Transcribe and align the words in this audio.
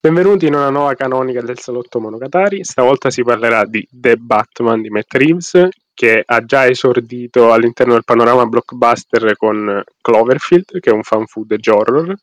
Benvenuti 0.00 0.46
in 0.46 0.54
una 0.54 0.70
nuova 0.70 0.94
canonica 0.94 1.42
del 1.42 1.58
Salotto 1.58 2.00
Monogatari. 2.00 2.64
Stavolta 2.64 3.10
si 3.10 3.22
parlerà 3.22 3.66
di 3.66 3.86
The 3.90 4.16
Batman 4.16 4.80
di 4.80 4.88
Matt 4.88 5.12
Reeves, 5.12 5.68
che 5.92 6.22
ha 6.24 6.42
già 6.42 6.66
esordito 6.66 7.52
all'interno 7.52 7.92
del 7.92 8.04
panorama 8.04 8.46
blockbuster 8.46 9.36
con 9.36 9.84
Cloverfield, 10.00 10.80
che 10.80 10.88
è 10.88 10.94
un 10.94 11.02
fan 11.02 11.26
food 11.26 11.54
horror, 11.68 12.14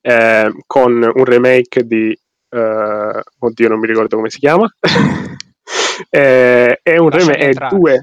eh, 0.00 0.50
con 0.66 0.92
un 1.14 1.24
remake 1.26 1.84
di... 1.84 2.18
Uh, 2.48 3.20
oddio, 3.40 3.68
non 3.68 3.80
mi 3.80 3.86
ricordo 3.86 4.16
come 4.16 4.30
si 4.30 4.38
chiama. 4.38 4.66
eh, 6.08 6.80
è 6.82 6.96
un 6.96 7.10
remake... 7.10 7.48
È 7.50 7.68
due, 7.68 8.00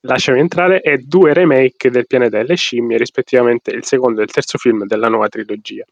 lasciami 0.00 0.40
entrare, 0.40 0.80
e 0.80 0.98
due 0.98 1.32
remake 1.32 1.90
del 1.90 2.06
pianeta 2.06 2.38
delle 2.38 2.56
scimmie, 2.56 2.96
rispettivamente 2.96 3.70
il 3.70 3.84
secondo 3.84 4.20
e 4.20 4.24
il 4.24 4.30
terzo 4.30 4.58
film 4.58 4.84
della 4.86 5.08
nuova 5.08 5.28
trilogia. 5.28 5.84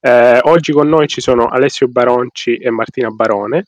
Eh, 0.00 0.38
oggi 0.42 0.72
con 0.72 0.88
noi 0.88 1.06
ci 1.08 1.20
sono 1.20 1.46
Alessio 1.46 1.88
Baronci 1.88 2.56
e 2.56 2.70
Martina 2.70 3.08
Barone. 3.10 3.64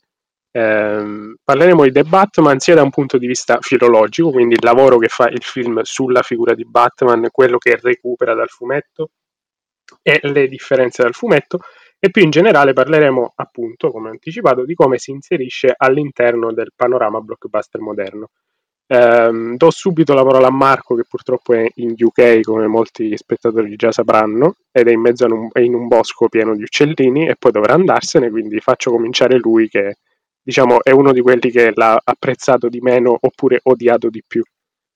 Eh, 0.50 1.34
parleremo 1.42 1.84
di 1.84 1.92
The 1.92 2.04
Batman 2.04 2.58
sia 2.58 2.74
da 2.74 2.82
un 2.82 2.90
punto 2.90 3.18
di 3.18 3.26
vista 3.26 3.58
filologico, 3.60 4.30
quindi 4.30 4.54
il 4.54 4.60
lavoro 4.62 4.98
che 4.98 5.08
fa 5.08 5.28
il 5.28 5.42
film 5.42 5.80
sulla 5.82 6.22
figura 6.22 6.54
di 6.54 6.64
Batman, 6.64 7.28
quello 7.30 7.58
che 7.58 7.78
recupera 7.80 8.34
dal 8.34 8.48
fumetto 8.48 9.10
e 10.02 10.20
le 10.22 10.48
differenze 10.48 11.02
dal 11.02 11.14
fumetto, 11.14 11.60
e 11.98 12.10
più 12.10 12.22
in 12.22 12.30
generale 12.30 12.72
parleremo 12.72 13.32
appunto, 13.36 13.90
come 13.90 14.10
anticipato, 14.10 14.64
di 14.64 14.74
come 14.74 14.98
si 14.98 15.10
inserisce 15.10 15.74
all'interno 15.76 16.52
del 16.52 16.72
panorama 16.74 17.20
blockbuster 17.20 17.80
moderno. 17.80 18.30
Um, 18.88 19.56
do 19.56 19.68
subito 19.70 20.14
la 20.14 20.22
parola 20.22 20.46
a 20.46 20.52
Marco 20.52 20.94
che 20.94 21.02
purtroppo 21.08 21.54
è 21.54 21.66
in 21.76 21.96
UK 21.98 22.42
come 22.42 22.68
molti 22.68 23.16
spettatori 23.16 23.74
già 23.74 23.90
sapranno 23.90 24.58
ed 24.70 24.86
è 24.86 24.92
in 24.92 25.00
mezzo 25.00 25.24
a 25.24 25.34
un, 25.34 25.48
in 25.54 25.74
un 25.74 25.88
bosco 25.88 26.28
pieno 26.28 26.54
di 26.54 26.62
uccellini 26.62 27.26
e 27.26 27.34
poi 27.36 27.50
dovrà 27.50 27.74
andarsene 27.74 28.30
quindi 28.30 28.60
faccio 28.60 28.92
cominciare 28.92 29.38
lui 29.38 29.68
che 29.68 29.96
diciamo 30.40 30.84
è 30.84 30.92
uno 30.92 31.12
di 31.12 31.20
quelli 31.20 31.50
che 31.50 31.72
l'ha 31.74 32.00
apprezzato 32.00 32.68
di 32.68 32.78
meno 32.80 33.18
oppure 33.20 33.58
odiato 33.64 34.08
di 34.08 34.22
più. 34.24 34.44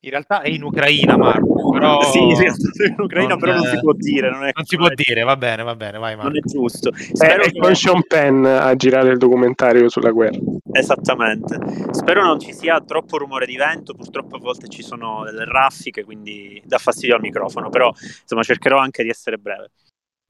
In 0.02 0.10
realtà 0.10 0.40
è 0.40 0.48
in 0.48 0.62
Ucraina, 0.62 1.16
Marco. 1.18 1.70
Però... 1.70 2.00
Sì, 2.10 2.18
è 2.18 2.86
in 2.86 2.94
Ucraina, 2.96 3.30
non, 3.30 3.38
però 3.38 3.54
non 3.54 3.64
si 3.64 3.78
può 3.80 3.92
dire. 3.92 4.30
Non, 4.30 4.44
è 4.44 4.50
non 4.54 4.64
si 4.64 4.76
può 4.76 4.88
dire, 4.88 5.22
va 5.22 5.36
bene, 5.36 5.62
va 5.62 5.76
bene, 5.76 5.98
vai 5.98 6.16
Marco. 6.16 6.30
Non 6.30 6.38
è 6.38 6.40
giusto. 6.40 6.90
Spero 6.94 7.42
è 7.42 7.50
che... 7.50 7.58
con 7.58 7.74
Sean 7.74 8.02
Penn 8.06 8.44
a 8.46 8.74
girare 8.76 9.10
il 9.10 9.18
documentario 9.18 9.88
sulla 9.90 10.10
guerra. 10.10 10.38
Esattamente. 10.72 11.58
Spero 11.90 12.24
non 12.24 12.40
ci 12.40 12.54
sia 12.54 12.80
troppo 12.80 13.18
rumore 13.18 13.44
di 13.44 13.56
vento, 13.56 13.92
purtroppo 13.92 14.36
a 14.36 14.38
volte 14.38 14.68
ci 14.68 14.82
sono 14.82 15.22
delle 15.24 15.44
raffiche, 15.44 16.04
quindi 16.04 16.62
dà 16.64 16.78
fastidio 16.78 17.16
al 17.16 17.20
microfono, 17.20 17.68
però 17.68 17.92
insomma 18.22 18.42
cercherò 18.42 18.78
anche 18.78 19.02
di 19.02 19.10
essere 19.10 19.36
breve. 19.36 19.70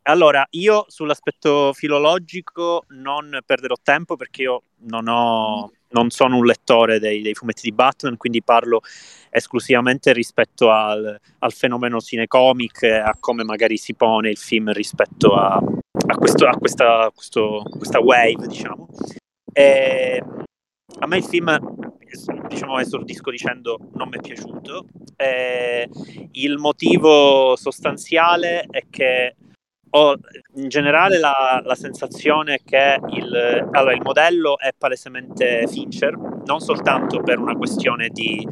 Allora, 0.02 0.44
io 0.50 0.86
sull'aspetto 0.88 1.72
filologico 1.72 2.84
non 2.88 3.38
perderò 3.44 3.76
tempo 3.80 4.16
perché 4.16 4.42
io 4.42 4.62
non, 4.86 5.06
ho, 5.06 5.70
non 5.90 6.10
sono 6.10 6.36
un 6.36 6.44
lettore 6.44 6.98
dei, 6.98 7.22
dei, 7.22 7.34
fumetti 7.34 7.62
di 7.62 7.72
Batman, 7.72 8.16
quindi 8.16 8.42
parlo 8.42 8.80
esclusivamente 9.30 10.12
rispetto 10.12 10.70
al, 10.70 11.18
al 11.38 11.52
fenomeno 11.52 12.00
cinecomic 12.00 12.82
a 12.82 13.16
come 13.18 13.44
magari 13.44 13.76
si 13.76 13.94
pone 13.94 14.30
il 14.30 14.38
film 14.38 14.72
rispetto 14.72 15.34
a, 15.34 15.54
a, 15.54 16.16
questo, 16.16 16.46
a 16.46 16.56
questa, 16.56 17.10
questo, 17.14 17.62
questa 17.76 18.00
wave, 18.00 18.46
diciamo. 18.46 18.88
E 19.52 20.22
a 20.98 21.06
me 21.06 21.16
il 21.16 21.24
film, 21.24 21.58
diciamo, 22.48 22.78
esordisco 22.78 23.30
dicendo 23.30 23.78
non 23.94 24.08
mi 24.08 24.18
è 24.18 24.20
piaciuto. 24.20 24.86
E 25.16 25.88
il 26.32 26.56
motivo 26.58 27.56
sostanziale 27.56 28.66
è 28.70 28.84
che 28.88 29.34
ho 29.90 30.16
in 30.54 30.68
generale 30.68 31.18
la, 31.18 31.60
la 31.64 31.74
sensazione 31.74 32.60
che 32.64 32.98
il, 33.10 33.68
allora, 33.72 33.92
il, 33.92 34.02
modello 34.02 34.58
è 34.58 34.70
palesemente 34.76 35.66
Fincher, 35.68 36.16
non 36.44 36.60
soltanto 36.60 37.20
per 37.20 37.38
una 37.38 37.56
questione 37.56 38.08
di 38.08 38.46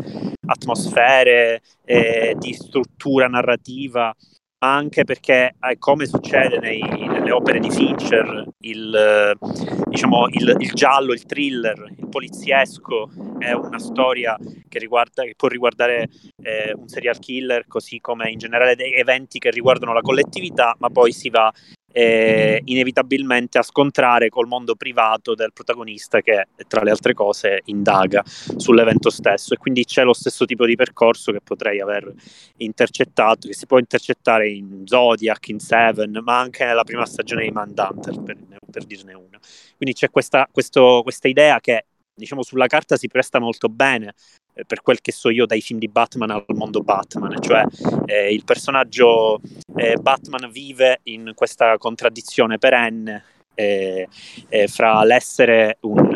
atmosfere, 0.47 1.63
eh, 1.85 2.35
di 2.39 2.53
struttura 2.55 3.29
narrativa, 3.29 4.15
anche 4.61 5.05
perché, 5.05 5.55
eh, 5.61 5.79
come 5.79 6.07
succede 6.07 6.59
nei, 6.59 6.81
nelle 6.81 7.31
opere 7.31 7.61
di 7.61 7.71
Fincher, 7.71 8.45
il, 8.61 9.39
diciamo, 9.85 10.27
il, 10.31 10.57
il, 10.59 10.73
giallo, 10.73 11.13
il 11.13 11.25
thriller, 11.25 11.93
il 11.97 12.09
poliziesco 12.09 13.11
è 13.39 13.53
una 13.53 13.79
storia 13.79 14.37
che, 14.69 14.79
riguarda, 14.79 15.23
che 15.23 15.35
può 15.37 15.49
riguardare 15.49 16.09
eh, 16.43 16.73
un 16.75 16.89
serial 16.89 17.19
killer, 17.19 17.67
così 17.69 18.01
come 18.01 18.31
in 18.31 18.39
generale 18.39 18.75
eventi 18.77 19.39
che 19.39 19.51
riguardano 19.51 19.93
la 19.93 20.03
collettività, 20.03 20.75
ma 20.79 20.89
poi 20.91 21.13
si 21.13 21.31
va 21.31 21.53
eh, 21.93 22.61
inevitabilmente 22.65 23.59
a 23.59 23.63
scontrare 23.63 24.29
col 24.29 24.47
mondo 24.47 24.75
privato 24.75 25.35
del 25.35 25.53
protagonista 25.53 26.21
che 26.21 26.49
tra 26.67 26.83
le 26.83 26.91
altre 26.91 27.15
cose 27.15 27.63
indaga 27.67 28.23
sull'evento 28.25 29.11
stesso 29.11 29.55
e 29.55 29.57
quindi 29.57 29.85
c'è 29.85 30.05
lo 30.05 30.13
stesso 30.13 30.45
tipo 30.45 30.67
di 30.67 30.77
percorso 30.77 31.33
che 31.33 31.41
potrei 31.43 31.81
aver 31.81 32.13
intercettato, 32.59 33.49
che 33.49 33.55
si 33.55 33.67
può 33.67 33.79
intercettare 33.79 34.49
in 34.49 34.83
Zodiac, 34.85 35.49
in 35.49 35.59
Seven, 35.59 36.21
ma 36.23 36.39
anche 36.39 36.65
nella 36.65 36.85
prima 36.85 37.07
stagione 37.07 37.45
di 37.45 37.51
Manhunter 37.51 38.21
per, 38.23 38.37
per 38.71 38.85
dirne 38.85 39.15
una. 39.15 39.39
Quindi 39.77 39.95
c'è 39.95 40.11
questa, 40.11 40.49
questo, 40.51 41.01
questa 41.03 41.29
idea 41.29 41.61
che 41.61 41.87
diciamo 42.19 42.43
sulla 42.43 42.67
carta 42.67 42.97
si 42.97 43.09
presta 43.09 43.39
molto 43.39 43.69
bene 43.69 44.15
eh, 44.53 44.65
per 44.65 44.83
quel 44.83 45.01
che 45.01 45.13
so 45.13 45.31
io 45.31 45.47
dai 45.47 45.61
film 45.61 45.79
di 45.79 45.89
Batman 45.89 46.31
al 46.31 46.45
mondo 46.49 46.83
Batman, 46.83 47.41
cioè 47.41 47.65
eh, 48.07 48.33
il 48.33 48.45
personaggio 48.45 49.41
eh, 49.77 49.97
Batman 49.97 50.51
vive 50.51 51.01
in 51.05 51.33
questa 51.35 51.79
contraddizione 51.79 52.59
perenne 52.59 53.25
eh, 53.55 54.09
eh 54.49 54.69
fra 54.69 55.03
l'essere 55.05 55.79
un 55.81 56.13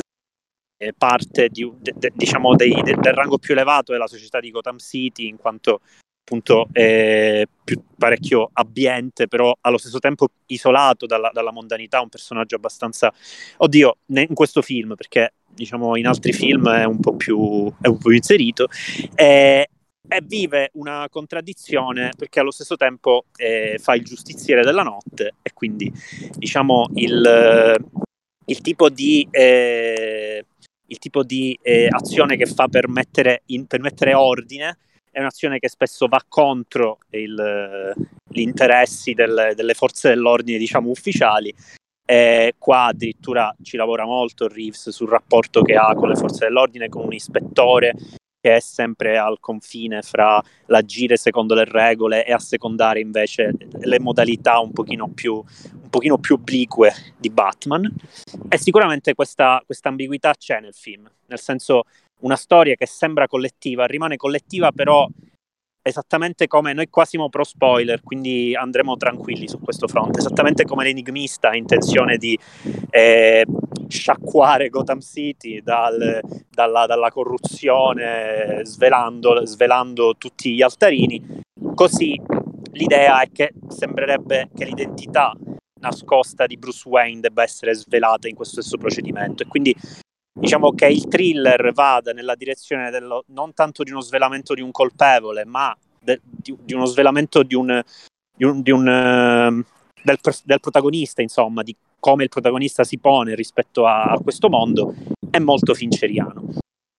eh, 0.82 0.92
parte 0.92 1.48
di, 1.48 1.70
de, 1.78 1.92
de, 1.96 2.12
diciamo 2.14 2.56
dei, 2.56 2.72
de, 2.82 2.96
del 2.96 3.14
rango 3.14 3.38
più 3.38 3.54
elevato 3.54 3.92
della 3.92 4.08
società 4.08 4.40
di 4.40 4.50
Gotham 4.50 4.78
City 4.78 5.28
in 5.28 5.36
quanto 5.36 5.80
appunto 6.22 6.68
eh, 6.72 7.46
più 7.64 7.82
parecchio 7.96 8.48
abbiente, 8.52 9.26
però 9.26 9.56
allo 9.60 9.76
stesso 9.76 9.98
tempo 9.98 10.28
isolato 10.46 11.06
dalla, 11.06 11.30
dalla, 11.32 11.52
mondanità, 11.52 12.00
un 12.00 12.08
personaggio 12.08 12.56
abbastanza, 12.56 13.12
oddio, 13.58 13.98
in 14.06 14.34
questo 14.34 14.62
film, 14.62 14.94
perché 14.94 15.34
diciamo 15.52 15.96
in 15.96 16.06
altri 16.06 16.32
film 16.32 16.70
è 16.70 16.84
un 16.84 17.00
po' 17.00 17.14
più, 17.14 17.70
è 17.80 17.88
un 17.88 17.98
po 17.98 18.08
più 18.08 18.16
inserito, 18.16 18.68
eh, 19.14 19.68
e 20.08 20.20
vive 20.24 20.70
una 20.74 21.06
contraddizione 21.10 22.10
perché 22.16 22.40
allo 22.40 22.50
stesso 22.50 22.76
tempo 22.76 23.26
eh, 23.36 23.78
fa 23.80 23.94
il 23.94 24.04
giustiziere 24.04 24.62
della 24.62 24.82
notte 24.82 25.34
e 25.42 25.52
quindi 25.52 25.92
diciamo 26.36 26.88
il, 26.94 27.84
il 28.46 28.60
tipo 28.60 28.88
di... 28.88 29.26
Eh, 29.30 30.46
il 30.92 30.98
tipo 30.98 31.22
di 31.22 31.58
eh, 31.62 31.88
azione 31.90 32.36
che 32.36 32.44
fa 32.44 32.68
per 32.68 32.86
mettere, 32.86 33.44
in, 33.46 33.66
per 33.66 33.80
mettere 33.80 34.12
ordine 34.12 34.76
è 35.12 35.20
un'azione 35.20 35.58
che 35.58 35.68
spesso 35.68 36.08
va 36.08 36.22
contro 36.26 36.98
il, 37.10 37.94
gli 38.28 38.40
interessi 38.40 39.12
del, 39.12 39.52
delle 39.54 39.74
forze 39.74 40.08
dell'ordine, 40.08 40.58
diciamo, 40.58 40.88
ufficiali. 40.88 41.54
E 42.04 42.54
qua 42.58 42.86
addirittura 42.86 43.54
ci 43.62 43.76
lavora 43.76 44.04
molto 44.04 44.48
Reeves 44.48 44.88
sul 44.88 45.08
rapporto 45.08 45.62
che 45.62 45.76
ha 45.76 45.94
con 45.94 46.08
le 46.08 46.16
forze 46.16 46.46
dell'ordine, 46.46 46.88
con 46.88 47.04
un 47.04 47.12
ispettore 47.12 47.94
che 48.42 48.56
è 48.56 48.60
sempre 48.60 49.18
al 49.18 49.38
confine 49.38 50.02
fra 50.02 50.42
l'agire 50.66 51.16
secondo 51.16 51.54
le 51.54 51.64
regole 51.64 52.26
e 52.26 52.32
assecondare 52.32 52.98
invece 52.98 53.54
le 53.70 54.00
modalità 54.00 54.58
un 54.58 54.72
pochino 54.72 55.08
più, 55.10 55.34
un 55.34 55.88
pochino 55.88 56.18
più 56.18 56.34
oblique 56.34 56.92
di 57.18 57.30
Batman. 57.30 57.88
E 58.48 58.58
sicuramente 58.58 59.14
questa, 59.14 59.62
ambiguità 59.82 60.34
c'è 60.36 60.58
nel 60.58 60.74
film, 60.74 61.08
nel 61.26 61.38
senso 61.38 61.84
una 62.22 62.36
storia 62.36 62.74
che 62.74 62.86
sembra 62.86 63.26
collettiva, 63.26 63.86
rimane 63.86 64.16
collettiva 64.16 64.72
però 64.72 65.06
esattamente 65.84 66.46
come 66.46 66.72
noi 66.72 66.88
qua 66.88 67.04
siamo 67.04 67.28
pro 67.28 67.42
spoiler, 67.42 68.02
quindi 68.02 68.54
andremo 68.54 68.96
tranquilli 68.96 69.48
su 69.48 69.58
questo 69.58 69.88
fronte, 69.88 70.20
esattamente 70.20 70.64
come 70.64 70.84
l'enigmista 70.84 71.50
ha 71.50 71.56
intenzione 71.56 72.16
di 72.16 72.38
eh, 72.90 73.44
sciacquare 73.88 74.68
Gotham 74.68 75.00
City 75.00 75.60
dal, 75.60 76.20
dalla, 76.48 76.86
dalla, 76.86 77.10
corruzione, 77.10 78.60
svelando, 78.62 79.44
svelando 79.44 80.14
tutti 80.16 80.54
gli 80.54 80.62
altarini, 80.62 81.40
così 81.74 82.20
l'idea 82.72 83.20
è 83.20 83.30
che 83.32 83.52
sembrerebbe 83.68 84.50
che 84.54 84.64
l'identità 84.64 85.34
nascosta 85.80 86.46
di 86.46 86.56
Bruce 86.56 86.88
Wayne 86.88 87.20
debba 87.20 87.42
essere 87.42 87.74
svelata 87.74 88.28
in 88.28 88.36
questo 88.36 88.60
stesso 88.60 88.78
procedimento. 88.78 89.42
E 89.42 89.46
quindi 89.46 89.74
diciamo 90.32 90.72
che 90.72 90.86
il 90.86 91.06
thriller 91.08 91.72
vada 91.72 92.12
nella 92.12 92.34
direzione 92.34 92.90
dello, 92.90 93.24
non 93.28 93.52
tanto 93.52 93.82
di 93.82 93.90
uno 93.90 94.00
svelamento 94.00 94.54
di 94.54 94.60
un 94.60 94.70
colpevole, 94.70 95.44
ma 95.44 95.76
de, 96.00 96.20
di, 96.22 96.56
di, 96.60 96.74
uno 96.74 96.86
svelamento 96.86 97.42
di 97.42 97.54
un, 97.54 97.82
di 98.34 98.44
un, 98.44 98.62
di 98.62 98.70
un 98.70 98.86
uh, 98.86 99.64
del, 100.02 100.18
del, 100.44 100.60
protagonista, 100.60 101.22
insomma, 101.22 101.62
di 101.62 101.76
come 101.98 102.24
il 102.24 102.28
protagonista 102.28 102.82
si 102.82 102.98
pone 102.98 103.34
rispetto 103.34 103.86
a, 103.86 104.04
a 104.04 104.18
questo 104.18 104.48
mondo, 104.48 104.94
è 105.30 105.38
molto 105.38 105.74
fincheriano. 105.74 106.54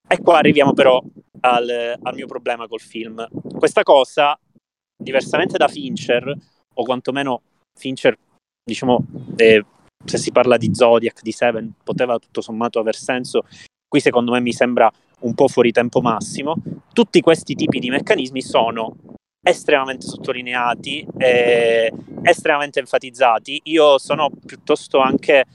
E 0.07 0.21
qua 0.21 0.38
arriviamo 0.38 0.74
però 0.74 1.01
al, 1.41 1.97
al 2.01 2.13
mio 2.15 2.27
problema 2.27 2.68
col 2.68 2.79
film. 2.79 3.27
Questa 3.57 3.83
cosa, 3.83 4.39
diversamente 4.95 5.57
da 5.57 5.68
Fincher, 5.68 6.33
o 6.75 6.83
quantomeno 6.83 7.41
Fincher, 7.77 8.18
diciamo, 8.63 9.06
eh, 9.36 9.65
se 10.05 10.17
si 10.17 10.31
parla 10.31 10.57
di 10.57 10.73
Zodiac, 10.73 11.21
di 11.21 11.31
Seven, 11.31 11.73
poteva 11.83 12.17
tutto 12.19 12.41
sommato 12.41 12.79
aver 12.79 12.95
senso. 12.95 13.44
Qui 13.88 14.00
secondo 14.00 14.31
me 14.31 14.39
mi 14.39 14.53
sembra 14.53 14.91
un 15.21 15.33
po' 15.33 15.47
fuori 15.47 15.71
tempo 15.71 16.01
massimo. 16.01 16.55
Tutti 16.94 17.21
questi 17.21 17.55
tipi 17.55 17.79
di 17.79 17.89
meccanismi 17.89 18.41
sono 18.41 18.95
estremamente 19.45 20.05
sottolineati, 20.05 21.05
eh, 21.17 21.91
estremamente 22.21 22.79
enfatizzati. 22.79 23.61
Io 23.65 23.97
sono 23.97 24.29
piuttosto 24.45 25.00
anche 25.00 25.45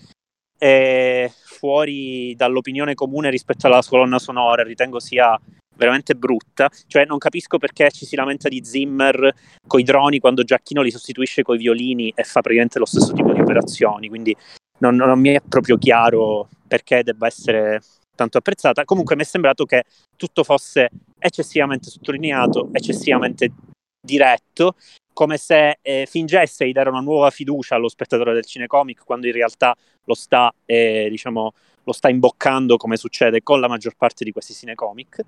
eh, 0.59 1.33
fuori 1.33 2.35
dall'opinione 2.37 2.95
comune 2.95 3.31
rispetto 3.31 3.67
alla 3.67 3.83
colonna 3.87 4.19
sonora, 4.19 4.63
ritengo 4.63 5.01
sia 5.01 5.39
veramente 5.79 6.15
brutta, 6.15 6.69
cioè 6.87 7.07
non 7.07 7.17
capisco 7.17 7.57
perché 7.57 7.91
ci 7.91 8.05
si 8.05 8.17
lamenta 8.17 8.49
di 8.49 8.63
Zimmer 8.63 9.33
con 9.67 9.81
i 9.81 9.85
droni 9.85 10.19
quando 10.19 10.43
Giacchino 10.43 10.83
li 10.83 10.91
sostituisce 10.91 11.43
con 11.43 11.55
i 11.55 11.59
violini 11.59 12.13
e 12.15 12.25
fa 12.25 12.41
praticamente 12.41 12.79
lo 12.79 12.85
stesso 12.85 13.13
tipo 13.13 13.33
di 13.33 13.41
operazioni, 13.41 14.09
quindi 14.09 14.37
non, 14.81 14.97
non 14.97 15.19
mi 15.19 15.31
è 15.31 15.41
proprio 15.41 15.79
chiaro 15.79 16.49
perché 16.67 17.03
debba 17.03 17.27
essere 17.27 17.81
tanto 18.15 18.39
apprezzata. 18.39 18.85
Comunque 18.85 19.15
mi 19.15 19.23
è 19.23 19.25
sembrato 19.25 19.65
che 19.65 19.85
tutto 20.17 20.43
fosse 20.43 20.91
eccessivamente 21.19 21.89
sottolineato, 21.89 22.69
eccessivamente 22.73 23.53
diretto, 24.01 24.75
come 25.13 25.37
se 25.37 25.79
eh, 25.83 26.07
fingesse 26.09 26.65
di 26.65 26.73
dare 26.73 26.91
una 26.91 27.01
nuova 27.01 27.31
fiducia 27.31 27.75
allo 27.75 27.89
spettatore 27.89 28.35
del 28.35 28.45
cinecomic 28.45 29.03
quando 29.05 29.27
in 29.27 29.33
realtà 29.33 29.77
lo 30.05 30.15
sta, 30.15 30.53
eh, 30.65 31.09
diciamo, 31.11 31.53
lo 31.85 31.93
sta 31.93 32.09
imboccando 32.09 32.77
come 32.77 32.97
succede 32.97 33.43
con 33.43 33.61
la 33.61 33.69
maggior 33.69 33.95
parte 33.97 34.25
di 34.25 34.33
questi 34.33 34.53
cinecomic. 34.53 35.25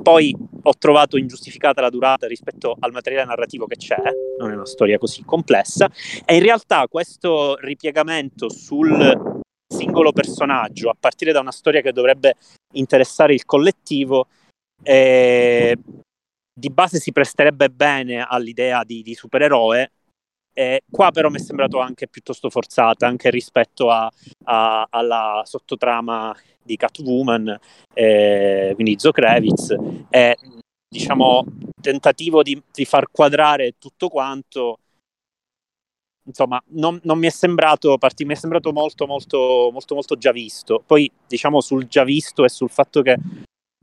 Poi 0.00 0.34
ho 0.62 0.74
trovato 0.78 1.18
ingiustificata 1.18 1.80
la 1.80 1.90
durata 1.90 2.26
rispetto 2.26 2.76
al 2.80 2.92
materiale 2.92 3.26
narrativo 3.26 3.66
che 3.66 3.76
c'è, 3.76 4.00
non 4.38 4.50
è 4.50 4.54
una 4.54 4.64
storia 4.64 4.98
così 4.98 5.22
complessa, 5.22 5.90
e 6.24 6.36
in 6.36 6.42
realtà 6.42 6.86
questo 6.88 7.56
ripiegamento 7.56 8.48
sul 8.48 9.40
singolo 9.66 10.12
personaggio, 10.12 10.88
a 10.88 10.96
partire 10.98 11.32
da 11.32 11.40
una 11.40 11.52
storia 11.52 11.80
che 11.80 11.92
dovrebbe 11.92 12.36
interessare 12.74 13.34
il 13.34 13.44
collettivo, 13.44 14.28
eh, 14.82 15.76
di 16.54 16.70
base 16.70 16.98
si 16.98 17.12
presterebbe 17.12 17.70
bene 17.70 18.24
all'idea 18.26 18.84
di, 18.84 19.02
di 19.02 19.14
supereroe. 19.14 19.90
Eh, 20.54 20.82
qua 20.90 21.10
però 21.10 21.30
mi 21.30 21.36
è 21.36 21.40
sembrato 21.40 21.78
anche 21.78 22.08
piuttosto 22.08 22.50
forzata, 22.50 23.06
anche 23.06 23.30
rispetto 23.30 23.90
a, 23.90 24.10
a, 24.44 24.86
alla 24.90 25.42
sottotrama 25.44 26.36
di 26.62 26.76
Catwoman, 26.76 27.58
eh, 27.94 28.72
quindi 28.74 28.98
Zokrevitz, 28.98 29.74
e 30.10 30.36
diciamo 30.88 31.44
tentativo 31.80 32.42
di, 32.42 32.60
di, 32.70 32.84
far 32.84 33.10
quadrare 33.10 33.74
tutto 33.78 34.08
quanto. 34.08 34.78
Insomma, 36.24 36.62
non, 36.68 37.00
non 37.02 37.18
mi 37.18 37.26
è 37.26 37.30
sembrato, 37.30 37.98
parti, 37.98 38.24
mi 38.24 38.34
è 38.34 38.36
sembrato 38.36 38.72
molto, 38.72 39.06
molto, 39.06 39.70
molto, 39.72 39.94
molto 39.94 40.16
già 40.16 40.30
visto. 40.30 40.82
Poi, 40.86 41.10
diciamo, 41.26 41.60
sul 41.60 41.88
già 41.88 42.04
visto 42.04 42.44
e 42.44 42.48
sul 42.48 42.70
fatto 42.70 43.02
che 43.02 43.16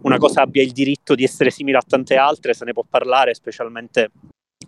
una 0.03 0.17
cosa 0.17 0.41
abbia 0.41 0.63
il 0.63 0.71
diritto 0.71 1.15
di 1.15 1.25
essere 1.25 1.49
simile 1.49 1.77
a 1.77 1.83
tante 1.85 2.15
altre, 2.15 2.53
se 2.53 2.63
ne 2.63 2.71
può 2.71 2.85
parlare, 2.87 3.33
specialmente 3.33 4.11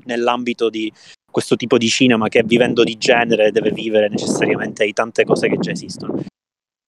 nell'ambito 0.05 0.69
di 0.69 0.91
questo 1.31 1.55
tipo 1.55 1.77
di 1.77 1.87
cinema 1.87 2.27
che 2.27 2.43
vivendo 2.43 2.83
di 2.83 2.97
genere 2.97 3.51
deve 3.51 3.71
vivere 3.71 4.09
necessariamente 4.09 4.85
di 4.85 4.93
tante 4.93 5.23
cose 5.23 5.47
che 5.47 5.57
già 5.57 5.71
esistono. 5.71 6.23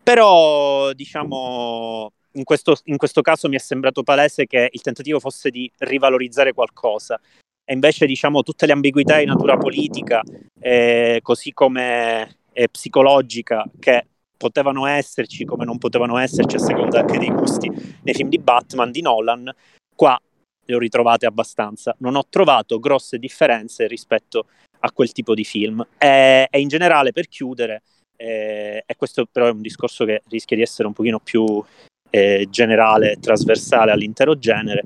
Però, 0.04 0.92
diciamo, 0.94 2.12
in 2.34 2.44
questo, 2.44 2.76
in 2.86 2.98
questo 2.98 3.22
caso 3.22 3.48
mi 3.48 3.56
è 3.56 3.60
sembrato 3.60 4.04
palese 4.04 4.46
che 4.46 4.70
il 4.72 4.82
tentativo 4.82 5.20
fosse 5.20 5.50
di 5.50 5.72
rivalorizzare 5.78 6.54
qualcosa 6.54 7.20
e 7.66 7.74
invece, 7.74 8.06
diciamo, 8.06 8.44
tutte 8.44 8.66
le 8.66 8.74
ambiguità 8.74 9.18
di 9.20 9.26
natura 9.26 9.56
politica, 9.56 10.22
eh, 10.60 11.20
così 11.22 11.54
come 11.54 12.40
eh, 12.52 12.68
psicologica, 12.68 13.64
che 13.80 14.06
potevano 14.36 14.86
esserci 14.86 15.46
come 15.46 15.64
non 15.64 15.78
potevano 15.78 16.18
esserci 16.18 16.58
a 16.58 16.60
seconda 16.60 17.00
anche 17.00 17.18
dei 17.18 17.32
gusti 17.32 17.72
nei 18.02 18.14
film 18.14 18.28
di 18.28 18.40
Batman 18.40 18.92
di 18.92 19.02
Nolan, 19.02 19.50
qua 19.96 20.20
le 20.66 20.76
ho 20.76 20.80
ritrovate 20.80 21.26
abbastanza. 21.26 21.96
Non 22.00 22.16
ho 22.16 22.26
trovato 22.30 22.80
grosse 22.80 23.18
differenze 23.18 23.88
rispetto 23.88 24.46
a 24.80 24.92
quel 24.92 25.12
tipo 25.12 25.34
di 25.34 25.44
film. 25.44 25.86
E, 25.98 26.48
e 26.50 26.60
in 26.60 26.68
generale, 26.68 27.12
per 27.12 27.28
chiudere, 27.28 27.84
eh, 28.16 28.84
e 28.86 28.96
questo 28.96 29.26
però 29.32 29.48
è 29.48 29.52
un 29.52 29.62
discorso 29.62 30.06
che 30.06 30.24
rischia 30.30 30.56
di 30.56 30.62
essere 30.62 30.88
un 30.88 30.94
pochino 30.94 31.20
più 31.20 31.64
eh, 32.10 32.48
generale, 32.50 33.18
trasversale 33.20 33.92
all'intero 33.92 34.38
genere, 34.38 34.84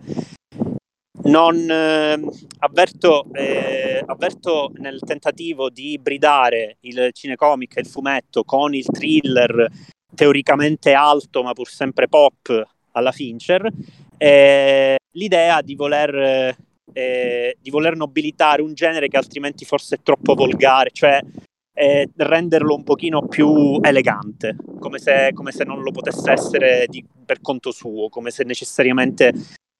non 1.23 1.69
eh, 1.69 2.19
avverto, 2.59 3.25
eh, 3.33 4.01
avverto, 4.05 4.71
nel 4.77 4.99
tentativo 5.05 5.69
di 5.69 5.93
ibridare 5.93 6.77
il 6.81 7.09
cinecomic 7.11 7.77
e 7.77 7.81
il 7.81 7.87
fumetto 7.87 8.43
con 8.43 8.73
il 8.73 8.85
thriller 8.85 9.69
teoricamente 10.15 10.93
alto 10.93 11.43
ma 11.43 11.53
pur 11.53 11.67
sempre 11.67 12.07
pop 12.07 12.67
alla 12.93 13.11
Fincher 13.11 13.69
eh, 14.17 14.96
l'idea 15.11 15.61
di 15.61 15.75
voler, 15.75 16.55
eh, 16.93 17.57
di 17.59 17.69
voler 17.69 17.95
nobilitare 17.95 18.61
un 18.61 18.73
genere 18.73 19.07
che 19.07 19.17
altrimenti 19.17 19.65
forse 19.65 19.95
è 19.95 19.99
troppo 20.03 20.33
volgare 20.33 20.89
cioè 20.91 21.19
eh, 21.73 22.09
renderlo 22.15 22.75
un 22.75 22.83
pochino 22.83 23.27
più 23.27 23.79
elegante 23.81 24.55
come 24.79 24.97
se, 24.99 25.31
come 25.33 25.51
se 25.51 25.63
non 25.63 25.81
lo 25.81 25.91
potesse 25.91 26.31
essere 26.31 26.85
di, 26.87 27.05
per 27.25 27.39
conto 27.41 27.71
suo 27.71 28.09
come 28.09 28.31
se 28.31 28.43
necessariamente 28.43 29.31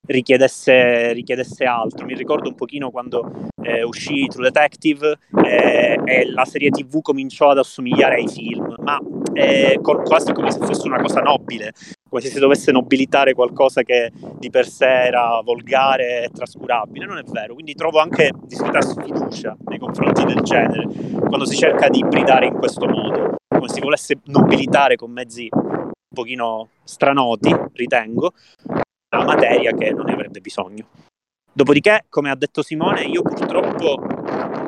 richiedesse, 0.08 1.12
richiedesse 1.12 1.64
altro. 1.64 2.04
Mi 2.06 2.14
ricordo 2.14 2.48
un 2.48 2.54
pochino 2.54 2.90
quando 2.90 3.48
eh, 3.62 3.82
uscì 3.82 4.26
True 4.26 4.50
Detective 4.50 5.18
eh, 5.44 6.00
e 6.04 6.30
la 6.30 6.44
serie 6.44 6.70
TV 6.70 7.00
cominciò 7.00 7.50
ad 7.50 7.58
assomigliare 7.58 8.16
ai 8.16 8.28
film, 8.28 8.74
ma 8.78 8.98
eh, 9.32 9.78
quasi 9.80 10.32
come 10.32 10.50
se 10.50 10.58
fosse 10.60 10.86
una 10.86 11.00
cosa 11.00 11.20
nobile, 11.20 11.72
come 12.08 12.20
se 12.22 12.28
si 12.28 12.38
dovesse 12.38 12.72
nobilitare 12.72 13.34
qualcosa 13.34 13.82
che 13.82 14.10
di 14.38 14.50
per 14.50 14.66
sé 14.66 14.86
era 14.86 15.40
volgare 15.42 16.24
e 16.24 16.28
trascurabile. 16.30 17.06
Non 17.06 17.18
è 17.18 17.22
vero, 17.24 17.54
quindi 17.54 17.74
trovo 17.74 17.98
anche 17.98 18.30
discreta 18.44 18.80
sfiducia 18.80 19.56
nei 19.66 19.78
confronti 19.78 20.24
del 20.24 20.40
genere 20.42 20.86
quando 21.28 21.44
si 21.44 21.56
cerca 21.56 21.88
di 21.88 21.98
ibridare 21.98 22.46
in 22.46 22.54
questo 22.54 22.86
modo, 22.86 23.36
come 23.46 23.68
si 23.68 23.80
volesse 23.80 24.20
nobilitare 24.24 24.96
con 24.96 25.10
mezzi 25.10 25.48
un 25.52 25.92
pochino 26.14 26.68
stranoti, 26.84 27.54
ritengo, 27.72 28.32
una 29.10 29.24
materia 29.24 29.72
che 29.72 29.90
non 29.92 30.06
ne 30.06 30.12
avrebbe 30.12 30.40
bisogno. 30.40 30.86
Dopodiché, 31.52 32.04
come 32.08 32.30
ha 32.30 32.36
detto 32.36 32.62
Simone, 32.62 33.02
io 33.02 33.22
purtroppo 33.22 33.98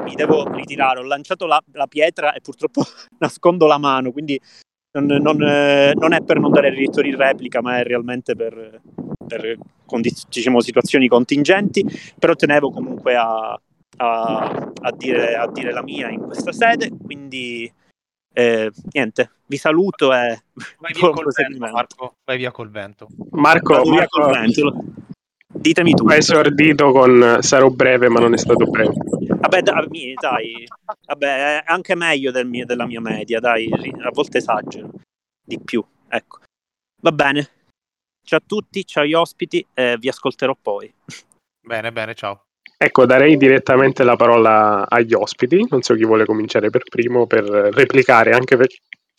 mi 0.02 0.14
devo 0.14 0.50
ritirare. 0.52 0.98
Ho 0.98 1.04
lanciato 1.04 1.46
la, 1.46 1.62
la 1.72 1.86
pietra 1.86 2.32
e 2.32 2.40
purtroppo 2.40 2.82
nascondo 3.18 3.66
la 3.66 3.78
mano, 3.78 4.12
quindi 4.12 4.40
non, 4.92 5.06
non, 5.06 5.42
eh, 5.42 5.92
non, 5.94 6.12
è 6.12 6.22
per 6.22 6.40
non 6.40 6.50
dare 6.50 6.70
diritto 6.70 7.00
di 7.00 7.14
replica, 7.14 7.60
ma 7.60 7.78
è 7.78 7.84
realmente 7.84 8.34
per, 8.34 8.80
per 9.26 9.56
condiz- 9.86 10.28
diciamo, 10.28 10.60
situazioni 10.60 11.08
contingenti. 11.08 11.84
Però 12.18 12.34
tenevo 12.34 12.70
comunque 12.70 13.14
a, 13.14 13.58
a, 13.96 14.72
a, 14.80 14.92
dire, 14.96 15.36
a 15.36 15.48
dire 15.50 15.72
la 15.72 15.82
mia 15.82 16.08
in 16.08 16.20
questa 16.20 16.52
sede, 16.52 16.90
quindi 17.04 17.72
eh, 18.32 18.70
niente, 18.92 19.30
vi 19.46 19.56
saluto 19.56 20.12
e 20.12 20.42
vai 20.78 20.92
via 20.92 21.10
col 21.10 21.32
vento, 21.34 21.70
Marco. 21.70 22.14
Vai 22.24 22.36
via 22.38 22.50
col 22.50 22.70
vento. 22.70 23.08
Marco, 23.30 23.74
Marco 23.74 23.90
via 23.90 24.06
col 24.08 24.30
vento. 24.32 24.84
Ditemi 25.60 25.92
tu. 25.92 26.06
Hai 26.08 26.18
esordito 26.18 26.90
con 26.90 27.36
sarò 27.40 27.68
breve, 27.68 28.08
ma 28.08 28.18
non 28.18 28.32
è 28.32 28.38
stato 28.38 28.64
breve. 28.64 28.94
Vabbè, 29.40 29.60
dai, 29.60 30.14
dai. 30.18 30.66
Vabbè, 31.06 31.58
è 31.58 31.62
anche 31.66 31.94
meglio 31.94 32.30
del 32.30 32.46
mio, 32.46 32.64
della 32.64 32.86
mia 32.86 33.02
media, 33.02 33.40
dai, 33.40 33.70
a 34.02 34.10
volte 34.10 34.38
esagero 34.38 34.90
di 35.44 35.60
più, 35.60 35.84
ecco. 36.08 36.38
Va 37.02 37.12
bene. 37.12 37.48
Ciao 38.24 38.38
a 38.38 38.42
tutti, 38.46 38.86
ciao 38.86 39.02
agli 39.02 39.12
ospiti, 39.12 39.66
eh, 39.74 39.98
vi 39.98 40.08
ascolterò 40.08 40.56
poi. 40.60 40.92
Bene, 41.62 41.92
bene, 41.92 42.14
ciao. 42.14 42.46
Ecco, 42.76 43.04
darei 43.04 43.36
direttamente 43.36 44.02
la 44.02 44.16
parola 44.16 44.88
agli 44.88 45.12
ospiti, 45.12 45.66
non 45.68 45.82
so 45.82 45.94
chi 45.94 46.06
vuole 46.06 46.24
cominciare 46.24 46.70
per 46.70 46.84
primo 46.88 47.26
per 47.26 47.44
replicare, 47.44 48.32
anche 48.32 48.56
per, 48.56 48.68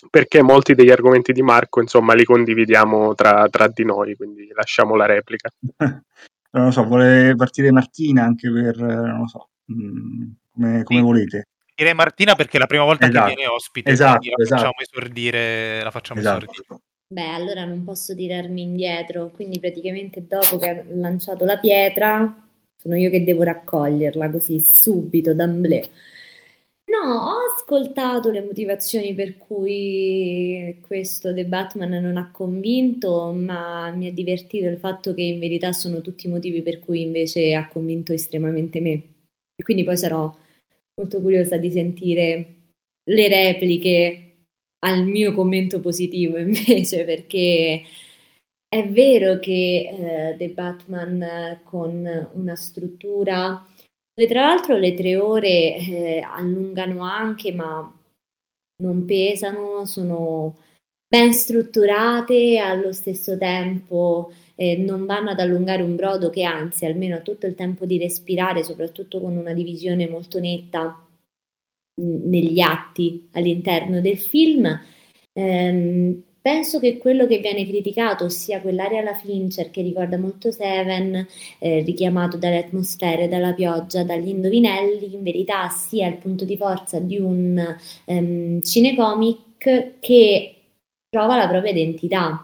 perché 0.10 0.42
molti 0.42 0.74
degli 0.74 0.90
argomenti 0.90 1.32
di 1.32 1.44
Marco, 1.44 1.80
insomma, 1.80 2.14
li 2.14 2.26
condividiamo 2.26 3.14
tra, 3.14 3.48
tra 3.50 3.68
di 3.68 3.86
noi, 3.86 4.16
quindi 4.16 4.50
lasciamo 4.54 4.96
la 4.96 5.06
replica. 5.06 5.50
non 6.52 6.66
lo 6.66 6.72
so, 6.72 6.84
vuole 6.84 7.34
partire 7.36 7.72
Martina 7.72 8.24
anche 8.24 8.52
per, 8.52 8.78
non 8.78 9.20
lo 9.20 9.28
so, 9.28 9.50
mm, 9.72 10.32
come, 10.54 10.84
come 10.84 11.00
sì. 11.00 11.06
volete. 11.06 11.48
Direi 11.76 11.94
Martina 11.94 12.36
perché 12.36 12.58
è 12.58 12.60
la 12.60 12.68
prima 12.68 12.84
volta 12.84 13.08
esatto. 13.08 13.30
che 13.30 13.36
viene 13.36 13.50
ospite, 13.50 13.90
esatto, 13.90 14.30
la 14.30 14.44
esatto. 14.44 14.62
facciamo 14.62 14.80
esordire, 14.80 15.84
la 15.84 15.92
facciamo 15.92 16.20
esatto. 16.20 16.46
esordire. 16.52 16.82
Beh, 17.08 17.30
allora 17.30 17.66
non 17.66 17.84
posso 17.84 18.16
tirarmi 18.16 18.62
indietro, 18.62 19.32
quindi 19.32 19.60
praticamente 19.60 20.26
dopo 20.28 20.58
che 20.58 20.70
ha 20.70 20.84
lanciato 20.88 21.44
la 21.44 21.60
pietra 21.60 22.48
sono 22.78 22.96
io 22.96 23.10
che 23.12 23.24
devo 23.24 23.44
raccoglierla 23.44 24.32
così 24.32 24.60
subito, 24.60 25.34
d'amblè. 25.34 25.82
No, 26.92 26.98
ho 27.00 27.38
ascoltato 27.56 28.32
le 28.32 28.42
motivazioni 28.44 29.14
per 29.14 29.38
cui 29.38 30.78
questo 30.82 31.34
The 31.34 31.46
Batman 31.46 31.92
non 31.92 32.18
ha 32.18 32.30
convinto, 32.32 33.32
ma 33.32 33.90
mi 33.92 34.08
ha 34.08 34.12
divertito 34.12 34.68
il 34.68 34.78
fatto 34.78 35.14
che 35.14 35.22
in 35.22 35.40
verità 35.40 35.72
sono 35.72 36.02
tutti 36.02 36.28
i 36.28 36.30
motivi 36.30 36.62
per 36.62 36.80
cui 36.80 37.02
invece 37.02 37.54
ha 37.56 37.68
convinto 37.70 38.12
estremamente 38.12 38.82
me. 38.82 38.92
E 39.56 39.64
quindi 39.64 39.86
poi 39.86 39.96
sarò 39.96 40.36
molto 40.96 41.22
curiosa 41.22 41.56
di 41.56 41.72
sentire 41.72 42.56
le 43.06 43.28
repliche 43.30 44.48
al 44.80 45.06
mio 45.06 45.34
commento 45.34 45.80
positivo 45.80 46.38
invece, 46.40 47.06
perché 47.06 47.84
è 48.68 48.88
vero 48.90 49.40
che 49.40 50.32
eh, 50.32 50.36
The 50.38 50.50
Batman 50.50 51.62
con 51.64 52.30
una 52.34 52.56
struttura 52.56 53.66
e 54.24 54.28
tra 54.28 54.42
l'altro 54.42 54.78
le 54.78 54.94
tre 54.94 55.16
ore 55.18 55.78
eh, 55.78 56.20
allungano 56.24 57.02
anche, 57.02 57.52
ma 57.52 57.92
non 58.84 59.06
pesano, 59.06 59.86
sono 59.86 60.58
ben 61.08 61.34
strutturate, 61.34 62.58
allo 62.60 62.94
stesso 62.94 63.38
tempo 63.38 64.32
eh, 64.56 64.78
non 64.78 65.06
vanno 65.08 65.32
ad 65.32 65.40
allungare 65.40 65.82
un 65.82 65.96
brodo 65.96 66.30
che 66.30 66.44
anzi 66.44 66.86
almeno 66.86 67.16
ha 67.16 67.22
tutto 67.22 67.48
il 67.48 67.56
tempo 67.56 67.86
di 67.86 67.98
respirare, 67.98 68.64
soprattutto 68.64 69.20
con 69.20 69.36
una 69.36 69.54
divisione 69.54 70.08
molto 70.08 70.40
netta 70.40 71.04
negli 71.96 72.60
atti 72.60 73.28
all'interno 73.32 74.02
del 74.02 74.18
film. 74.18 74.80
Ehm, 75.34 76.24
Penso 76.42 76.80
che 76.80 76.98
quello 76.98 77.28
che 77.28 77.38
viene 77.38 77.68
criticato, 77.68 78.26
ossia 78.26 78.62
quell'area 78.62 79.02
alla 79.02 79.14
Fincher 79.14 79.70
che 79.70 79.84
ricorda 79.84 80.18
molto 80.18 80.52
Seven, 80.52 81.28
eh, 81.60 81.82
richiamato 81.84 82.36
dalle 82.38 82.58
atmosfere, 82.58 83.28
dalla 83.28 83.54
pioggia, 83.54 84.04
dagli 84.04 84.30
indovinelli, 84.30 85.14
in 85.14 85.22
verità 85.22 85.70
sia 85.70 86.08
il 86.08 86.18
punto 86.18 86.44
di 86.44 86.58
forza 86.58 87.00
di 87.00 87.20
un 87.20 87.78
um, 88.06 88.60
cinecomic 88.60 90.00
che 90.00 90.56
trova 91.10 91.38
la 91.38 91.48
propria 91.48 91.74
identità. 91.74 92.44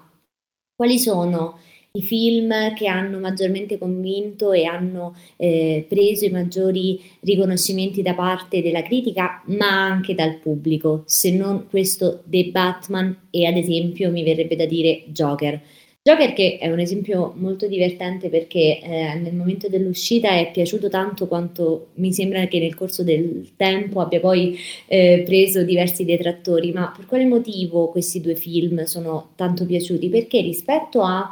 Quali 0.76 1.00
sono 1.00 1.58
i 1.94 2.02
film 2.02 2.74
che 2.76 2.88
hanno 2.88 3.20
maggiormente 3.20 3.78
convinto 3.78 4.52
e 4.52 4.66
hanno 4.66 5.16
eh, 5.36 5.86
preso 5.88 6.26
i 6.26 6.30
maggiori 6.30 7.02
riconoscimenti 7.22 8.02
da 8.02 8.14
parte 8.14 8.62
della 8.62 8.84
critica, 8.84 9.42
ma 9.48 9.70
anche 9.70 10.14
dal 10.14 10.36
pubblico, 10.36 11.04
se 11.06 11.32
non 11.32 11.68
questo 11.70 12.24
The 12.26 12.46
Batman 12.52 13.28
e 13.32 13.46
ad 13.46 13.58
esempio 13.58 14.12
mi 14.12 14.24
verrebbe 14.24 14.56
da 14.56 14.66
dire 14.66 15.04
Joker. 15.08 15.62
Joker 16.08 16.32
che 16.32 16.58
è 16.58 16.72
un 16.72 16.80
esempio 16.80 17.34
molto 17.36 17.68
divertente 17.68 18.30
perché 18.30 18.80
eh, 18.80 19.16
nel 19.16 19.34
momento 19.34 19.68
dell'uscita 19.68 20.30
è 20.30 20.52
piaciuto 20.54 20.88
tanto 20.88 21.28
quanto 21.28 21.90
mi 21.96 22.14
sembra 22.14 22.48
che 22.48 22.60
nel 22.60 22.76
corso 22.76 23.04
del 23.04 23.52
tempo 23.58 24.00
abbia 24.00 24.22
poi 24.22 24.58
eh, 24.86 25.24
preso 25.26 25.64
diversi 25.64 26.06
detrattori, 26.06 26.72
ma 26.72 26.94
per 26.96 27.06
quale 27.08 27.26
motivo 27.26 27.90
questi 27.90 28.22
due 28.22 28.36
film 28.36 28.84
sono 28.84 29.32
tanto 29.36 29.66
piaciuti? 29.66 30.08
Perché 30.08 30.40
rispetto 30.40 31.02
a 31.02 31.30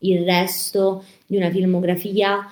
il 0.00 0.24
resto 0.24 1.04
di 1.26 1.36
una 1.36 1.50
filmografia. 1.50 2.50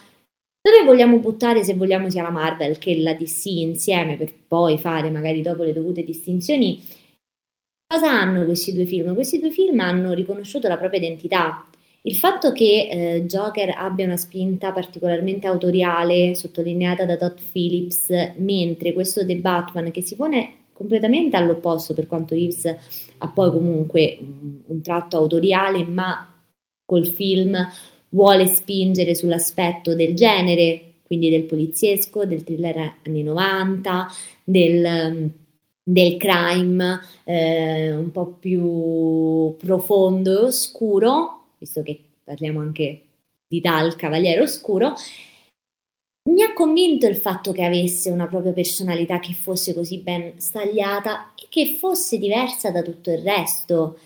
Dove 0.61 0.85
vogliamo 0.85 1.19
buttare 1.19 1.62
se 1.62 1.75
vogliamo 1.75 2.11
sia 2.11 2.23
la 2.23 2.31
Marvel 2.31 2.79
che 2.79 2.99
la 2.99 3.15
DC 3.15 3.47
insieme 3.47 4.17
per 4.17 4.33
poi 4.49 4.79
fare 4.79 5.11
magari 5.11 5.41
dopo 5.41 5.62
le 5.62 5.73
dovute 5.73 6.03
distinzioni? 6.03 6.83
Cosa 7.87 8.11
hanno 8.11 8.45
questi 8.45 8.73
due 8.73 8.85
film? 8.85 9.15
questi 9.15 9.38
due 9.38 9.50
film 9.50 9.79
hanno 9.79 10.12
riconosciuto 10.12 10.67
la 10.67 10.76
propria 10.76 10.99
identità. 11.00 11.65
Il 12.03 12.17
fatto 12.17 12.53
che 12.53 12.88
eh, 12.88 13.25
Joker 13.26 13.75
abbia 13.76 14.07
una 14.07 14.17
spinta 14.17 14.73
particolarmente 14.73 15.47
autoriale, 15.47 16.35
sottolineata 16.35 17.05
da 17.05 17.17
Todd 17.17 17.38
Phillips, 17.53 18.35
mentre 18.37 18.93
questo 18.93 19.25
The 19.26 19.37
Batman, 19.37 19.91
che 19.91 20.03
si 20.03 20.15
pone 20.15 20.55
completamente 20.73 21.37
all'opposto, 21.37 21.95
per 21.95 22.07
quanto 22.07 22.35
Reeves 22.35 22.76
ha 23.19 23.29
poi 23.29 23.50
comunque 23.50 24.19
un, 24.21 24.61
un 24.67 24.81
tratto 24.83 25.17
autoriale, 25.17 25.85
ma 25.85 26.36
col 26.87 27.07
film 27.07 27.55
vuole 28.11 28.47
spingere 28.47 29.14
sull'aspetto 29.14 29.95
del 29.95 30.14
genere, 30.14 30.95
quindi 31.02 31.28
del 31.28 31.43
poliziesco, 31.43 32.25
del 32.25 32.45
thriller 32.45 32.95
anni 33.05 33.23
90, 33.23 34.09
del, 34.43 35.31
del 35.83 36.16
crime 36.16 37.00
eh, 37.25 37.93
un 37.93 38.11
po' 38.11 38.26
più 38.38 39.55
profondo 39.59 40.31
e 40.31 40.45
oscuro, 40.45 41.49
visto 41.59 41.83
che 41.83 42.00
parliamo 42.25 42.61
anche 42.61 43.02
di 43.49 43.61
tal 43.61 43.95
cavaliere 43.97 44.40
oscuro, 44.40 44.95
mi 46.28 46.43
ha 46.43 46.52
convinto 46.52 47.07
il 47.07 47.16
fatto 47.16 47.52
che 47.52 47.62
avesse 47.62 48.11
una 48.11 48.26
propria 48.26 48.52
personalità 48.52 49.21
che 49.21 49.33
fosse 49.33 49.73
così 49.75 49.99
ben 49.99 50.40
stagliata 50.40 51.33
e 51.37 51.47
che 51.49 51.76
fosse 51.78 52.19
diversa 52.19 52.73
da 52.73 52.83
tutto 52.83 53.12
il 53.12 53.19
resto 53.19 53.99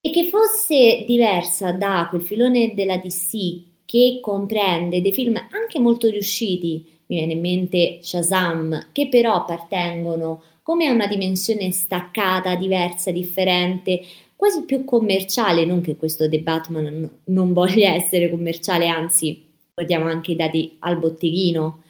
e 0.00 0.10
che 0.10 0.28
fosse 0.28 1.04
diversa 1.06 1.72
da 1.72 2.06
quel 2.08 2.22
filone 2.22 2.74
della 2.74 2.98
DC 2.98 3.66
che 3.84 4.18
comprende 4.20 5.00
dei 5.00 5.12
film 5.12 5.36
anche 5.50 5.78
molto 5.78 6.08
riusciti, 6.08 6.84
mi 7.06 7.16
viene 7.16 7.32
in 7.32 7.40
mente 7.40 7.98
Shazam, 8.02 8.88
che 8.92 9.08
però 9.08 9.34
appartengono 9.34 10.42
come 10.62 10.86
a 10.86 10.92
una 10.92 11.06
dimensione 11.06 11.72
staccata, 11.72 12.54
diversa, 12.54 13.10
differente, 13.10 14.02
quasi 14.36 14.64
più 14.64 14.84
commerciale, 14.84 15.64
non 15.64 15.80
che 15.80 15.96
questo 15.96 16.28
The 16.28 16.40
Batman 16.40 17.10
non 17.24 17.52
voglia 17.54 17.94
essere 17.96 18.28
commerciale, 18.28 18.86
anzi, 18.86 19.42
guardiamo 19.72 20.04
anche 20.06 20.32
i 20.32 20.36
dati 20.36 20.76
al 20.80 20.98
botteghino, 20.98 21.82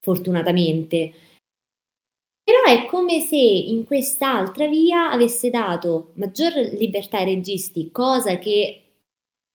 fortunatamente. 0.00 1.12
Però 2.44 2.62
è 2.64 2.86
come 2.86 3.20
se 3.20 3.36
in 3.36 3.84
quest'altra 3.84 4.66
via 4.66 5.10
avesse 5.10 5.48
dato 5.48 6.12
maggior 6.14 6.52
libertà 6.76 7.18
ai 7.18 7.36
registi, 7.36 7.90
cosa 7.92 8.38
che 8.38 8.82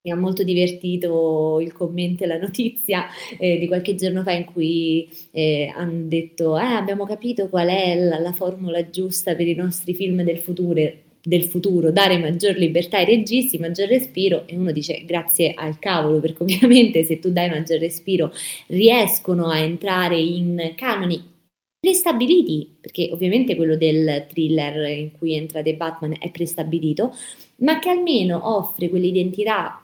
mi 0.07 0.11
ha 0.11 0.15
molto 0.15 0.43
divertito 0.43 1.59
il 1.59 1.73
commento 1.73 2.23
e 2.23 2.27
la 2.27 2.37
notizia 2.37 3.07
eh, 3.37 3.57
di 3.57 3.67
qualche 3.67 3.95
giorno 3.95 4.23
fa 4.23 4.31
in 4.31 4.45
cui 4.45 5.09
eh, 5.31 5.71
hanno 5.75 6.07
detto 6.07 6.57
eh, 6.57 6.63
abbiamo 6.63 7.05
capito 7.05 7.49
qual 7.49 7.67
è 7.67 7.95
la, 7.95 8.19
la, 8.19 8.31
formula 8.31 8.89
giusta 8.89 9.35
per 9.35 9.47
i 9.47 9.55
nostri 9.55 9.93
film 9.93 10.23
del 10.23 10.39
futuro, 10.39 10.81
del 11.21 11.43
futuro, 11.43 11.91
dare 11.91 12.17
maggior 12.17 12.55
libertà 12.55 12.97
ai 12.99 13.05
registi, 13.05 13.57
maggior 13.57 13.89
respiro. 13.89 14.47
E 14.47 14.55
uno 14.55 14.71
dice 14.71 15.03
grazie 15.05 15.53
al 15.53 15.77
cavolo 15.77 16.21
perché 16.21 16.43
ovviamente 16.43 17.03
se 17.03 17.19
tu 17.19 17.31
dai 17.31 17.49
maggior 17.49 17.79
respiro 17.79 18.31
riescono 18.67 19.49
a 19.49 19.57
entrare 19.57 20.17
in 20.17 20.73
canoni 20.75 21.35
prestabiliti, 21.79 22.77
perché 22.81 23.09
ovviamente 23.11 23.55
quello 23.55 23.75
del 23.75 24.25
thriller 24.29 24.89
in 24.89 25.11
cui 25.11 25.35
entra 25.35 25.61
The 25.61 25.75
Batman 25.75 26.15
è 26.19 26.31
prestabilito, 26.31 27.15
ma 27.57 27.79
che 27.79 27.89
almeno 27.89 28.55
offre 28.55 28.89
quell'identità 28.89 29.83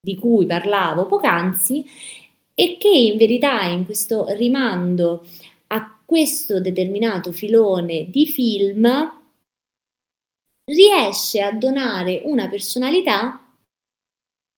di 0.00 0.16
cui 0.16 0.46
parlavo 0.46 1.06
poc'anzi 1.06 1.84
e 2.54 2.76
che 2.78 2.88
in 2.88 3.18
verità 3.18 3.64
in 3.64 3.84
questo 3.84 4.26
rimando 4.34 5.26
a 5.68 6.00
questo 6.04 6.60
determinato 6.60 7.32
filone 7.32 8.08
di 8.08 8.26
film 8.26 8.86
riesce 10.64 11.42
a 11.42 11.52
donare 11.52 12.22
una 12.24 12.48
personalità 12.48 13.40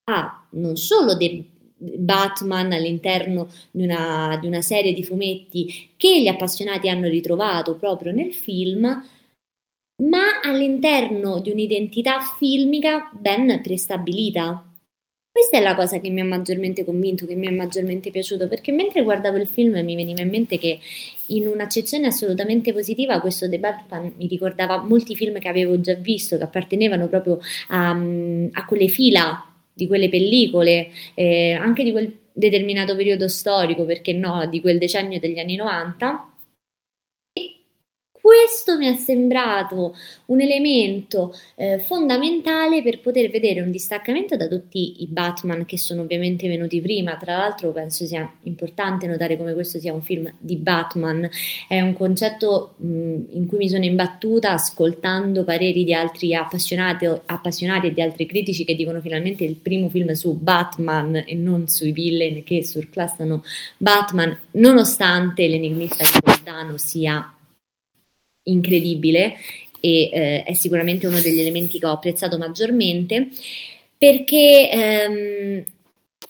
a 0.05 0.47
non 0.51 0.77
solo 0.77 1.17
The 1.17 1.45
Batman 1.79 2.73
all'interno 2.73 3.49
di 3.71 3.85
una, 3.85 4.37
di 4.41 4.47
una 4.47 4.61
serie 4.61 4.93
di 4.93 5.05
fumetti 5.05 5.93
che 5.97 6.21
gli 6.21 6.29
appassionati 6.29 6.89
hanno 6.89 7.09
ritrovato 7.09 7.77
proprio 7.77 8.13
nel 8.13 8.33
film, 8.35 8.83
ma 10.03 10.41
all'interno 10.43 11.41
di 11.41 11.51
un'identità 11.51 12.21
filmica 12.39 13.11
ben 13.13 13.61
prestabilita. 13.63 14.63
Questa 15.31 15.59
è 15.59 15.61
la 15.61 15.77
cosa 15.77 16.01
che 16.01 16.11
mi 16.11 16.21
ha 16.21 16.25
maggiormente 16.25 16.85
convinto, 16.85 17.25
che 17.25 17.37
mi 17.37 17.47
è 17.47 17.51
maggiormente 17.51 18.11
piaciuto, 18.11 18.49
perché 18.49 18.73
mentre 18.73 19.05
guardavo 19.05 19.37
il 19.37 19.47
film 19.47 19.79
mi 19.85 19.95
veniva 19.95 20.21
in 20.21 20.31
mente 20.31 20.59
che 20.59 20.81
in 21.27 21.47
un'accezione 21.47 22.09
assolutamente 22.09 22.73
positiva 22.73 23.21
questo 23.21 23.49
The 23.49 23.61
Batman 23.61 24.15
mi 24.17 24.27
ricordava 24.27 24.83
molti 24.83 25.15
film 25.15 25.39
che 25.39 25.47
avevo 25.47 25.81
già 25.81 25.95
visto, 25.95 26.37
che 26.37 26.43
appartenevano 26.43 27.07
proprio 27.07 27.39
a, 27.69 27.91
a 27.91 28.65
quelle 28.65 28.89
fila 28.89 29.48
di 29.79 29.87
quelle 29.87 30.09
pellicole, 30.09 30.89
eh, 31.15 31.53
anche 31.53 31.85
di 31.85 31.93
quel 31.93 32.13
determinato 32.33 32.97
periodo 32.97 33.29
storico, 33.29 33.85
perché 33.85 34.13
no, 34.13 34.45
di 34.47 34.61
quel 34.61 34.79
decennio 34.79 35.21
degli 35.21 35.39
anni 35.39 35.55
90, 35.55 36.33
questo 38.29 38.77
mi 38.77 38.87
è 38.87 38.95
sembrato 38.95 39.97
un 40.27 40.43
elemento 40.43 41.35
eh, 41.55 41.79
fondamentale 41.79 42.83
per 42.83 43.01
poter 43.01 43.31
vedere 43.31 43.63
un 43.63 43.71
distaccamento 43.71 44.37
da 44.37 44.49
tutti 44.49 45.03
i 45.03 45.07
Batman 45.07 45.65
che 45.65 45.79
sono 45.79 46.03
ovviamente 46.03 46.47
venuti 46.47 46.79
prima. 46.83 47.17
Tra 47.17 47.39
l'altro 47.39 47.73
penso 47.73 48.05
sia 48.05 48.31
importante 48.43 49.07
notare 49.07 49.39
come 49.39 49.55
questo 49.55 49.79
sia 49.79 49.95
un 49.95 50.03
film 50.03 50.31
di 50.39 50.57
Batman. 50.57 51.27
È 51.67 51.81
un 51.81 51.95
concetto 51.95 52.75
mh, 52.77 53.15
in 53.31 53.47
cui 53.47 53.57
mi 53.57 53.69
sono 53.71 53.85
imbattuta 53.85 54.53
ascoltando 54.53 55.43
pareri 55.45 55.83
di 55.83 55.95
altri 55.95 56.35
appassionati, 56.35 57.07
appassionati 57.07 57.87
e 57.87 57.95
di 57.95 58.03
altri 58.03 58.27
critici 58.27 58.67
che 58.67 58.75
dicono 58.75 59.01
finalmente 59.01 59.45
il 59.45 59.57
primo 59.57 59.89
film 59.89 60.13
su 60.13 60.35
Batman 60.35 61.25
e 61.27 61.35
non 61.35 61.67
sui 61.67 61.93
villain 61.93 62.45
che 62.45 62.63
surclassano 62.63 63.43
Batman, 63.79 64.39
nonostante 64.51 65.49
l'enigmista 65.49 66.05
di 66.05 66.19
Giordano 66.23 66.77
sia 66.77 67.33
incredibile 68.51 69.37
e 69.81 70.11
eh, 70.13 70.43
è 70.43 70.53
sicuramente 70.55 71.07
uno 71.07 71.21
degli 71.21 71.41
elementi 71.41 71.79
che 71.79 71.87
ho 71.87 71.93
apprezzato 71.93 72.37
maggiormente 72.37 73.29
perché 73.97 74.71
ehm, 74.71 75.65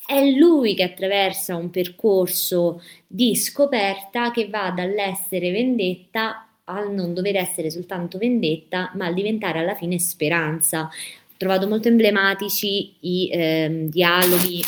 è 0.06 0.30
lui 0.30 0.74
che 0.74 0.84
attraversa 0.84 1.54
un 1.56 1.68
percorso 1.70 2.82
di 3.06 3.36
scoperta 3.36 4.30
che 4.30 4.48
va 4.48 4.72
dall'essere 4.74 5.50
vendetta 5.50 6.48
al 6.64 6.92
non 6.92 7.14
dover 7.14 7.36
essere 7.36 7.70
soltanto 7.70 8.18
vendetta, 8.18 8.90
ma 8.94 9.06
al 9.06 9.14
diventare 9.14 9.58
alla 9.58 9.74
fine 9.74 9.98
speranza. 9.98 10.82
Ho 10.82 11.34
trovato 11.36 11.68
molto 11.68 11.88
emblematici 11.88 12.94
i 13.00 13.28
ehm, 13.30 13.88
dialoghi 13.88 14.62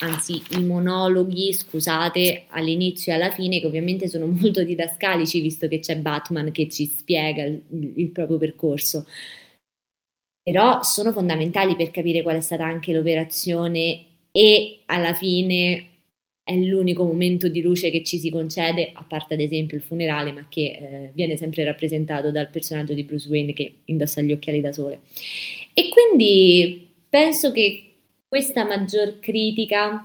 anzi 0.00 0.42
i 0.50 0.64
monologhi, 0.64 1.52
scusate, 1.52 2.44
all'inizio 2.48 3.12
e 3.12 3.16
alla 3.16 3.30
fine, 3.30 3.60
che 3.60 3.66
ovviamente 3.66 4.08
sono 4.08 4.26
molto 4.30 4.62
didascalici, 4.62 5.40
visto 5.40 5.68
che 5.68 5.78
c'è 5.78 5.96
Batman 5.96 6.50
che 6.50 6.68
ci 6.68 6.86
spiega 6.86 7.44
il, 7.44 7.62
il 7.96 8.10
proprio 8.10 8.38
percorso. 8.38 9.06
Però 10.42 10.82
sono 10.82 11.12
fondamentali 11.12 11.74
per 11.74 11.90
capire 11.90 12.22
qual 12.22 12.36
è 12.36 12.40
stata 12.40 12.64
anche 12.64 12.92
l'operazione 12.92 14.04
e 14.30 14.80
alla 14.86 15.14
fine 15.14 15.88
è 16.44 16.54
l'unico 16.54 17.04
momento 17.04 17.48
di 17.48 17.62
luce 17.62 17.90
che 17.90 18.04
ci 18.04 18.18
si 18.18 18.28
concede, 18.28 18.90
a 18.92 19.02
parte 19.02 19.32
ad 19.32 19.40
esempio 19.40 19.78
il 19.78 19.82
funerale, 19.82 20.30
ma 20.32 20.46
che 20.50 20.78
eh, 20.78 21.10
viene 21.14 21.38
sempre 21.38 21.64
rappresentato 21.64 22.30
dal 22.30 22.50
personaggio 22.50 22.92
di 22.92 23.04
Bruce 23.04 23.28
Wayne 23.30 23.54
che 23.54 23.76
indossa 23.86 24.20
gli 24.20 24.32
occhiali 24.32 24.60
da 24.60 24.70
sole. 24.70 25.00
E 25.72 25.88
quindi 25.88 26.86
penso 27.08 27.50
che 27.50 27.93
questa 28.34 28.64
maggior 28.64 29.20
critica 29.20 30.04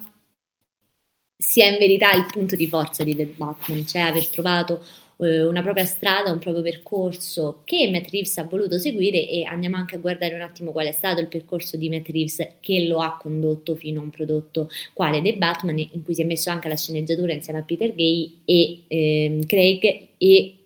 sia 1.35 1.65
in 1.67 1.79
verità 1.79 2.11
il 2.11 2.27
punto 2.31 2.55
di 2.55 2.67
forza 2.67 3.03
di 3.03 3.15
The 3.15 3.25
Batman, 3.25 3.87
cioè 3.87 4.01
aver 4.01 4.27
trovato 4.27 4.85
eh, 5.17 5.45
una 5.45 5.63
propria 5.63 5.85
strada, 5.85 6.31
un 6.31 6.37
proprio 6.37 6.61
percorso 6.61 7.63
che 7.65 7.89
Matt 7.89 8.11
Reeves 8.11 8.37
ha 8.37 8.43
voluto 8.43 8.77
seguire 8.77 9.27
e 9.27 9.45
andiamo 9.45 9.77
anche 9.77 9.95
a 9.95 9.97
guardare 9.97 10.35
un 10.35 10.41
attimo 10.41 10.71
qual 10.71 10.85
è 10.85 10.91
stato 10.91 11.21
il 11.21 11.27
percorso 11.27 11.75
di 11.75 11.89
Matt 11.89 12.07
Reeves 12.09 12.57
che 12.59 12.85
lo 12.85 12.99
ha 12.99 13.17
condotto 13.19 13.73
fino 13.73 13.99
a 13.99 14.03
un 14.03 14.11
prodotto 14.11 14.69
quale 14.93 15.23
The 15.23 15.35
Batman 15.35 15.79
in 15.79 16.03
cui 16.03 16.13
si 16.13 16.21
è 16.21 16.25
messo 16.25 16.51
anche 16.51 16.67
la 16.67 16.77
sceneggiatura 16.77 17.33
insieme 17.33 17.57
a 17.57 17.63
Peter 17.63 17.95
Gay 17.95 18.41
e 18.45 18.83
eh, 18.87 19.43
Craig 19.47 20.09
e 20.19 20.59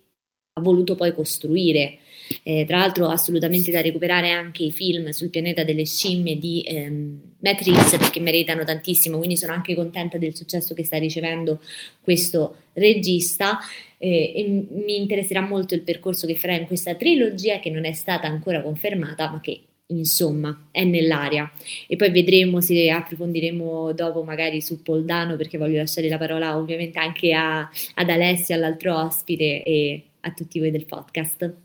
ha 0.52 0.60
voluto 0.60 0.96
poi 0.96 1.14
costruire. 1.14 2.00
Eh, 2.42 2.64
tra 2.66 2.78
l'altro 2.78 3.08
assolutamente 3.08 3.70
da 3.70 3.80
recuperare 3.80 4.30
anche 4.30 4.64
i 4.64 4.72
film 4.72 5.10
sul 5.10 5.30
pianeta 5.30 5.62
delle 5.62 5.84
scimmie 5.84 6.38
di 6.38 6.62
ehm, 6.62 7.33
Reeves 7.52 7.96
perché 7.98 8.20
meritano 8.20 8.64
tantissimo, 8.64 9.18
quindi 9.18 9.36
sono 9.36 9.52
anche 9.52 9.74
contenta 9.74 10.18
del 10.18 10.34
successo 10.34 10.74
che 10.74 10.84
sta 10.84 10.96
ricevendo 10.96 11.60
questo 12.00 12.56
regista 12.72 13.58
eh, 13.98 14.32
e 14.34 14.66
mi 14.70 14.96
interesserà 14.96 15.40
molto 15.40 15.74
il 15.74 15.82
percorso 15.82 16.26
che 16.26 16.36
farà 16.36 16.54
in 16.54 16.66
questa 16.66 16.94
trilogia 16.94 17.60
che 17.60 17.70
non 17.70 17.84
è 17.84 17.92
stata 17.92 18.26
ancora 18.26 18.62
confermata 18.62 19.30
ma 19.30 19.40
che 19.40 19.60
insomma 19.88 20.68
è 20.70 20.82
nell'aria 20.82 21.50
e 21.86 21.96
poi 21.96 22.10
vedremo 22.10 22.60
se 22.60 22.90
approfondiremo 22.90 23.92
dopo 23.92 24.22
magari 24.22 24.62
su 24.62 24.82
Poldano 24.82 25.36
perché 25.36 25.58
voglio 25.58 25.76
lasciare 25.76 26.08
la 26.08 26.18
parola 26.18 26.56
ovviamente 26.56 26.98
anche 26.98 27.32
a, 27.32 27.68
ad 27.94 28.08
Alessia, 28.08 28.56
all'altro 28.56 28.96
ospite 28.98 29.62
e 29.62 30.02
a 30.20 30.32
tutti 30.32 30.58
voi 30.58 30.70
del 30.70 30.86
podcast. 30.86 31.63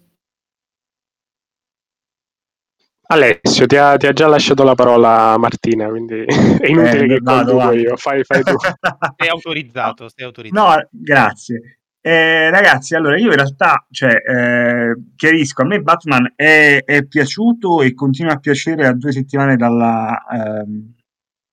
Alessio, 3.12 3.66
ti 3.66 3.76
ha, 3.76 3.98
ti 3.98 4.06
ha, 4.06 4.14
già 4.14 4.28
lasciato 4.28 4.64
la 4.64 4.76
parola 4.76 5.36
Martina, 5.40 5.90
quindi 5.90 6.26
è 6.62 6.68
inutile 6.68 7.06
eh, 7.06 7.08
che 7.08 7.20
vado, 7.20 7.56
vado 7.56 7.76
io, 7.76 7.98
fai, 7.98 8.24
fai 8.24 8.44
tu. 8.44 8.54
sei 9.18 9.30
autorizzato, 9.30 10.10
sei 10.14 10.26
autorizzato. 10.26 10.76
No, 10.76 10.88
grazie. 10.92 11.80
Eh, 12.02 12.52
ragazzi, 12.52 12.94
allora 12.94 13.18
io 13.18 13.30
in 13.30 13.36
realtà, 13.36 13.84
cioè, 13.90 14.12
eh, 14.12 14.96
chiarisco, 15.16 15.64
a 15.64 15.66
me 15.66 15.82
Batman 15.82 16.34
è, 16.36 16.84
è, 16.86 17.04
piaciuto 17.08 17.82
e 17.82 17.96
continua 17.96 18.34
a 18.34 18.40
piacere 18.40 18.86
a 18.86 18.94
due 18.94 19.12
settimane 19.12 19.56
dalla, 19.56 20.26
ehm, 20.32 20.94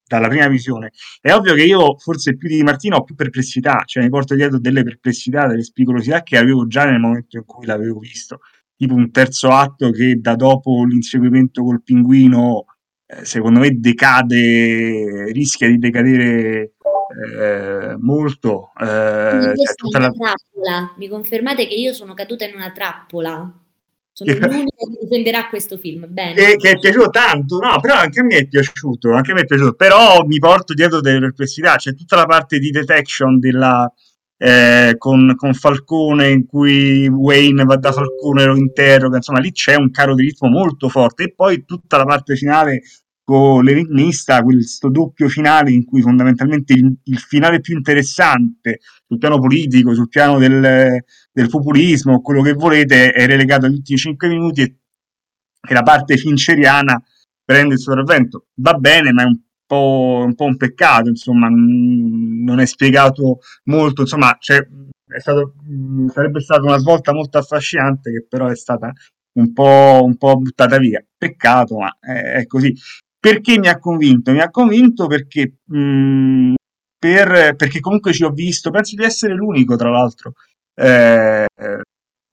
dalla 0.06 0.28
prima 0.28 0.48
visione. 0.48 0.90
È 1.22 1.32
ovvio 1.32 1.54
che 1.54 1.64
io, 1.64 1.96
forse 1.96 2.36
più 2.36 2.50
di 2.50 2.62
Martina, 2.62 2.96
ho 2.96 3.02
più 3.02 3.14
perplessità, 3.14 3.82
cioè 3.86 4.02
mi 4.02 4.10
porto 4.10 4.34
dietro 4.34 4.60
delle 4.60 4.82
perplessità, 4.82 5.46
delle 5.46 5.62
spigolosità 5.62 6.22
che 6.22 6.36
avevo 6.36 6.66
già 6.66 6.84
nel 6.84 7.00
momento 7.00 7.38
in 7.38 7.46
cui 7.46 7.64
l'avevo 7.64 7.98
visto 7.98 8.40
tipo 8.76 8.94
un 8.94 9.10
terzo 9.10 9.48
atto 9.48 9.90
che 9.90 10.20
da 10.20 10.34
dopo 10.36 10.84
l'inseguimento 10.84 11.62
col 11.62 11.82
pinguino 11.82 12.66
eh, 13.06 13.24
secondo 13.24 13.60
me 13.60 13.70
decade 13.78 15.32
rischia 15.32 15.68
di 15.68 15.78
decadere 15.78 16.72
eh, 17.38 17.96
molto 17.98 18.72
eh, 18.80 18.84
cioè, 18.84 20.00
la... 20.00 20.10
trappola. 20.10 20.94
mi 20.96 21.08
confermate 21.08 21.66
che 21.66 21.74
io 21.74 21.92
sono 21.92 22.14
caduta 22.14 22.44
in 22.44 22.54
una 22.54 22.72
trappola 22.72 23.50
sono 24.12 24.32
l'unica 24.32 24.76
che 24.76 24.98
difenderà 25.00 25.48
questo 25.48 25.76
film 25.76 26.06
bene 26.08 26.34
che, 26.34 26.56
che, 26.56 26.70
è 26.72 26.78
piaciuto 26.78 27.10
tanto 27.10 27.58
no 27.58 27.78
però 27.80 27.94
anche 27.94 28.20
a 28.20 28.24
me 28.24 28.36
è 28.38 28.48
piaciuto 28.48 29.12
anche 29.12 29.30
a 29.30 29.34
me 29.34 29.42
è 29.42 29.46
piaciuto 29.46 29.74
però 29.74 30.24
mi 30.24 30.38
porto 30.38 30.74
dietro 30.74 31.00
delle 31.00 31.20
perplessità 31.20 31.76
c'è 31.76 31.94
tutta 31.94 32.16
la 32.16 32.26
parte 32.26 32.58
di 32.58 32.70
detection 32.70 33.38
della 33.38 33.90
eh, 34.38 34.94
con, 34.98 35.34
con, 35.36 35.54
Falcone 35.54 36.30
in 36.30 36.46
cui 36.46 37.08
Wayne 37.08 37.64
va 37.64 37.76
da 37.76 37.92
Falcone 37.92 38.42
e 38.42 38.46
lo 38.46 38.56
interroga, 38.56 39.16
insomma 39.16 39.40
lì 39.40 39.52
c'è 39.52 39.76
un 39.76 39.90
caro 39.90 40.14
di 40.14 40.24
ritmo 40.24 40.48
molto 40.48 40.88
forte 40.88 41.24
e 41.24 41.34
poi 41.34 41.64
tutta 41.64 41.96
la 41.96 42.04
parte 42.04 42.36
finale 42.36 42.82
con 43.26 43.64
l'enigmista, 43.64 44.42
questo 44.42 44.88
doppio 44.88 45.28
finale 45.28 45.72
in 45.72 45.84
cui 45.84 46.00
fondamentalmente 46.00 46.74
il, 46.74 46.96
il, 47.04 47.18
finale 47.18 47.58
più 47.58 47.74
interessante 47.74 48.78
sul 49.04 49.18
piano 49.18 49.40
politico, 49.40 49.94
sul 49.94 50.08
piano 50.08 50.38
del, 50.38 51.02
del 51.32 51.48
populismo, 51.48 52.20
quello 52.20 52.40
che 52.42 52.52
volete, 52.52 53.10
è 53.10 53.26
relegato 53.26 53.66
agli 53.66 53.74
ultimi 53.74 53.98
5 53.98 54.28
minuti 54.28 54.60
e 54.60 54.76
che 55.60 55.74
la 55.74 55.82
parte 55.82 56.16
finceriana 56.16 57.02
prende 57.44 57.74
il 57.74 57.80
sopravvento. 57.80 58.46
Va 58.60 58.74
bene, 58.74 59.12
ma 59.12 59.22
è 59.22 59.26
un 59.26 59.40
po', 59.66 60.22
un 60.24 60.34
po' 60.34 60.44
un 60.44 60.56
peccato, 60.56 61.08
insomma, 61.08 61.48
non 61.48 62.60
è 62.60 62.66
spiegato 62.66 63.40
molto, 63.64 64.02
insomma, 64.02 64.36
cioè, 64.38 64.66
stato, 65.18 65.54
sarebbe 66.12 66.40
stata 66.40 66.62
una 66.62 66.78
svolta 66.78 67.12
molto 67.12 67.38
affascinante 67.38 68.10
che 68.10 68.26
però 68.28 68.48
è 68.48 68.56
stata 68.56 68.92
un 69.34 69.52
po', 69.52 70.00
un 70.04 70.16
po 70.16 70.36
buttata 70.38 70.78
via. 70.78 71.04
Peccato, 71.16 71.78
ma 71.78 71.96
è, 72.00 72.40
è, 72.40 72.46
così. 72.46 72.74
Perché 73.18 73.58
mi 73.58 73.68
ha 73.68 73.78
convinto? 73.78 74.32
Mi 74.32 74.40
ha 74.40 74.50
convinto 74.50 75.06
perché, 75.06 75.56
mh, 75.64 76.54
per, 76.98 77.56
perché 77.56 77.80
comunque 77.80 78.12
ci 78.12 78.24
ho 78.24 78.30
visto, 78.30 78.70
penso 78.70 78.94
di 78.96 79.04
essere 79.04 79.34
l'unico, 79.34 79.76
tra 79.76 79.90
l'altro, 79.90 80.34
eh, 80.74 81.46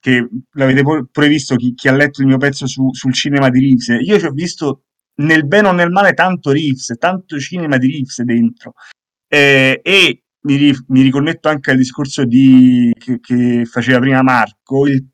che 0.00 0.28
l'avete 0.52 0.82
pure 0.82 1.28
visto 1.28 1.56
chi, 1.56 1.74
chi, 1.74 1.88
ha 1.88 1.92
letto 1.92 2.20
il 2.20 2.26
mio 2.26 2.36
pezzo 2.36 2.66
su, 2.66 2.92
sul 2.92 3.12
cinema 3.14 3.48
di 3.50 3.60
Reeves. 3.60 3.88
Io 4.06 4.18
ci 4.18 4.26
ho 4.26 4.32
visto 4.32 4.82
nel 5.16 5.46
bene 5.46 5.68
o 5.68 5.72
nel 5.72 5.90
male 5.90 6.14
tanto 6.14 6.50
Reeves, 6.50 6.94
tanto 6.98 7.38
cinema 7.38 7.76
di 7.76 7.90
Reeves 7.90 8.22
dentro. 8.22 8.74
Eh, 9.28 9.80
e 9.82 10.22
mi, 10.42 10.72
mi, 10.88 11.02
riconnetto 11.02 11.48
anche 11.48 11.70
al 11.70 11.76
discorso 11.76 12.24
di, 12.24 12.92
che, 12.98 13.20
che, 13.20 13.64
faceva 13.64 13.98
prima 14.00 14.22
Marco. 14.22 14.86
Il, 14.86 15.06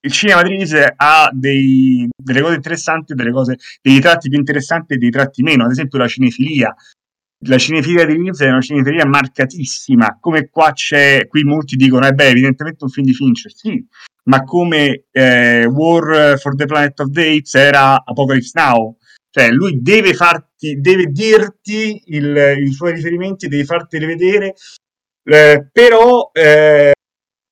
il 0.00 0.12
cinema 0.12 0.42
di 0.42 0.50
Reeves 0.50 0.92
ha 0.96 1.30
dei, 1.32 2.08
delle 2.16 2.40
cose 2.40 2.54
interessanti, 2.54 3.14
delle 3.14 3.32
cose, 3.32 3.56
dei 3.82 4.00
tratti 4.00 4.28
più 4.28 4.38
interessanti 4.38 4.94
e 4.94 4.96
dei 4.96 5.10
tratti 5.10 5.42
meno. 5.42 5.64
Ad 5.64 5.70
esempio, 5.70 5.98
la 5.98 6.08
cinefilia. 6.08 6.74
La 7.46 7.58
cinefilia 7.58 8.04
di 8.04 8.14
Reeves 8.14 8.40
è 8.40 8.48
una 8.48 8.60
cinefilia 8.60 9.06
marcatissima. 9.06 10.18
Come 10.20 10.48
qua 10.48 10.72
c'è, 10.72 11.26
qui 11.28 11.44
molti 11.44 11.76
dicono, 11.76 12.06
eh 12.06 12.12
beh, 12.12 12.28
evidentemente 12.28 12.84
un 12.84 12.90
film 12.90 13.06
di 13.06 13.14
Fincher. 13.14 13.52
Sì, 13.54 13.86
ma 14.24 14.42
come 14.42 15.04
eh, 15.12 15.64
War 15.66 16.36
for 16.38 16.56
the 16.56 16.66
Planet 16.66 16.98
of 16.98 17.10
the 17.10 17.36
Apes 17.36 17.54
era 17.54 18.02
Apocalypse 18.04 18.50
Now 18.54 18.96
cioè, 19.38 19.50
lui 19.50 19.80
deve 19.80 20.14
farti, 20.14 20.80
deve 20.80 21.06
dirti 21.06 22.02
il, 22.06 22.56
i 22.60 22.72
suoi 22.72 22.92
riferimenti, 22.92 23.46
deve 23.46 23.64
farteli 23.64 24.04
vedere, 24.04 24.54
eh, 25.22 25.68
però 25.70 26.30
eh, 26.32 26.92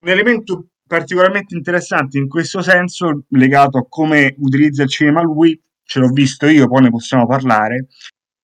un 0.01 0.09
elemento 0.09 0.71
particolarmente 0.85 1.55
interessante 1.55 2.19
in 2.19 2.29
questo 2.29 2.61
senso, 2.61 3.25
legato 3.29 3.79
a 3.79 3.87
come 3.89 4.35
utilizza 4.39 4.83
il 4.83 4.89
cinema 4.89 5.23
lui, 5.23 5.61
ce 5.85 6.01
l'ho 6.01 6.09
visto 6.09 6.49
io, 6.49 6.67
poi 6.67 6.83
ne 6.83 6.91
possiamo 6.91 7.25
parlare, 7.25 7.87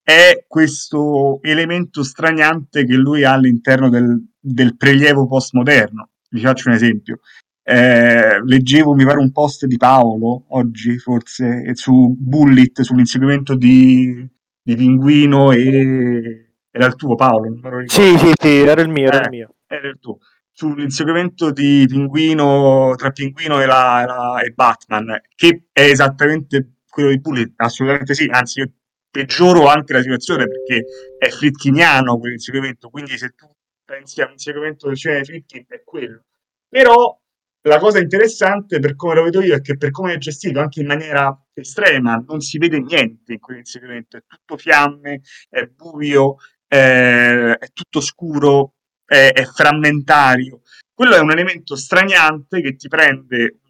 è 0.00 0.44
questo 0.46 1.40
elemento 1.42 2.04
straniante 2.04 2.84
che 2.84 2.94
lui 2.94 3.24
ha 3.24 3.32
all'interno 3.32 3.88
del, 3.88 4.24
del 4.38 4.76
prelievo 4.76 5.26
postmoderno. 5.26 6.10
Vi 6.30 6.40
faccio 6.40 6.68
un 6.68 6.74
esempio. 6.76 7.18
Eh, 7.64 8.42
leggevo, 8.44 8.94
mi 8.94 9.04
pare, 9.04 9.18
un 9.18 9.30
post 9.30 9.66
di 9.66 9.76
Paolo 9.76 10.44
oggi, 10.48 10.98
forse, 10.98 11.74
su 11.74 12.14
Bullet, 12.18 12.82
sull'inseguimento 12.82 13.54
di, 13.54 14.28
di 14.62 14.76
Pinguino 14.76 15.52
e... 15.52 16.46
Era 16.74 16.86
il 16.86 16.96
tuo 16.96 17.14
Paolo? 17.14 17.54
Sì, 17.84 18.16
sì, 18.16 18.32
sì, 18.34 18.56
era 18.60 18.80
il 18.80 18.88
mio, 18.88 19.08
era 19.08 19.18
il 19.18 19.26
eh, 19.26 19.28
mio. 19.28 19.54
Era 19.66 19.88
il 19.88 19.98
tuo. 20.00 20.18
Sull'inseguimento 20.50 21.50
di 21.50 21.84
Pinguino, 21.86 22.94
tra 22.96 23.10
Pinguino 23.10 23.60
e, 23.60 23.66
la, 23.66 24.04
la, 24.06 24.40
e 24.40 24.50
Batman, 24.50 25.20
che 25.34 25.64
è 25.70 25.82
esattamente 25.82 26.76
quello 26.88 27.10
di 27.10 27.20
Bullet, 27.20 27.52
assolutamente 27.56 28.14
sì, 28.14 28.26
anzi 28.30 28.60
io 28.60 28.72
peggioro 29.10 29.66
anche 29.66 29.92
la 29.92 30.00
situazione 30.00 30.46
perché 30.46 30.84
è 31.18 31.28
fritkiniano 31.28 32.18
quell'inseguimento, 32.18 32.88
quindi 32.88 33.18
se 33.18 33.30
tu 33.36 33.46
pensi 33.84 34.22
a 34.22 34.26
un 34.26 34.32
inseguimento 34.32 34.86
del 34.88 34.96
cinema 34.96 35.20
di 35.20 35.26
Fritkin 35.26 35.64
è 35.68 35.82
quello. 35.84 36.24
Però 36.68 37.21
la 37.62 37.78
cosa 37.78 37.98
interessante 37.98 38.80
per 38.80 38.96
come 38.96 39.14
lo 39.14 39.22
vedo 39.22 39.40
io 39.40 39.54
è 39.54 39.60
che 39.60 39.76
per 39.76 39.90
come 39.90 40.14
è 40.14 40.18
gestito 40.18 40.60
anche 40.60 40.80
in 40.80 40.86
maniera 40.86 41.36
estrema 41.52 42.16
non 42.26 42.40
si 42.40 42.58
vede 42.58 42.80
niente 42.80 43.34
in 43.34 43.38
quell'inseguimento, 43.38 44.16
è 44.16 44.24
tutto 44.26 44.56
fiamme, 44.56 45.20
è 45.48 45.66
buio, 45.66 46.36
è, 46.66 47.56
è 47.58 47.68
tutto 47.72 48.00
scuro, 48.00 48.74
è, 49.04 49.32
è, 49.32 49.44
frammentario. 49.44 50.62
Quello 50.92 51.14
è 51.14 51.20
un 51.20 51.30
elemento 51.30 51.76
straniante 51.76 52.60
che 52.60 52.74
ti 52.74 52.88
prende 52.88 53.60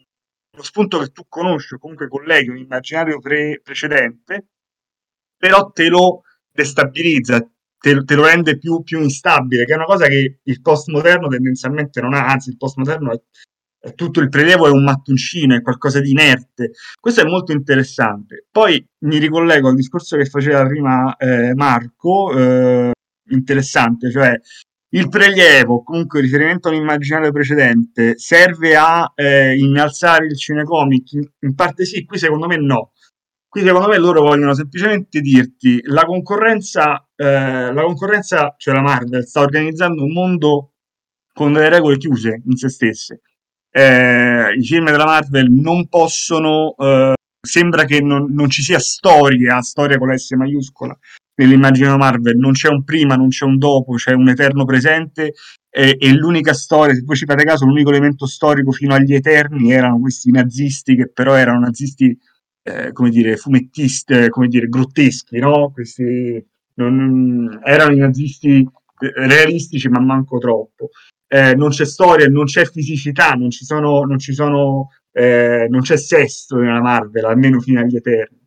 uno 0.54 0.62
spunto 0.62 0.98
che 0.98 1.08
tu 1.08 1.24
conosci 1.28 1.74
o 1.74 1.78
comunque 1.78 2.08
colleghi 2.08 2.50
un 2.50 2.58
immaginario 2.58 3.18
pre- 3.20 3.60
precedente, 3.62 4.48
però 5.36 5.70
te 5.70 5.88
lo 5.88 6.22
destabilizza, 6.50 7.40
te, 7.78 8.04
te 8.04 8.14
lo 8.14 8.24
rende 8.24 8.58
più, 8.58 8.82
più, 8.82 9.00
instabile, 9.00 9.64
che 9.64 9.72
è 9.72 9.76
una 9.76 9.84
cosa 9.84 10.06
che 10.06 10.40
il 10.42 10.60
postmoderno 10.60 11.28
tendenzialmente 11.28 12.00
non 12.00 12.14
ha, 12.14 12.26
anzi 12.26 12.50
il 12.50 12.58
postmoderno 12.58 13.12
è 13.12 13.20
tutto 13.94 14.20
il 14.20 14.28
prelievo 14.28 14.66
è 14.66 14.70
un 14.70 14.84
mattoncino, 14.84 15.54
è 15.54 15.62
qualcosa 15.62 16.00
di 16.00 16.10
inerte. 16.10 16.72
Questo 17.00 17.22
è 17.22 17.24
molto 17.24 17.52
interessante. 17.52 18.46
Poi 18.50 18.84
mi 19.00 19.18
ricollego 19.18 19.68
al 19.68 19.74
discorso 19.74 20.16
che 20.16 20.26
faceva 20.26 20.64
prima 20.66 21.16
eh, 21.16 21.54
Marco, 21.54 22.36
eh, 22.36 22.92
interessante, 23.30 24.10
cioè 24.10 24.38
il 24.94 25.08
prelievo, 25.08 25.82
comunque 25.82 26.20
il 26.20 26.26
riferimento 26.26 26.68
all'immaginario 26.68 27.32
precedente, 27.32 28.18
serve 28.18 28.76
a 28.76 29.10
eh, 29.14 29.56
innalzare 29.56 30.26
il 30.26 30.36
cinecomic? 30.36 31.12
In 31.40 31.54
parte 31.54 31.84
sì, 31.84 32.04
qui 32.04 32.18
secondo 32.18 32.46
me 32.46 32.56
no. 32.58 32.92
Qui 33.48 33.62
secondo 33.62 33.88
me 33.88 33.98
loro 33.98 34.22
vogliono 34.22 34.54
semplicemente 34.54 35.20
dirti 35.20 35.80
la 35.84 36.04
concorrenza, 36.04 37.06
eh, 37.16 37.72
la 37.72 37.82
concorrenza, 37.82 38.54
cioè 38.56 38.74
la 38.74 38.82
Marvel, 38.82 39.26
sta 39.26 39.40
organizzando 39.40 40.02
un 40.04 40.12
mondo 40.12 40.72
con 41.32 41.52
delle 41.52 41.68
regole 41.70 41.96
chiuse 41.96 42.42
in 42.44 42.56
se 42.56 42.68
stesse 42.68 43.20
eh, 43.72 44.54
i 44.54 44.64
film 44.64 44.84
della 44.90 45.06
Marvel 45.06 45.50
non 45.50 45.88
possono, 45.88 46.74
eh, 46.78 47.14
sembra 47.40 47.84
che 47.84 48.00
non, 48.00 48.32
non, 48.32 48.50
ci 48.50 48.62
sia 48.62 48.78
storia, 48.78 49.60
storia 49.62 49.98
con 49.98 50.08
la 50.08 50.16
S 50.16 50.30
maiuscola, 50.32 50.96
nell'immagine 51.36 51.96
Marvel, 51.96 52.36
non 52.36 52.52
c'è 52.52 52.68
un 52.68 52.84
prima, 52.84 53.16
non 53.16 53.28
c'è 53.28 53.46
un 53.46 53.56
dopo, 53.56 53.94
c'è 53.94 54.12
un 54.12 54.28
eterno 54.28 54.64
presente 54.64 55.32
e, 55.70 55.96
e, 55.98 56.12
l'unica 56.12 56.52
storia, 56.52 56.94
se 56.94 57.02
voi 57.02 57.16
ci 57.16 57.24
fate 57.24 57.44
caso, 57.44 57.64
l'unico 57.64 57.88
elemento 57.88 58.26
storico 58.26 58.72
fino 58.72 58.94
agli 58.94 59.14
eterni 59.14 59.72
erano 59.72 59.98
questi 59.98 60.30
nazisti 60.30 60.94
che 60.94 61.08
però 61.10 61.34
erano 61.34 61.60
nazisti, 61.60 62.16
eh, 62.62 62.92
come 62.92 63.08
dire, 63.08 63.36
fumettisti, 63.36 64.28
come 64.28 64.48
dire, 64.48 64.68
grotteschi, 64.68 65.38
no? 65.38 65.70
Questi 65.72 66.46
non, 66.74 67.58
erano 67.64 67.94
i 67.94 67.98
nazisti 67.98 68.58
eh, 68.60 69.12
realistici 69.26 69.88
ma 69.88 70.00
manco 70.00 70.38
troppo 70.38 70.90
eh, 71.32 71.54
non 71.54 71.70
c'è 71.70 71.86
storia, 71.86 72.26
non 72.26 72.44
c'è 72.44 72.66
fisicità, 72.66 73.30
non 73.30 73.48
ci 73.48 73.64
sono, 73.64 74.02
non 74.02 74.18
ci 74.18 74.34
sono, 74.34 74.90
eh, 75.12 75.66
non 75.70 75.80
c'è 75.80 75.96
sesto 75.96 76.56
nella 76.58 76.82
Marvel, 76.82 77.24
almeno 77.24 77.58
fino 77.58 77.80
agli 77.80 77.96
Eterni. 77.96 78.38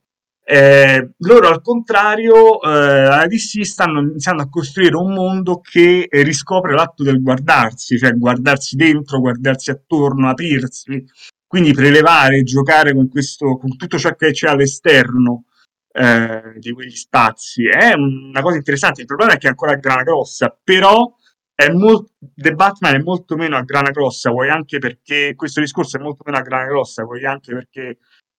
Eh, 0.48 1.14
loro 1.18 1.48
al 1.48 1.64
contrario, 1.64 2.62
eh, 2.62 3.06
la 3.06 3.26
DC 3.26 3.66
stanno 3.66 4.02
iniziando 4.02 4.44
a 4.44 4.50
costruire 4.50 4.96
un 4.98 5.14
mondo 5.14 5.62
che 5.62 6.08
riscopre 6.12 6.74
l'atto 6.74 7.02
del 7.02 7.24
guardarsi, 7.24 7.98
cioè 7.98 8.14
guardarsi 8.14 8.76
dentro, 8.76 9.20
guardarsi 9.20 9.72
attorno, 9.72 10.30
aprirsi, 10.30 11.04
quindi 11.48 11.74
prelevare, 11.74 12.44
giocare 12.44 12.94
con, 12.94 13.10
questo, 13.10 13.58
con 13.58 13.76
tutto 13.78 13.98
ciò 13.98 14.14
che 14.14 14.30
c'è 14.30 14.50
all'esterno 14.50 15.46
eh, 15.92 16.54
di 16.60 16.72
quegli 16.72 16.96
spazi. 16.96 17.66
È 17.68 17.94
una 17.94 18.44
cosa 18.44 18.58
interessante. 18.58 19.02
Il 19.02 19.08
problema 19.08 19.34
è 19.34 19.38
che 19.38 19.48
è 19.48 19.50
ancora 19.50 19.74
grana 19.74 20.04
grossa, 20.04 20.56
però 20.64 21.12
è 21.56 21.70
molto, 21.70 22.12
The 22.20 22.52
Batman 22.54 22.96
è 22.96 23.00
molto 23.02 23.38
meno 23.38 23.56
a 23.56 23.62
grana 23.62 23.92
grossa, 23.92 24.30
vuoi 24.30 24.50
anche 24.50 24.78
perché 24.78 25.34
questo 25.36 25.62
discorso 25.62 25.98
è 25.98 26.02
molto 26.02 26.24
meno 26.26 26.38
a 26.38 26.42
grana 26.42 26.66
grossa, 26.66 27.04
vuoi 27.04 27.26
anche 27.26 27.54
perché 27.54 27.98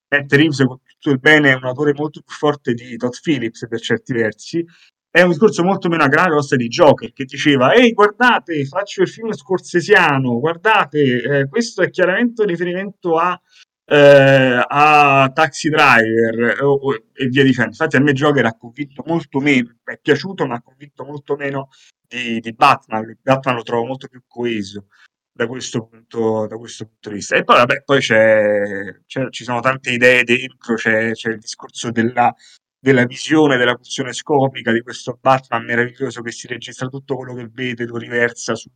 Matt 0.09 0.33
Reeves, 0.33 0.59
con 0.59 0.79
tutto 0.85 1.11
il 1.11 1.19
bene, 1.19 1.51
è 1.51 1.55
un 1.55 1.65
autore 1.65 1.95
molto 1.95 2.21
più 2.21 2.35
forte 2.35 2.75
di 2.75 2.97
Todd 2.97 3.15
Phillips 3.21 3.67
per 3.69 3.81
certi 3.81 4.13
versi. 4.13 4.65
È 5.11 5.23
un 5.23 5.31
discorso 5.31 5.65
molto 5.65 5.89
meno 5.89 6.03
a 6.05 6.09
grana 6.09 6.29
grossa 6.29 6.57
di 6.57 6.69
Joker 6.69 7.13
che 7.13 7.25
diceva: 7.25 7.73
Ehi, 7.73 7.93
guardate, 7.93 8.67
faccio 8.67 9.01
il 9.01 9.09
film 9.09 9.33
scorsesiano, 9.33 10.39
guardate, 10.39 11.23
eh, 11.23 11.49
questo 11.49 11.83
è 11.83 11.89
chiaramente 11.89 12.43
un 12.43 12.49
riferimento 12.49 13.17
a 13.17 13.41
eh, 13.87 14.65
a 14.67 15.31
Taxi 15.33 15.69
Driver 15.69 16.63
o, 16.63 16.73
o, 16.73 16.95
e 17.13 17.27
via 17.29 17.45
dicendo. 17.45 17.71
Infatti 17.71 17.97
a 17.97 18.01
me 18.01 18.13
Joker 18.13 18.45
ha 18.47 18.57
convinto 18.57 19.03
molto 19.07 19.39
meno, 19.41 19.77
è 19.85 19.99
piaciuto 19.99 20.47
ma 20.47 20.57
ha 20.57 20.63
convinto 20.63 21.05
molto 21.05 21.37
meno 21.37 21.69
di, 22.07 22.41
di 22.41 22.53
Batman. 22.53 23.17
Batman 23.23 23.57
lo 23.57 23.63
trovo 23.63 23.87
molto 23.87 24.09
più 24.09 24.23
coeso 24.27 24.87
da 25.33 25.47
questo 25.47 25.87
punto, 25.87 26.47
da 26.47 26.57
questo 26.57 26.87
punto 26.87 27.11
di 27.11 27.17
vista. 27.17 27.37
E 27.37 27.45
poi, 27.45 27.57
vabbè, 27.57 27.83
poi 27.85 28.01
c'è, 28.01 29.01
c'è, 29.07 29.29
ci 29.31 29.45
sono 29.45 29.61
tante 29.61 29.93
idee 29.93 30.25
dentro, 30.25 30.75
c'è, 30.75 31.13
c'è 31.13 31.31
il 31.31 31.39
discorso 31.39 31.91
della, 31.91 32.35
della 32.79 33.05
visione, 33.05 33.57
della 33.59 33.75
funzione 33.75 34.13
scopica 34.13 34.73
di 34.73 34.81
questo 34.81 35.19
Batman 35.21 35.65
meraviglioso 35.65 36.23
che 36.23 36.33
si 36.33 36.47
registra 36.47 36.89
tutto 36.89 37.17
quello 37.17 37.35
che 37.35 37.49
vede, 37.53 37.85
lo 37.85 37.99
riversa 37.99 38.55
su, 38.55 38.71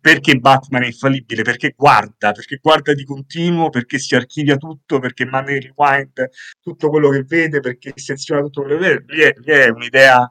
perché 0.00 0.36
Batman 0.36 0.82
è 0.82 0.86
infallibile? 0.86 1.42
Perché 1.42 1.72
guarda, 1.76 2.32
perché 2.32 2.58
guarda 2.60 2.92
di 2.92 3.04
continuo, 3.04 3.70
perché 3.70 3.98
si 3.98 4.14
archivia 4.14 4.56
tutto, 4.56 4.98
perché 4.98 5.24
manda 5.24 5.52
in 5.52 5.60
rewind 5.60 6.28
tutto 6.60 6.90
quello 6.90 7.08
che 7.10 7.22
vede, 7.22 7.60
perché 7.60 7.92
seziona 7.94 8.42
tutto 8.42 8.62
quello 8.62 8.78
che 8.78 8.86
vede. 8.86 9.04
Lì 9.06 9.20
è, 9.22 9.32
è 9.64 9.68
un'idea 9.70 10.28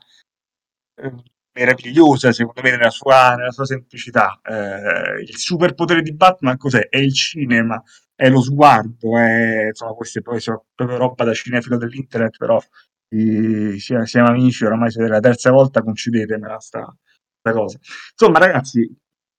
eh, 1.01 1.13
meravigliosa, 1.53 2.31
secondo 2.31 2.61
me, 2.61 2.71
nella 2.71 2.89
sua, 2.91 3.35
nella 3.35 3.51
sua 3.51 3.65
semplicità. 3.65 4.39
Eh, 4.43 5.21
il 5.21 5.37
superpotere 5.37 6.01
di 6.01 6.13
Batman 6.13 6.57
cos'è? 6.57 6.87
È 6.87 6.97
il 6.97 7.13
cinema, 7.13 7.81
è 8.15 8.29
lo 8.29 8.41
sguardo, 8.41 9.17
è, 9.17 9.67
insomma, 9.67 9.93
queste 9.93 10.21
poi 10.21 10.39
sono 10.39 10.65
proprio 10.75 10.97
roba 10.97 11.23
da 11.23 11.33
cinefilo 11.33 11.77
dell'internet, 11.77 12.37
però 12.37 12.61
i, 13.09 13.79
siamo 13.79 14.27
amici, 14.27 14.65
oramai 14.65 14.91
siete 14.91 15.09
la 15.09 15.19
terza 15.19 15.49
volta, 15.51 15.81
concedetemela 15.81 16.59
sta 16.59 16.95
cosa. 17.41 17.79
Insomma, 18.11 18.39
ragazzi, 18.39 18.93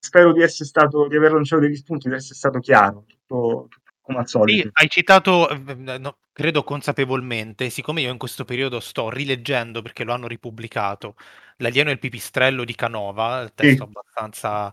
spero 0.08 0.32
di 0.32 0.42
essere 0.42 0.64
stato, 0.64 1.06
di 1.06 1.16
aver 1.16 1.32
lanciato 1.32 1.60
degli 1.60 1.76
spunti, 1.76 2.08
di 2.08 2.14
essere 2.14 2.34
stato 2.34 2.58
chiaro, 2.60 3.04
tutto, 3.06 3.66
tutto 3.68 3.92
come 4.00 4.18
al 4.18 4.28
solito. 4.28 4.62
Sì, 4.62 4.70
hai 4.72 4.88
citato, 4.88 5.50
eh, 5.50 5.98
no, 5.98 6.16
credo 6.32 6.64
consapevolmente, 6.64 7.68
siccome 7.68 8.00
io 8.00 8.10
in 8.10 8.16
questo 8.16 8.44
periodo 8.44 8.80
sto 8.80 9.10
rileggendo, 9.10 9.82
perché 9.82 10.04
lo 10.04 10.14
hanno 10.14 10.26
ripubblicato, 10.26 11.14
L'alieno 11.60 11.90
e 11.90 11.94
il 11.94 11.98
pipistrello 11.98 12.64
di 12.64 12.74
Canova, 12.76 13.40
il 13.40 13.52
testo 13.52 13.82
sì. 13.84 13.90
abbastanza 13.90 14.72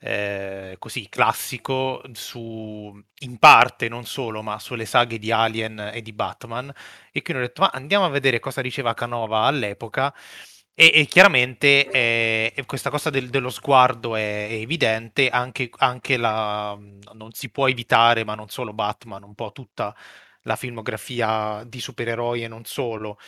eh, 0.00 0.74
così 0.80 1.08
classico 1.08 2.02
su, 2.12 2.92
in 3.20 3.38
parte, 3.38 3.88
non 3.88 4.04
solo, 4.04 4.42
ma 4.42 4.58
sulle 4.58 4.84
saghe 4.84 5.18
di 5.18 5.30
Alien 5.30 5.92
e 5.94 6.02
di 6.02 6.12
Batman, 6.12 6.72
e 7.12 7.22
quindi 7.22 7.44
ho 7.44 7.46
detto, 7.46 7.62
ma 7.62 7.70
andiamo 7.72 8.04
a 8.04 8.08
vedere 8.10 8.40
cosa 8.40 8.60
diceva 8.60 8.94
Canova 8.94 9.42
all'epoca, 9.42 10.12
e, 10.74 10.90
e 10.94 11.06
chiaramente 11.06 11.88
eh, 11.90 12.64
questa 12.66 12.90
cosa 12.90 13.08
del, 13.10 13.30
dello 13.30 13.50
sguardo 13.50 14.16
è, 14.16 14.48
è 14.48 14.52
evidente, 14.54 15.28
anche, 15.30 15.70
anche, 15.78 16.16
la, 16.16 16.76
non 17.12 17.32
si 17.32 17.48
può 17.50 17.68
evitare, 17.68 18.24
ma 18.24 18.34
non 18.34 18.48
solo 18.48 18.72
Batman, 18.72 19.22
un 19.22 19.34
po' 19.34 19.52
tutta 19.52 19.94
la 20.42 20.56
filmografia 20.56 21.62
di 21.66 21.80
supereroi 21.80 22.42
e 22.44 22.48
non 22.48 22.64
solo, 22.64 23.18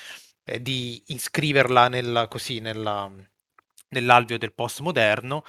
eh, 0.44 0.61
di 0.61 1.02
iscriverla 1.06 1.88
nella, 1.88 2.28
così, 2.28 2.59
nella, 2.61 3.11
nell'alveo 3.90 4.38
del 4.38 4.52
postmoderno. 4.54 5.44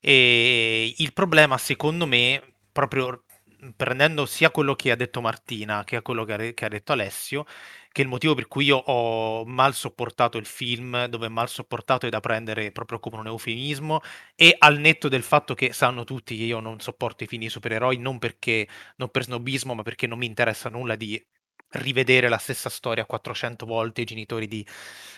E 0.00 0.94
il 0.98 1.12
problema, 1.12 1.58
secondo 1.58 2.06
me, 2.06 2.54
proprio 2.72 3.24
prendendo 3.76 4.26
sia 4.26 4.50
quello 4.50 4.74
che 4.74 4.90
ha 4.90 4.96
detto 4.96 5.20
Martina 5.20 5.84
che 5.84 6.02
quello 6.02 6.24
che 6.24 6.32
ha, 6.32 6.52
che 6.52 6.64
ha 6.64 6.68
detto 6.68 6.92
Alessio, 6.92 7.46
che 7.92 8.02
il 8.02 8.08
motivo 8.08 8.34
per 8.34 8.48
cui 8.48 8.64
io 8.64 8.76
ho 8.76 9.44
mal 9.44 9.74
sopportato 9.74 10.38
il 10.38 10.46
film, 10.46 11.04
dove 11.06 11.28
mal 11.28 11.48
sopportato 11.48 12.06
è 12.06 12.08
da 12.08 12.20
prendere 12.20 12.72
proprio 12.72 12.98
come 12.98 13.18
un 13.18 13.26
eufemismo, 13.26 14.00
e 14.34 14.56
al 14.58 14.78
netto 14.78 15.08
del 15.08 15.22
fatto 15.22 15.54
che 15.54 15.72
sanno 15.72 16.04
tutti 16.04 16.36
che 16.36 16.44
io 16.44 16.60
non 16.60 16.80
sopporto 16.80 17.22
i 17.24 17.26
film 17.26 17.42
di 17.42 17.48
supereroi, 17.50 17.98
non 17.98 18.18
perché 18.18 18.66
non 18.96 19.10
per 19.10 19.24
snobismo, 19.24 19.74
ma 19.74 19.82
perché 19.82 20.06
non 20.06 20.18
mi 20.18 20.26
interessa 20.26 20.70
nulla 20.70 20.96
di 20.96 21.22
rivedere 21.72 22.28
la 22.28 22.38
stessa 22.38 22.68
storia 22.68 23.04
400 23.04 23.64
volte, 23.66 24.02
i 24.02 24.04
genitori 24.04 24.46
di, 24.46 24.66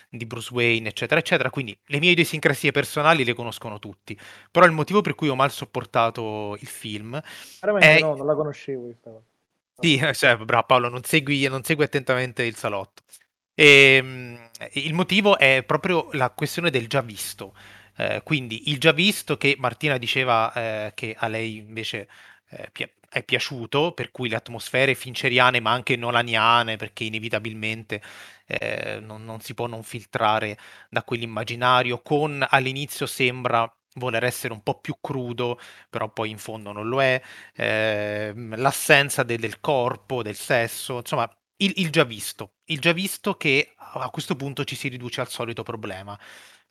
di, 0.08 0.26
Bruce 0.26 0.52
Wayne, 0.52 0.88
eccetera, 0.88 1.20
eccetera. 1.20 1.50
Quindi 1.50 1.76
le 1.86 1.98
mie 1.98 2.10
idiosincrasie 2.10 2.70
personali 2.70 3.24
le 3.24 3.34
conoscono 3.34 3.78
tutti. 3.78 4.18
Però 4.50 4.66
il 4.66 4.72
motivo 4.72 5.00
per 5.00 5.14
cui 5.14 5.28
ho 5.28 5.34
mal 5.34 5.50
sopportato 5.50 6.56
il 6.60 6.66
film. 6.66 7.20
Veramente 7.60 7.96
è... 7.96 8.00
no, 8.00 8.14
non 8.16 8.26
la 8.26 8.34
conoscevo 8.34 8.84
questa 8.84 9.10
cosa. 9.10 9.33
Sì, 9.80 10.00
cioè, 10.14 10.36
bravo 10.38 10.64
Paolo, 10.66 10.88
non 10.88 11.02
segui, 11.02 11.46
non 11.48 11.62
segui 11.64 11.84
attentamente 11.84 12.42
il 12.44 12.56
salotto. 12.56 13.02
E, 13.54 13.96
ehm, 13.96 14.50
il 14.74 14.94
motivo 14.94 15.38
è 15.38 15.62
proprio 15.66 16.08
la 16.12 16.30
questione 16.30 16.70
del 16.70 16.88
già 16.88 17.00
visto. 17.02 17.54
Eh, 17.96 18.22
quindi 18.24 18.70
il 18.70 18.78
già 18.78 18.92
visto 18.92 19.36
che 19.36 19.56
Martina 19.58 19.98
diceva 19.98 20.52
eh, 20.54 20.92
che 20.94 21.14
a 21.18 21.28
lei 21.28 21.58
invece 21.58 22.08
eh, 22.50 22.68
pi- 22.72 22.90
è 23.08 23.22
piaciuto, 23.24 23.92
per 23.92 24.10
cui 24.10 24.28
le 24.28 24.36
atmosfere 24.36 24.94
finceriane 24.94 25.60
ma 25.60 25.72
anche 25.72 25.96
nolaniane, 25.96 26.76
perché 26.76 27.04
inevitabilmente 27.04 28.02
eh, 28.46 28.98
non, 29.00 29.24
non, 29.24 29.40
si 29.40 29.54
può 29.54 29.66
non 29.66 29.82
filtrare 29.82 30.58
da 30.88 31.02
quell'immaginario, 31.04 32.00
con 32.02 32.44
all'inizio 32.48 33.06
sembra 33.06 33.70
voler 33.94 34.24
essere 34.24 34.52
un 34.52 34.62
po' 34.62 34.78
più 34.80 34.96
crudo, 35.00 35.58
però 35.90 36.10
poi 36.10 36.30
in 36.30 36.38
fondo 36.38 36.72
non 36.72 36.88
lo 36.88 37.02
è, 37.02 37.20
eh, 37.54 38.32
l'assenza 38.34 39.22
de- 39.22 39.38
del 39.38 39.60
corpo, 39.60 40.22
del 40.22 40.36
sesso, 40.36 40.98
insomma, 40.98 41.28
il, 41.58 41.72
il, 41.76 41.90
già 41.90 42.04
visto, 42.04 42.54
il 42.66 42.80
già 42.80 42.92
visto 42.92 43.34
che 43.36 43.74
a 43.76 44.10
questo 44.10 44.34
punto 44.36 44.64
ci 44.64 44.74
si 44.76 44.88
riduce 44.88 45.20
al 45.20 45.28
solito 45.28 45.62
problema, 45.62 46.18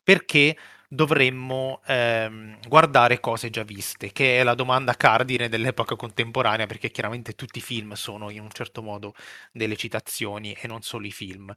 perché 0.02 0.56
dovremmo 0.88 1.80
ehm, 1.86 2.58
guardare 2.68 3.18
cose 3.20 3.50
già 3.50 3.62
viste, 3.64 4.12
che 4.12 4.38
è 4.40 4.42
la 4.44 4.54
domanda 4.54 4.94
cardine 4.94 5.48
dell'epoca 5.48 5.96
contemporanea, 5.96 6.66
perché 6.66 6.90
chiaramente 6.90 7.34
tutti 7.34 7.58
i 7.58 7.62
film 7.62 7.94
sono 7.94 8.30
in 8.30 8.40
un 8.40 8.50
certo 8.52 8.82
modo 8.82 9.14
delle 9.52 9.76
citazioni 9.76 10.52
e 10.52 10.66
non 10.68 10.82
solo 10.82 11.06
i 11.06 11.12
film. 11.12 11.52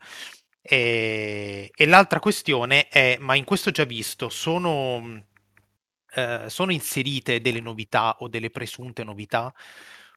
E, 0.61 1.71
e 1.73 1.85
l'altra 1.85 2.19
questione 2.19 2.87
è, 2.87 3.17
ma 3.19 3.35
in 3.35 3.43
questo 3.45 3.71
già 3.71 3.85
visto 3.85 4.29
sono 4.29 5.25
eh, 6.13 6.45
sono 6.49 6.71
inserite 6.71 7.41
delle 7.41 7.61
novità 7.61 8.15
o 8.19 8.27
delle 8.27 8.49
presunte 8.49 9.03
novità. 9.03 9.53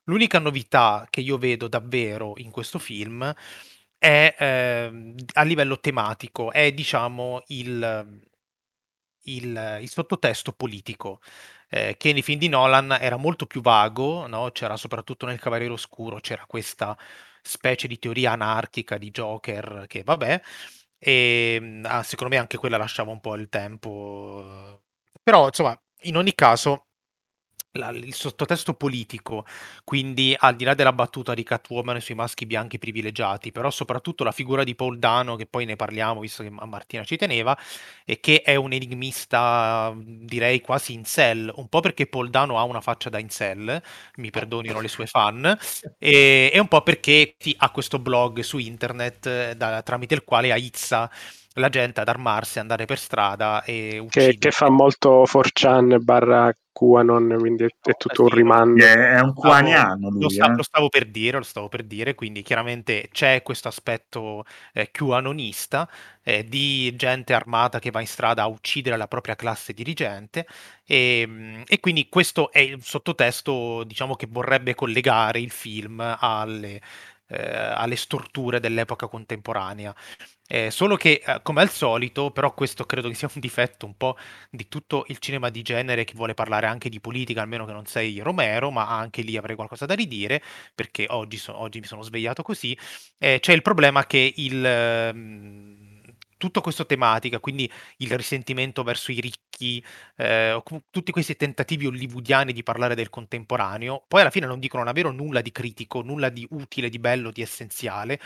L'unica 0.05 0.38
novità 0.38 1.07
che 1.11 1.20
io 1.20 1.38
vedo 1.38 1.68
davvero 1.68 2.35
in 2.38 2.50
questo 2.50 2.79
film 2.79 3.33
è 3.98 4.35
eh, 4.38 5.14
a 5.35 5.42
livello 5.42 5.79
tematico, 5.81 6.53
è 6.53 6.72
diciamo 6.72 7.42
il, 7.48 8.22
il, 9.24 9.79
il 9.83 9.88
sottotesto 9.88 10.53
politico. 10.53 11.20
Eh, 11.68 11.96
che 11.96 12.12
nei 12.12 12.22
film 12.22 12.38
di 12.40 12.48
Nolan 12.48 12.96
era 13.00 13.16
molto 13.16 13.46
più 13.46 13.61
vago, 13.61 14.26
no? 14.26 14.50
c'era 14.50 14.76
soprattutto 14.76 15.26
nel 15.26 15.38
Cavaliere 15.38 15.72
Oscuro, 15.72 16.18
c'era 16.20 16.44
questa 16.46 16.96
specie 17.42 17.87
di 17.87 17.98
teoria 17.98 18.33
anarchica 18.33 18.98
di 18.98 19.11
Joker 19.11 19.85
che 19.87 20.03
vabbè, 20.03 20.40
e 20.98 21.81
ah, 21.85 22.03
secondo 22.03 22.35
me 22.35 22.40
anche 22.40 22.59
quella 22.59 22.76
lasciava 22.76 23.11
un 23.12 23.20
po' 23.20 23.35
il 23.37 23.48
tempo. 23.48 24.83
Però 25.31 25.47
insomma, 25.47 25.81
in 26.03 26.16
ogni 26.16 26.35
caso, 26.35 26.87
la, 27.75 27.90
il 27.90 28.14
sottotesto 28.14 28.75
politico, 28.75 29.47
quindi 29.85 30.35
al 30.37 30.57
di 30.57 30.64
là 30.64 30.75
della 30.75 30.93
battuta 30.93 31.35
di 31.35 31.45
Catwoman 31.45 32.01
sui 32.01 32.16
maschi 32.16 32.47
bianchi 32.47 32.81
privilegiati, 32.81 33.53
però 33.53 33.71
soprattutto 33.71 34.25
la 34.25 34.33
figura 34.33 34.64
di 34.64 34.75
Paul 34.75 34.99
Dano, 34.99 35.37
che 35.37 35.47
poi 35.47 35.66
ne 35.66 35.77
parliamo 35.77 36.19
visto 36.19 36.43
che 36.43 36.51
Martina 36.51 37.05
ci 37.05 37.16
teneva, 37.16 37.57
e 38.05 38.19
che 38.19 38.43
è 38.43 38.57
un 38.57 38.73
enigmista 38.73 39.95
direi 39.97 40.61
quasi 40.61 40.95
in 40.95 41.05
cell, 41.05 41.49
un 41.55 41.69
po' 41.69 41.79
perché 41.79 42.09
Paul 42.09 42.29
Dano 42.29 42.59
ha 42.59 42.64
una 42.64 42.81
faccia 42.81 43.09
da 43.09 43.21
incel, 43.21 43.81
mi 44.16 44.31
perdonino 44.31 44.81
le 44.81 44.88
sue 44.88 45.07
fan, 45.07 45.57
e, 45.97 46.51
e 46.53 46.59
un 46.59 46.66
po' 46.66 46.83
perché 46.83 47.37
ha 47.59 47.71
questo 47.71 48.01
blog 48.01 48.40
su 48.40 48.59
internet 48.59 49.27
eh, 49.27 49.55
da, 49.57 49.81
tramite 49.83 50.14
il 50.14 50.25
quale 50.25 50.51
aizza 50.51 51.09
la 51.61 51.68
gente 51.68 52.01
ad 52.01 52.09
armarsi, 52.09 52.59
andare 52.59 52.87
per 52.87 52.99
strada 52.99 53.62
e 53.62 53.99
uccidere. 53.99 54.33
Che, 54.33 54.38
che 54.38 54.51
fa 54.51 54.68
molto 54.68 55.25
4chan 55.25 56.03
barra 56.03 56.53
QAnon, 56.73 57.37
quindi 57.38 57.64
è, 57.64 57.68
è 57.83 57.94
tutto 57.96 58.23
un 58.23 58.29
rimando. 58.29 58.85
È 58.85 59.20
un 59.20 59.35
QAniano 59.35 60.09
lui, 60.09 60.37
lo, 60.37 60.44
eh? 60.44 60.55
lo, 60.55 60.62
stavo 60.62 60.88
per 60.88 61.07
dire, 61.07 61.37
lo 61.37 61.42
stavo 61.42 61.68
per 61.68 61.83
dire, 61.83 62.14
quindi 62.14 62.42
chiaramente 62.42 63.09
c'è 63.12 63.42
questo 63.42 63.68
aspetto 63.68 64.44
eh, 64.73 64.90
QAnonista 64.90 65.88
eh, 66.23 66.44
di 66.44 66.94
gente 66.96 67.35
armata 67.35 67.79
che 67.79 67.90
va 67.90 68.01
in 68.01 68.07
strada 68.07 68.42
a 68.42 68.46
uccidere 68.46 68.96
la 68.96 69.09
propria 69.09 69.37
classe 69.37 69.73
dirigente 69.73 70.46
e, 70.85 71.20
ehm, 71.20 71.62
e 71.66 71.81
quindi 71.81 72.09
questo 72.09 72.51
è 72.51 72.61
il 72.61 72.83
sottotesto, 72.83 73.85
diciamo, 73.85 74.14
che 74.14 74.27
vorrebbe 74.31 74.75
collegare 74.75 75.40
il 75.40 75.51
film 75.51 76.01
alle, 76.18 76.81
eh, 77.29 77.57
alle 77.75 77.96
storture 77.96 78.61
dell'epoca 78.61 79.07
contemporanea. 79.09 79.94
Eh, 80.53 80.73
solo 80.73 80.97
che, 80.97 81.23
eh, 81.25 81.41
come 81.43 81.61
al 81.61 81.71
solito, 81.71 82.33
però 82.33 82.53
questo 82.55 82.85
credo 82.85 83.09
che 83.09 83.15
sia 83.15 83.31
un 83.33 83.41
difetto 83.41 83.87
un 83.87 83.97
po' 83.97 84.17
di 84.51 84.67
tutto 84.67 85.05
il 85.07 85.19
cinema 85.19 85.49
di 85.49 85.63
genere 85.63 86.03
che 86.03 86.15
vuole 86.17 86.35
parlare 86.35 86.67
anche 86.67 86.89
di 86.89 86.99
politica, 87.01 87.41
almeno 87.41 87.65
che 87.67 87.73
non 87.73 87.87
sei 87.87 88.19
Romero, 88.19 88.73
ma 88.73 88.89
anche 88.89 89.23
lì 89.23 89.37
avrei 89.37 89.55
qualcosa 89.55 89.87
da 89.87 89.95
ridire, 89.95 90.43
perché 90.75 91.07
oggi, 91.11 91.37
so- 91.37 91.57
oggi 91.57 91.79
mi 91.79 91.87
sono 91.87 92.03
svegliato 92.03 92.43
così. 92.43 92.77
Eh, 93.19 93.39
c'è 93.41 93.53
il 93.53 93.63
problema 93.63 94.07
che 94.07 94.33
il... 94.37 94.65
Ehm, 94.67 95.89
tutto 96.41 96.63
questo 96.63 96.87
tematica, 96.87 97.39
quindi 97.39 97.71
il 97.99 98.17
risentimento 98.17 98.83
verso 98.83 99.13
i 99.13 99.21
ricchi, 99.21 99.85
eh, 100.17 100.59
tutti 100.89 101.13
questi 101.13 101.37
tentativi 101.37 101.85
hollywoodiani 101.87 102.55
di 102.55 102.63
parlare 102.63 102.95
del 102.95 103.11
contemporaneo, 103.11 104.05
poi 104.09 104.23
alla 104.23 104.31
fine 104.31 104.47
non 104.47 104.59
dicono 104.59 104.83
davvero 104.83 105.11
nulla 105.13 105.43
di 105.43 105.53
critico, 105.53 106.01
nulla 106.01 106.31
di 106.31 106.47
utile, 106.53 106.89
di 106.89 106.99
bello, 106.99 107.31
di 107.31 107.43
essenziale, 107.43 108.19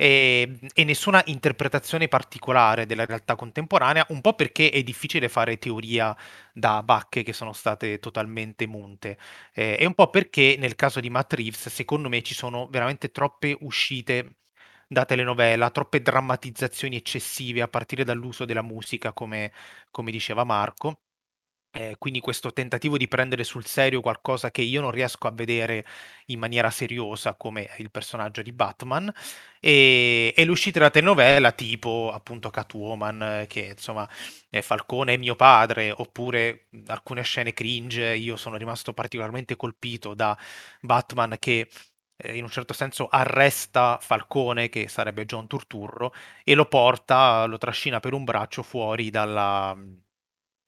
e, 0.00 0.58
e, 0.74 0.84
nessuna 0.84 1.20
interpretazione 1.26 2.06
particolare 2.06 2.86
della 2.86 3.04
realtà 3.04 3.34
contemporanea, 3.34 4.06
un 4.10 4.20
po' 4.20 4.34
perché 4.34 4.70
è 4.70 4.82
difficile 4.84 5.28
fare 5.28 5.58
teoria 5.58 6.16
da 6.52 6.84
bacche 6.84 7.24
che 7.24 7.32
sono 7.32 7.52
state 7.52 7.98
totalmente 7.98 8.68
munte, 8.68 9.18
eh, 9.52 9.76
e 9.78 9.84
un 9.86 9.94
po' 9.94 10.08
perché 10.08 10.54
nel 10.56 10.76
caso 10.76 11.00
di 11.00 11.10
Matt 11.10 11.32
Reeves, 11.32 11.68
secondo 11.68 12.08
me, 12.08 12.22
ci 12.22 12.34
sono 12.34 12.68
veramente 12.70 13.10
troppe 13.10 13.56
uscite 13.60 14.36
da 14.86 15.04
telenovela, 15.04 15.70
troppe 15.70 16.00
drammatizzazioni 16.00 16.94
eccessive 16.96 17.60
a 17.62 17.68
partire 17.68 18.04
dall'uso 18.04 18.44
della 18.44 18.62
musica, 18.62 19.12
come, 19.12 19.52
come 19.90 20.12
diceva 20.12 20.44
Marco. 20.44 21.00
Eh, 21.70 21.96
quindi 21.98 22.20
questo 22.20 22.50
tentativo 22.52 22.96
di 22.96 23.08
prendere 23.08 23.44
sul 23.44 23.66
serio 23.66 24.00
qualcosa 24.00 24.50
che 24.50 24.62
io 24.62 24.80
non 24.80 24.90
riesco 24.90 25.26
a 25.28 25.30
vedere 25.30 25.84
in 26.26 26.38
maniera 26.38 26.70
seriosa 26.70 27.34
come 27.34 27.68
il 27.76 27.90
personaggio 27.90 28.40
di 28.40 28.52
Batman 28.52 29.12
e, 29.60 30.32
e 30.34 30.44
l'uscita 30.46 30.78
della 30.78 30.90
telenovela 30.90 31.52
tipo 31.52 32.10
appunto 32.10 32.48
Catwoman 32.48 33.44
che 33.48 33.74
insomma 33.76 34.08
eh, 34.48 34.62
Falcone 34.62 35.12
è 35.14 35.16
mio 35.18 35.36
padre 35.36 35.92
oppure 35.94 36.68
alcune 36.86 37.22
scene 37.22 37.52
cringe 37.52 38.14
io 38.16 38.36
sono 38.36 38.56
rimasto 38.56 38.94
particolarmente 38.94 39.54
colpito 39.56 40.14
da 40.14 40.36
Batman 40.80 41.36
che 41.38 41.68
eh, 42.16 42.36
in 42.36 42.44
un 42.44 42.50
certo 42.50 42.72
senso 42.72 43.08
arresta 43.08 43.98
Falcone, 44.00 44.68
che 44.68 44.88
sarebbe 44.88 45.24
John 45.26 45.46
Turturro, 45.46 46.12
e 46.44 46.54
lo 46.54 46.66
porta, 46.66 47.44
lo 47.46 47.58
trascina 47.58 48.00
per 48.00 48.12
un 48.14 48.24
braccio 48.24 48.62
fuori 48.62 49.10
dalla, 49.10 49.76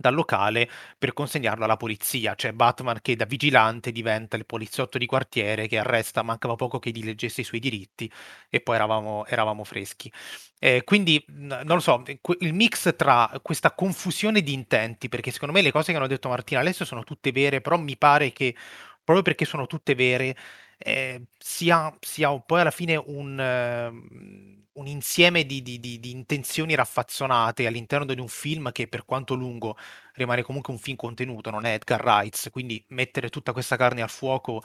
dal 0.01 0.15
locale 0.15 0.69
per 0.99 1.13
consegnarlo 1.13 1.65
alla 1.65 1.77
polizia. 1.77 2.35
Cioè 2.35 2.53
Batman 2.53 3.01
che 3.03 3.17
da 3.17 3.27
vigilante 3.27 3.93
diventa 3.93 4.37
il 4.37 4.47
poliziotto 4.47 4.97
di 4.97 5.05
quartiere 5.05 5.69
che 5.69 5.79
arresta, 5.79 6.23
mancava 6.23 6.55
poco 6.57 6.79
che 6.79 6.91
gli 6.91 7.05
leggesse 7.05 7.43
i 7.43 7.45
suoi 7.45 7.61
diritti 7.61 8.11
e 8.49 8.61
poi 8.61 8.77
eravamo, 8.77 9.27
eravamo 9.27 9.63
freschi. 9.65 10.11
Eh, 10.59 10.83
quindi, 10.85 11.23
non 11.29 11.65
lo 11.67 11.81
so, 11.81 12.03
il 12.41 12.55
mix 12.55 12.95
tra 12.97 13.31
questa 13.43 13.73
confusione 13.73 14.43
di 14.43 14.53
intenti, 14.53 15.09
perché 15.09 15.31
secondo 15.31 15.55
me 15.55 15.63
le 15.63 15.71
cose 15.73 15.91
che 15.93 15.99
hanno 15.99 16.07
detto 16.07 16.29
Martina 16.29 16.61
adesso 16.61 16.85
sono 16.85 17.05
tutte 17.05 17.33
vere, 17.33 17.61
però 17.61 17.77
mi 17.79 17.97
pare 17.97 18.33
che 18.33 18.55
proprio 19.03 19.23
perché 19.23 19.45
sono 19.45 19.67
tutte 19.67 19.95
vere 19.95 20.37
eh, 20.79 21.23
sia, 21.39 21.95
sia 22.01 22.39
poi 22.41 22.61
alla 22.61 22.71
fine 22.71 22.97
un, 22.97 23.39
uh, 23.39 24.60
un 24.81 24.87
insieme 24.87 25.45
di, 25.45 25.63
di, 25.63 25.79
di, 25.79 26.01
di, 26.01 26.11
intenzioni 26.11 26.75
raffazzonate 26.75 27.67
all'interno 27.67 28.13
di 28.15 28.21
un 28.21 28.29
film 28.29 28.73
che 28.73 28.89
per 28.89 29.05
quanto 29.05 29.35
lungo 29.35 29.77
rimane 30.15 30.43
comunque 30.43 30.73
un 30.73 30.79
film 30.79 30.97
contenuto, 30.97 31.51
non 31.51 31.67
è 31.67 31.75
Edgar 31.75 32.03
Wright, 32.03 32.51
quindi 32.51 32.83
mettere 32.89 33.29
tutta 33.29 33.53
questa 33.53 33.77
carne 33.77 34.03
al 34.03 34.11
fuoco 34.11 34.63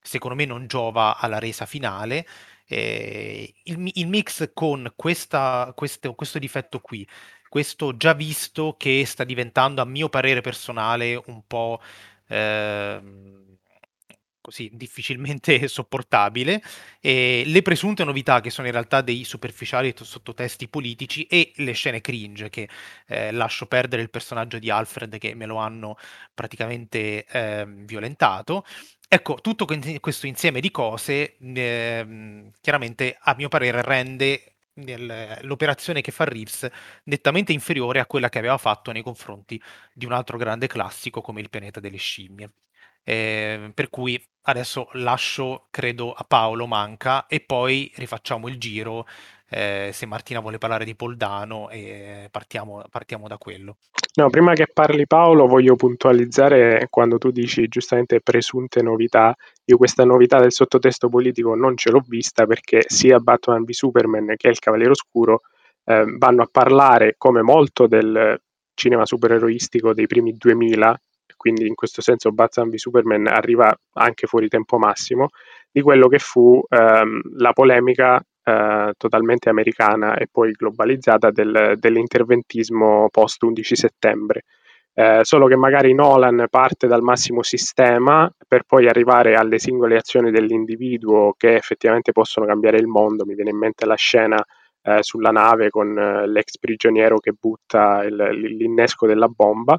secondo 0.00 0.36
me 0.36 0.44
non 0.44 0.66
giova 0.66 1.16
alla 1.16 1.38
resa 1.38 1.64
finale. 1.66 2.26
Eh, 2.66 3.52
il, 3.64 3.90
il, 3.94 4.06
mix 4.06 4.50
con 4.52 4.92
questa, 4.96 5.72
questo, 5.74 6.14
questo 6.14 6.38
difetto 6.38 6.80
qui, 6.80 7.06
questo 7.48 7.96
già 7.96 8.12
visto 8.12 8.76
che 8.78 9.04
sta 9.06 9.24
diventando 9.24 9.80
a 9.82 9.86
mio 9.86 10.08
parere 10.08 10.40
personale 10.42 11.20
un 11.26 11.42
po'... 11.46 11.80
Eh, 12.28 13.42
così 14.44 14.68
difficilmente 14.74 15.66
sopportabile, 15.68 16.62
e 17.00 17.44
le 17.46 17.62
presunte 17.62 18.04
novità 18.04 18.42
che 18.42 18.50
sono 18.50 18.66
in 18.66 18.74
realtà 18.74 19.00
dei 19.00 19.24
superficiali 19.24 19.94
sottotesti 19.96 20.68
politici 20.68 21.24
e 21.24 21.52
le 21.56 21.72
scene 21.72 22.02
cringe 22.02 22.50
che 22.50 22.68
eh, 23.06 23.32
lascio 23.32 23.64
perdere 23.66 24.02
il 24.02 24.10
personaggio 24.10 24.58
di 24.58 24.68
Alfred 24.68 25.16
che 25.16 25.34
me 25.34 25.46
lo 25.46 25.56
hanno 25.56 25.96
praticamente 26.34 27.24
eh, 27.24 27.64
violentato. 27.66 28.66
Ecco, 29.08 29.36
tutto 29.40 29.64
questo 30.00 30.26
insieme 30.26 30.60
di 30.60 30.70
cose 30.70 31.36
eh, 31.38 32.50
chiaramente 32.60 33.16
a 33.18 33.34
mio 33.36 33.48
parere 33.48 33.80
rende 33.80 34.54
l'operazione 35.42 36.00
che 36.00 36.10
fa 36.10 36.24
Reeves 36.24 36.68
nettamente 37.04 37.52
inferiore 37.52 38.00
a 38.00 38.06
quella 38.06 38.28
che 38.28 38.38
aveva 38.38 38.58
fatto 38.58 38.90
nei 38.90 39.02
confronti 39.02 39.60
di 39.92 40.04
un 40.04 40.12
altro 40.12 40.36
grande 40.36 40.66
classico 40.66 41.20
come 41.20 41.40
Il 41.40 41.50
pianeta 41.50 41.80
delle 41.80 41.96
scimmie. 41.96 42.50
Eh, 43.04 43.70
per 43.74 43.90
cui 43.90 44.20
adesso 44.42 44.88
lascio, 44.92 45.66
credo, 45.70 46.12
a 46.12 46.24
Paolo 46.26 46.66
Manca 46.66 47.26
e 47.26 47.40
poi 47.40 47.92
rifacciamo 47.94 48.48
il 48.48 48.58
giro 48.58 49.06
eh, 49.54 49.90
se 49.92 50.06
Martina 50.06 50.40
vuole 50.40 50.58
parlare 50.58 50.84
di 50.84 50.96
Poldano 50.96 51.70
e 51.70 52.28
partiamo, 52.30 52.82
partiamo, 52.90 53.28
da 53.28 53.38
quello. 53.38 53.76
No, 54.16 54.30
prima 54.30 54.52
che 54.54 54.66
parli 54.72 55.06
Paolo 55.06 55.46
voglio 55.46 55.76
puntualizzare 55.76 56.86
quando 56.90 57.18
tu 57.18 57.30
dici 57.30 57.68
giustamente 57.68 58.20
presunte 58.20 58.82
novità, 58.82 59.34
io 59.64 59.76
questa 59.76 60.04
novità 60.04 60.40
del 60.40 60.52
sottotesto 60.52 61.08
politico 61.08 61.54
non 61.54 61.76
ce 61.76 61.90
l'ho 61.90 62.02
vista 62.06 62.46
perché 62.46 62.82
sia 62.86 63.18
Batman 63.18 63.64
v 63.64 63.70
Superman 63.70 64.34
che 64.36 64.48
il 64.48 64.58
Cavaliere 64.58 64.92
Oscuro 64.92 65.42
eh, 65.84 66.04
vanno 66.18 66.42
a 66.42 66.48
parlare 66.50 67.14
come 67.16 67.42
molto 67.42 67.86
del 67.86 68.40
cinema 68.74 69.06
supereroistico 69.06 69.94
dei 69.94 70.06
primi 70.06 70.32
2000, 70.32 71.00
quindi 71.44 71.66
in 71.66 71.74
questo 71.74 72.00
senso 72.00 72.32
Batman 72.32 72.70
v 72.70 72.76
Superman 72.76 73.26
arriva 73.26 73.70
anche 73.96 74.26
fuori 74.26 74.48
tempo 74.48 74.78
massimo, 74.78 75.28
di 75.70 75.82
quello 75.82 76.08
che 76.08 76.18
fu 76.18 76.64
ehm, 76.66 77.20
la 77.36 77.52
polemica 77.52 78.18
eh, 78.42 78.92
totalmente 78.96 79.50
americana 79.50 80.16
e 80.16 80.26
poi 80.32 80.52
globalizzata 80.52 81.30
del, 81.30 81.74
dell'interventismo 81.76 83.08
post 83.10 83.42
11 83.42 83.76
settembre. 83.76 84.44
Eh, 84.94 85.20
solo 85.24 85.46
che 85.46 85.56
magari 85.56 85.92
Nolan 85.92 86.46
parte 86.48 86.86
dal 86.86 87.02
massimo 87.02 87.42
sistema 87.42 88.32
per 88.48 88.62
poi 88.62 88.88
arrivare 88.88 89.34
alle 89.34 89.58
singole 89.58 89.98
azioni 89.98 90.30
dell'individuo 90.30 91.34
che 91.36 91.56
effettivamente 91.56 92.12
possono 92.12 92.46
cambiare 92.46 92.78
il 92.78 92.86
mondo. 92.86 93.26
Mi 93.26 93.34
viene 93.34 93.50
in 93.50 93.58
mente 93.58 93.84
la 93.84 93.96
scena 93.96 94.42
eh, 94.80 95.02
sulla 95.02 95.30
nave 95.30 95.68
con 95.68 95.94
eh, 95.98 96.26
l'ex 96.26 96.56
prigioniero 96.58 97.18
che 97.18 97.32
butta 97.38 98.02
il, 98.02 98.16
l'innesco 98.56 99.06
della 99.06 99.28
bomba 99.28 99.78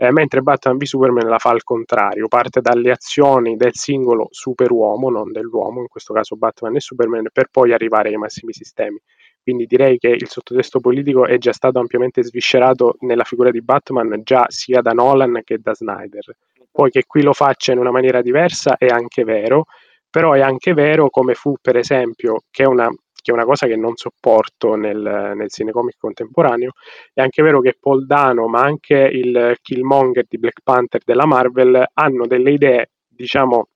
eh, 0.00 0.12
mentre 0.12 0.42
Batman 0.42 0.76
v 0.76 0.84
Superman 0.84 1.28
la 1.28 1.38
fa 1.38 1.50
al 1.50 1.64
contrario, 1.64 2.28
parte 2.28 2.60
dalle 2.60 2.92
azioni 2.92 3.56
del 3.56 3.74
singolo 3.74 4.28
superuomo, 4.30 5.10
non 5.10 5.32
dell'uomo, 5.32 5.80
in 5.80 5.88
questo 5.88 6.14
caso 6.14 6.36
Batman 6.36 6.76
e 6.76 6.80
Superman, 6.80 7.26
per 7.32 7.48
poi 7.50 7.72
arrivare 7.72 8.10
ai 8.10 8.16
massimi 8.16 8.52
sistemi. 8.52 8.96
Quindi 9.42 9.66
direi 9.66 9.98
che 9.98 10.08
il 10.08 10.28
sottotesto 10.28 10.78
politico 10.78 11.26
è 11.26 11.36
già 11.38 11.52
stato 11.52 11.80
ampiamente 11.80 12.22
sviscerato 12.22 12.94
nella 13.00 13.24
figura 13.24 13.50
di 13.50 13.60
Batman 13.60 14.20
già 14.22 14.44
sia 14.48 14.80
da 14.82 14.92
Nolan 14.92 15.40
che 15.42 15.58
da 15.58 15.74
Snyder. 15.74 16.36
Poi 16.70 16.90
che 16.90 17.02
qui 17.04 17.22
lo 17.22 17.32
faccia 17.32 17.72
in 17.72 17.78
una 17.78 17.90
maniera 17.90 18.22
diversa 18.22 18.76
è 18.76 18.86
anche 18.86 19.24
vero, 19.24 19.64
però 20.08 20.32
è 20.32 20.40
anche 20.40 20.74
vero 20.74 21.10
come 21.10 21.34
fu 21.34 21.56
per 21.60 21.76
esempio 21.76 22.42
che 22.50 22.64
una 22.64 22.88
che 23.20 23.30
è 23.30 23.34
una 23.34 23.44
cosa 23.44 23.66
che 23.66 23.76
non 23.76 23.96
sopporto 23.96 24.74
nel, 24.74 25.32
nel 25.34 25.50
cinecomic 25.50 25.96
contemporaneo. 25.98 26.72
È 27.12 27.20
anche 27.20 27.42
vero 27.42 27.60
che 27.60 27.76
Paul 27.78 28.06
Dano, 28.06 28.46
ma 28.48 28.60
anche 28.60 28.94
il 28.96 29.56
Killmonger 29.60 30.24
di 30.28 30.38
Black 30.38 30.60
Panther 30.62 31.02
della 31.04 31.26
Marvel 31.26 31.84
hanno 31.94 32.26
delle 32.26 32.52
idee, 32.52 32.90
diciamo, 33.08 33.68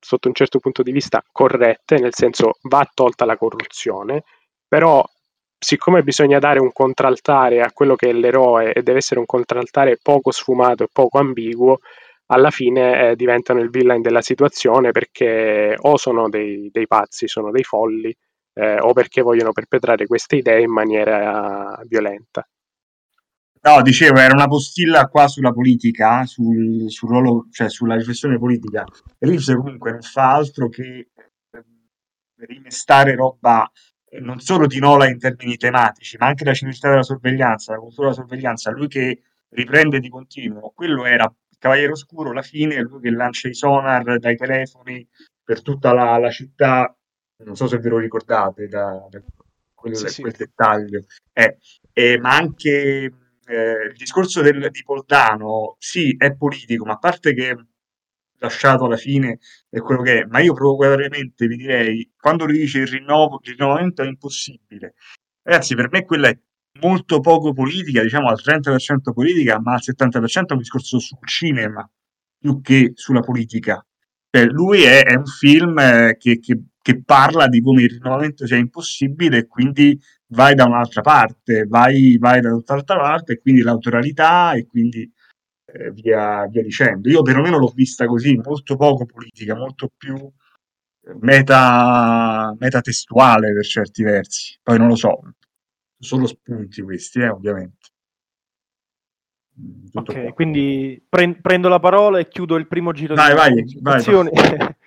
sotto 0.00 0.28
un 0.28 0.34
certo 0.34 0.58
punto 0.58 0.82
di 0.82 0.92
vista 0.92 1.22
corrette, 1.30 1.98
nel 1.98 2.14
senso 2.14 2.52
va 2.62 2.88
tolta 2.92 3.24
la 3.24 3.36
corruzione, 3.36 4.22
però 4.66 5.04
siccome 5.58 6.02
bisogna 6.02 6.38
dare 6.38 6.60
un 6.60 6.72
contraltare 6.72 7.60
a 7.62 7.72
quello 7.72 7.96
che 7.96 8.10
è 8.10 8.12
l'eroe 8.12 8.72
e 8.72 8.82
deve 8.82 8.98
essere 8.98 9.18
un 9.18 9.26
contraltare 9.26 9.98
poco 10.00 10.30
sfumato 10.30 10.84
e 10.84 10.88
poco 10.92 11.18
ambiguo, 11.18 11.78
alla 12.26 12.50
fine 12.50 13.10
eh, 13.10 13.16
diventano 13.16 13.60
il 13.60 13.70
villain 13.70 14.02
della 14.02 14.20
situazione 14.20 14.92
perché 14.92 15.74
o 15.78 15.96
sono 15.96 16.28
dei, 16.28 16.68
dei 16.70 16.86
pazzi, 16.86 17.26
sono 17.26 17.50
dei 17.50 17.64
folli, 17.64 18.14
eh, 18.58 18.80
o 18.80 18.92
perché 18.92 19.22
vogliono 19.22 19.52
perpetrare 19.52 20.06
queste 20.06 20.36
idee 20.36 20.62
in 20.62 20.72
maniera 20.72 21.80
violenta. 21.86 22.46
No, 23.60 23.82
dicevo, 23.82 24.18
era 24.18 24.34
una 24.34 24.48
postilla 24.48 25.06
qua 25.06 25.28
sulla 25.28 25.52
politica, 25.52 26.24
sul, 26.26 26.90
sul 26.90 27.08
ruolo, 27.08 27.46
cioè 27.50 27.68
sulla 27.68 27.96
riflessione 27.96 28.38
politica. 28.38 28.84
Reeves 29.18 29.54
comunque 29.54 29.92
non 29.92 30.02
fa 30.02 30.34
altro 30.34 30.68
che 30.68 30.82
eh, 30.82 31.64
rimestare 32.46 33.14
roba 33.14 33.70
eh, 34.08 34.20
non 34.20 34.40
solo 34.40 34.66
di 34.66 34.78
Nola 34.80 35.08
in 35.08 35.18
termini 35.18 35.56
tematici, 35.56 36.16
ma 36.18 36.26
anche 36.26 36.44
la 36.44 36.54
civiltà 36.54 36.88
della 36.88 37.02
sorveglianza, 37.02 37.72
la 37.72 37.78
cultura 37.78 38.08
della 38.08 38.20
sorveglianza, 38.20 38.70
lui 38.72 38.88
che 38.88 39.22
riprende 39.50 40.00
di 40.00 40.08
continuo. 40.08 40.72
Quello 40.74 41.04
era 41.04 41.24
il 41.24 41.56
Cavaliere 41.58 41.92
Oscuro, 41.92 42.32
la 42.32 42.42
fine, 42.42 42.80
lui 42.80 43.00
che 43.00 43.10
lancia 43.10 43.48
i 43.48 43.54
sonar 43.54 44.18
dai 44.18 44.36
telefoni 44.36 45.06
per 45.44 45.62
tutta 45.62 45.92
la, 45.92 46.16
la 46.18 46.30
città 46.30 46.92
non 47.44 47.56
so 47.56 47.66
se 47.66 47.78
ve 47.78 47.88
lo 47.88 47.98
ricordate 47.98 48.66
da, 48.68 49.06
da 49.08 49.22
quello, 49.74 49.96
sì, 49.96 50.08
sì. 50.08 50.20
quel 50.22 50.34
dettaglio, 50.36 51.04
eh, 51.32 51.58
eh, 51.92 52.18
ma 52.18 52.36
anche 52.36 53.12
eh, 53.46 53.84
il 53.90 53.96
discorso 53.96 54.42
del, 54.42 54.70
di 54.70 54.82
Poldano, 54.84 55.76
sì, 55.78 56.16
è 56.16 56.34
politico, 56.34 56.84
ma 56.84 56.94
a 56.94 56.98
parte 56.98 57.34
che 57.34 57.56
lasciato 58.40 58.84
alla 58.84 58.96
fine 58.96 59.38
è 59.68 59.78
quello 59.80 60.02
che 60.02 60.20
è, 60.20 60.24
ma 60.24 60.40
io 60.40 60.52
provocatoriamente 60.52 61.46
vi 61.46 61.56
direi, 61.56 62.12
quando 62.18 62.44
lui 62.44 62.58
dice 62.58 62.80
il 62.80 62.86
rinnovo, 62.88 63.40
il 63.42 63.52
rinnovamento 63.52 64.02
è 64.02 64.06
impossibile, 64.06 64.94
ragazzi, 65.42 65.74
per 65.74 65.88
me 65.90 66.04
quella 66.04 66.28
è 66.28 66.38
molto 66.80 67.20
poco 67.20 67.52
politica, 67.52 68.02
diciamo 68.02 68.28
al 68.28 68.40
30% 68.42 69.12
politica, 69.12 69.60
ma 69.60 69.74
al 69.74 69.80
70% 69.82 70.46
è 70.46 70.52
un 70.52 70.58
discorso 70.58 70.98
sul 70.98 71.18
cinema 71.24 71.88
più 72.38 72.60
che 72.60 72.92
sulla 72.94 73.20
politica. 73.20 73.84
Cioè, 74.30 74.44
lui 74.46 74.82
è, 74.82 75.04
è 75.04 75.16
un 75.16 75.26
film 75.26 75.78
eh, 75.78 76.16
che, 76.18 76.38
che 76.38 76.60
che 76.80 77.02
parla 77.02 77.48
di 77.48 77.60
come 77.60 77.82
il 77.82 77.90
rinnovamento 77.90 78.46
sia 78.46 78.56
impossibile 78.56 79.38
e 79.38 79.46
quindi 79.46 80.00
vai 80.28 80.54
da 80.54 80.64
un'altra 80.64 81.02
parte, 81.02 81.64
vai, 81.66 82.16
vai 82.18 82.40
da 82.40 82.50
tutt'altra 82.50 82.96
parte 82.96 83.34
e 83.34 83.40
quindi 83.40 83.62
l'autoralità 83.62 84.52
e 84.52 84.66
quindi 84.66 85.10
eh, 85.66 85.90
via, 85.92 86.46
via 86.46 86.62
dicendo. 86.62 87.08
Io 87.10 87.22
perlomeno 87.22 87.58
l'ho 87.58 87.72
vista 87.74 88.06
così, 88.06 88.36
molto 88.36 88.76
poco 88.76 89.04
politica, 89.04 89.54
molto 89.54 89.90
più 89.96 90.14
eh, 90.14 91.14
meta, 91.20 92.54
metatestuale 92.58 93.52
per 93.52 93.64
certi 93.64 94.02
versi. 94.02 94.58
Poi 94.62 94.78
non 94.78 94.88
lo 94.88 94.96
so, 94.96 95.20
solo 95.98 96.26
spunti 96.26 96.82
questi, 96.82 97.20
eh, 97.20 97.28
ovviamente. 97.28 97.88
Mm, 99.60 99.86
tutto 99.90 100.12
ok, 100.12 100.22
qua. 100.22 100.32
quindi 100.32 101.04
pre- 101.08 101.40
prendo 101.40 101.68
la 101.68 101.80
parola 101.80 102.18
e 102.18 102.28
chiudo 102.28 102.56
il 102.56 102.68
primo 102.68 102.92
giro 102.92 103.14
vai, 103.14 103.30
di 103.52 103.78
vai, 103.80 104.02
vai, 104.02 104.02
vai. 104.02 104.76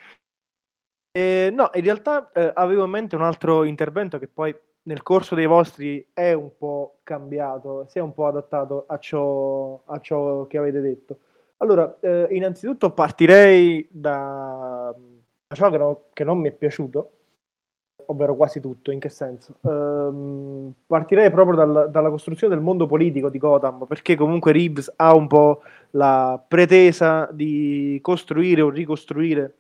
Eh, 1.14 1.50
no, 1.54 1.70
in 1.74 1.84
realtà 1.84 2.32
eh, 2.32 2.52
avevo 2.54 2.86
in 2.86 2.90
mente 2.90 3.16
un 3.16 3.22
altro 3.22 3.66
intervento 3.66 4.18
che 4.18 4.28
poi 4.30 4.56
nel 4.84 5.04
corso 5.04 5.36
dei 5.36 5.46
vostri 5.46 6.08
è 6.14 6.32
un 6.32 6.52
po' 6.58 7.00
cambiato, 7.04 7.86
si 7.90 7.98
è 7.98 8.02
un 8.02 8.14
po' 8.14 8.28
adattato 8.28 8.86
a 8.88 8.98
ciò, 8.98 9.82
a 9.86 10.00
ciò 10.00 10.48
che 10.48 10.58
avete 10.58 10.80
detto. 10.80 11.18
Allora, 11.58 11.98
eh, 12.00 12.28
innanzitutto 12.32 12.92
partirei 12.92 13.88
da, 13.92 14.94
da 15.48 15.56
ciò 15.56 15.70
che, 15.70 15.78
no, 15.78 16.04
che, 16.14 16.24
non 16.24 16.40
mi 16.40 16.48
è 16.48 16.52
piaciuto, 16.54 17.12
ovvero 18.06 18.36
quasi 18.36 18.60
tutto, 18.60 18.92
in 18.92 19.00
che 19.00 19.10
senso? 19.10 19.58
Ehm, 19.62 20.74
partirei 20.88 21.30
proprio 21.30 21.58
dal, 21.58 21.92
dalla 21.92 22.10
costruzione 22.10 22.56
del 22.56 22.64
mondo 22.64 22.88
politico 22.88 23.30
di 23.30 23.38
Gotham, 23.38 23.86
perché 23.86 24.16
comunque 24.16 24.54
Reeves 24.54 24.92
ha 24.96 25.14
un 25.14 25.28
po' 25.28 25.62
la 25.92 26.44
pretesa 26.48 27.30
di 27.32 28.00
costruire 28.02 28.62
o 28.62 28.70
ricostruire 28.70 29.56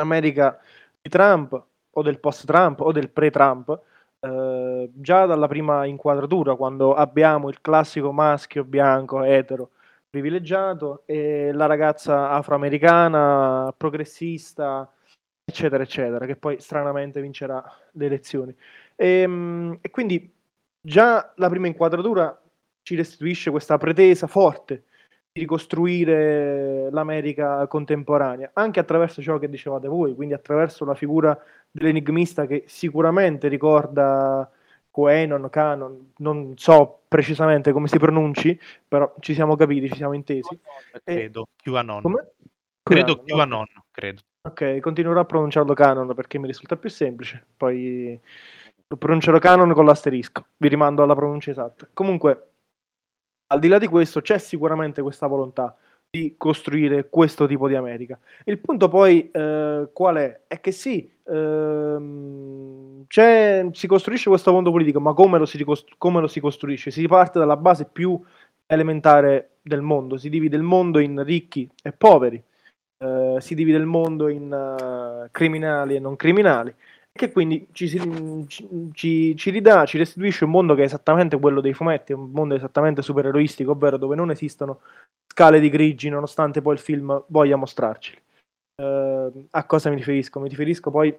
America 0.00 0.58
di 1.00 1.08
Trump 1.08 1.64
o 1.90 2.02
del 2.02 2.20
post-Trump 2.20 2.80
o 2.80 2.92
del 2.92 3.10
pre-Trump, 3.10 3.80
eh, 4.20 4.90
già 4.92 5.26
dalla 5.26 5.48
prima 5.48 5.86
inquadratura, 5.86 6.54
quando 6.54 6.94
abbiamo 6.94 7.48
il 7.48 7.60
classico 7.60 8.12
maschio 8.12 8.64
bianco 8.64 9.22
etero 9.22 9.70
privilegiato 10.08 11.02
e 11.06 11.52
la 11.52 11.66
ragazza 11.66 12.30
afroamericana 12.30 13.72
progressista, 13.76 14.90
eccetera, 15.44 15.82
eccetera, 15.82 16.26
che 16.26 16.36
poi 16.36 16.60
stranamente 16.60 17.20
vincerà 17.20 17.62
le 17.92 18.06
elezioni. 18.06 18.54
E, 18.94 19.06
ehm, 19.20 19.78
e 19.80 19.90
quindi 19.90 20.32
già 20.80 21.32
la 21.36 21.48
prima 21.48 21.66
inquadratura 21.66 22.38
ci 22.82 22.94
restituisce 22.94 23.50
questa 23.50 23.78
pretesa 23.78 24.26
forte 24.26 24.84
ricostruire 25.38 26.90
l'America 26.90 27.66
contemporanea, 27.66 28.50
anche 28.54 28.80
attraverso 28.80 29.20
ciò 29.22 29.38
che 29.38 29.48
dicevate 29.48 29.88
voi, 29.88 30.14
quindi 30.14 30.34
attraverso 30.34 30.84
la 30.84 30.94
figura 30.94 31.38
dell'enigmista 31.70 32.46
che 32.46 32.64
sicuramente 32.66 33.48
ricorda 33.48 34.50
Quenon, 34.90 35.48
Canon, 35.50 36.12
non 36.18 36.54
so 36.56 37.02
precisamente 37.06 37.72
come 37.72 37.86
si 37.86 37.98
pronunci, 37.98 38.58
però 38.88 39.14
ci 39.20 39.34
siamo 39.34 39.54
capiti, 39.56 39.88
ci 39.88 39.96
siamo 39.96 40.14
intesi. 40.14 40.58
Credo, 41.04 41.48
QAnon. 41.62 42.00
Come? 42.00 42.30
Credo 42.82 43.22
QAnon, 43.22 43.66
credo. 43.90 44.22
Ok, 44.48 44.80
continuerò 44.80 45.20
a 45.20 45.24
pronunciarlo 45.24 45.74
Canon 45.74 46.14
perché 46.14 46.38
mi 46.38 46.46
risulta 46.46 46.76
più 46.76 46.88
semplice, 46.88 47.44
poi 47.56 48.18
lo 48.88 48.96
pronuncerò 48.96 49.38
Canon 49.38 49.72
con 49.72 49.84
l'asterisco, 49.84 50.46
vi 50.56 50.68
rimando 50.68 51.02
alla 51.02 51.14
pronuncia 51.14 51.50
esatta. 51.50 51.88
Comunque, 51.92 52.45
al 53.48 53.58
di 53.58 53.68
là 53.68 53.78
di 53.78 53.86
questo 53.86 54.20
c'è 54.20 54.38
sicuramente 54.38 55.02
questa 55.02 55.26
volontà 55.26 55.76
di 56.08 56.34
costruire 56.36 57.08
questo 57.08 57.46
tipo 57.46 57.68
di 57.68 57.74
America. 57.74 58.18
Il 58.44 58.58
punto 58.58 58.88
poi 58.88 59.30
eh, 59.30 59.88
qual 59.92 60.16
è? 60.16 60.40
È 60.46 60.60
che 60.60 60.72
sì, 60.72 61.10
ehm, 61.24 63.04
si 63.72 63.86
costruisce 63.86 64.28
questo 64.28 64.52
mondo 64.52 64.70
politico, 64.70 65.00
ma 65.00 65.12
come 65.12 65.38
lo, 65.38 65.48
ricostru- 65.52 65.94
come 65.98 66.20
lo, 66.20 66.26
si 66.26 66.40
costruisce? 66.40 66.90
Si 66.90 67.06
parte 67.06 67.38
dalla 67.38 67.56
base 67.56 67.86
più 67.86 68.20
elementare 68.66 69.58
del 69.62 69.82
mondo, 69.82 70.16
si 70.16 70.28
divide 70.28 70.56
il 70.56 70.62
mondo 70.62 70.98
in 70.98 71.22
ricchi 71.22 71.68
e 71.82 71.92
poveri, 71.92 72.42
eh, 72.98 73.36
si 73.38 73.54
divide 73.54 73.78
il 73.78 73.86
mondo 73.86 74.28
in 74.28 74.50
uh, 74.50 75.28
criminali 75.30 75.96
e 75.96 76.00
non 76.00 76.16
criminali 76.16 76.74
che 77.16 77.32
quindi 77.32 77.66
ci, 77.72 77.88
ci, 78.92 79.36
ci, 79.36 79.50
ridà, 79.50 79.84
ci 79.84 79.98
restituisce 79.98 80.44
un 80.44 80.50
mondo 80.50 80.74
che 80.74 80.82
è 80.82 80.84
esattamente 80.84 81.38
quello 81.38 81.60
dei 81.60 81.74
fumetti, 81.74 82.12
un 82.12 82.30
mondo 82.30 82.54
esattamente 82.54 83.02
supereroistico, 83.02 83.72
ovvero 83.72 83.96
dove 83.96 84.14
non 84.14 84.30
esistono 84.30 84.80
scale 85.26 85.58
di 85.58 85.68
grigi, 85.68 86.08
nonostante 86.08 86.62
poi 86.62 86.74
il 86.74 86.80
film 86.80 87.24
voglia 87.26 87.56
mostrarci. 87.56 88.16
Uh, 88.80 89.46
a 89.50 89.64
cosa 89.64 89.90
mi 89.90 89.96
riferisco? 89.96 90.38
Mi 90.38 90.48
riferisco 90.48 90.90
poi 90.90 91.18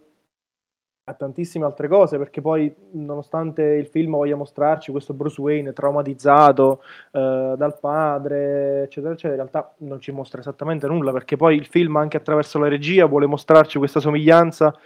a 1.10 1.14
tantissime 1.14 1.66
altre 1.66 1.88
cose, 1.88 2.18
perché 2.18 2.42
poi, 2.42 2.74
nonostante 2.92 3.64
il 3.64 3.88
film 3.88 4.12
voglia 4.12 4.36
mostrarci 4.36 4.92
questo 4.92 5.14
Bruce 5.14 5.40
Wayne 5.40 5.72
traumatizzato 5.72 6.82
eh, 7.12 7.54
dal 7.58 7.78
padre, 7.80 8.84
eccetera, 8.84 9.14
eccetera, 9.14 9.42
in 9.42 9.50
realtà 9.50 9.74
non 9.80 10.02
ci 10.02 10.12
mostra 10.12 10.42
esattamente 10.42 10.86
nulla, 10.86 11.14
perché 11.14 11.38
poi 11.38 11.56
il 11.56 11.66
film, 11.66 11.96
anche 11.96 12.18
attraverso 12.18 12.60
la 12.60 12.68
regia, 12.68 13.06
vuole 13.06 13.26
mostrarci 13.26 13.78
questa 13.78 14.02
somiglianza 14.02 14.78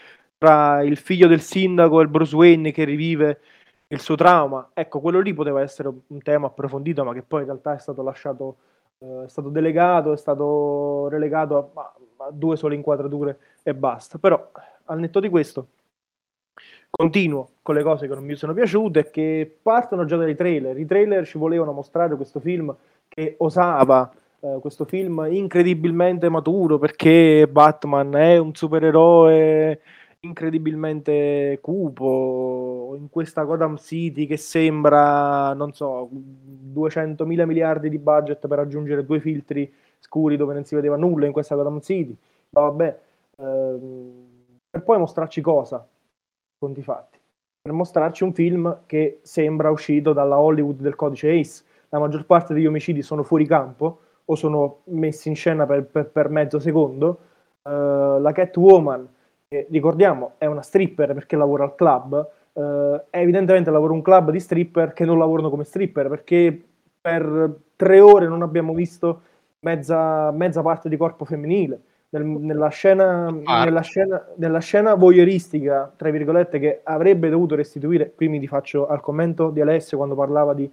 tra 0.41 0.81
il 0.81 0.97
figlio 0.97 1.27
del 1.27 1.41
sindaco 1.41 1.99
e 1.99 2.01
il 2.01 2.09
Bruce 2.09 2.35
Wayne 2.35 2.71
che 2.71 2.83
rivive 2.83 3.41
il 3.89 3.99
suo 3.99 4.15
trauma. 4.15 4.71
Ecco, 4.73 4.99
quello 4.99 5.19
lì 5.19 5.35
poteva 5.35 5.61
essere 5.61 5.87
un 5.87 6.19
tema 6.23 6.47
approfondito, 6.47 7.03
ma 7.03 7.13
che 7.13 7.21
poi 7.21 7.41
in 7.41 7.45
realtà 7.45 7.75
è 7.75 7.79
stato 7.79 8.01
lasciato, 8.01 8.55
eh, 8.97 9.25
è 9.25 9.29
stato 9.29 9.49
delegato, 9.49 10.13
è 10.13 10.17
stato 10.17 11.09
relegato 11.09 11.71
a, 11.75 11.93
a 12.25 12.31
due 12.31 12.55
sole 12.55 12.73
inquadrature 12.73 13.37
e 13.61 13.75
basta. 13.75 14.17
Però, 14.17 14.49
al 14.85 14.99
netto 14.99 15.19
di 15.19 15.29
questo 15.29 15.67
continuo 16.89 17.49
con 17.61 17.75
le 17.75 17.83
cose 17.83 18.07
che 18.07 18.15
non 18.15 18.25
mi 18.25 18.35
sono 18.35 18.55
piaciute 18.55 19.11
che 19.11 19.59
partono 19.61 20.05
già 20.05 20.17
dai 20.17 20.35
trailer. 20.35 20.75
I 20.75 20.87
trailer 20.87 21.23
ci 21.27 21.37
volevano 21.37 21.71
mostrare 21.71 22.15
questo 22.15 22.39
film 22.39 22.75
che 23.07 23.35
osava, 23.37 24.11
eh, 24.39 24.57
questo 24.59 24.85
film 24.85 25.27
incredibilmente 25.29 26.29
maturo 26.29 26.79
perché 26.79 27.47
Batman 27.47 28.15
è 28.15 28.37
un 28.37 28.55
supereroe 28.55 29.79
incredibilmente 30.21 31.59
cupo 31.61 32.95
in 32.97 33.09
questa 33.09 33.43
Gotham 33.43 33.77
City 33.77 34.25
che 34.27 34.37
sembra, 34.37 35.53
non 35.53 35.73
so, 35.73 36.07
200 36.11 37.25
mila 37.25 37.45
miliardi 37.45 37.89
di 37.89 37.97
budget 37.97 38.47
per 38.47 38.59
aggiungere 38.59 39.05
due 39.05 39.19
filtri 39.19 39.71
scuri 39.99 40.37
dove 40.37 40.53
non 40.53 40.63
si 40.65 40.75
vedeva 40.75 40.95
nulla 40.95 41.25
in 41.25 41.31
questa 41.31 41.55
Gotham 41.55 41.79
City. 41.81 42.15
Vabbè, 42.49 42.99
ehm, 43.37 44.27
per 44.69 44.83
poi 44.83 44.97
mostrarci 44.97 45.41
cosa? 45.41 45.87
conti 46.61 46.83
fatti, 46.83 47.17
per 47.59 47.71
mostrarci 47.71 48.23
un 48.23 48.33
film 48.33 48.81
che 48.85 49.19
sembra 49.23 49.71
uscito 49.71 50.13
dalla 50.13 50.39
Hollywood 50.39 50.79
del 50.79 50.95
codice 50.95 51.39
Ace. 51.39 51.63
La 51.89 51.97
maggior 51.97 52.25
parte 52.25 52.53
degli 52.53 52.67
omicidi 52.67 53.01
sono 53.01 53.23
fuori 53.23 53.47
campo 53.47 53.99
o 54.25 54.35
sono 54.35 54.81
messi 54.85 55.27
in 55.27 55.35
scena 55.35 55.65
per, 55.65 55.85
per, 55.85 56.09
per 56.09 56.29
mezzo 56.29 56.59
secondo. 56.59 57.19
Uh, 57.63 58.19
la 58.19 58.31
Catwoman, 58.31 59.07
che 59.51 59.67
ricordiamo 59.69 60.35
è 60.37 60.45
una 60.45 60.61
stripper 60.61 61.13
perché 61.13 61.35
lavora 61.35 61.65
al 61.65 61.75
club, 61.75 62.29
uh, 62.53 63.01
evidentemente 63.09 63.69
lavora 63.69 63.91
un 63.91 64.01
club 64.01 64.31
di 64.31 64.39
stripper 64.39 64.93
che 64.93 65.03
non 65.03 65.19
lavorano 65.19 65.49
come 65.49 65.65
stripper 65.65 66.07
perché 66.07 66.67
per 67.01 67.53
tre 67.75 67.99
ore 67.99 68.27
non 68.27 68.43
abbiamo 68.43 68.73
visto 68.73 69.23
mezza, 69.59 70.31
mezza 70.31 70.61
parte 70.61 70.87
di 70.87 70.95
corpo 70.95 71.25
femminile 71.25 71.81
nel, 72.11 72.23
nella, 72.23 72.69
scena, 72.69 73.27
ah. 73.43 73.65
nella, 73.65 73.81
scena, 73.81 74.25
nella 74.35 74.59
scena 74.59 74.93
voyeuristica, 74.95 75.91
tra 75.97 76.09
virgolette, 76.11 76.57
che 76.57 76.79
avrebbe 76.83 77.29
dovuto 77.29 77.55
restituire, 77.55 78.13
qui 78.13 78.29
mi 78.29 78.37
rifaccio 78.37 78.87
al 78.87 79.01
commento 79.01 79.49
di 79.49 79.59
Alessio 79.59 79.97
quando 79.97 80.15
parlava 80.15 80.53
di 80.53 80.69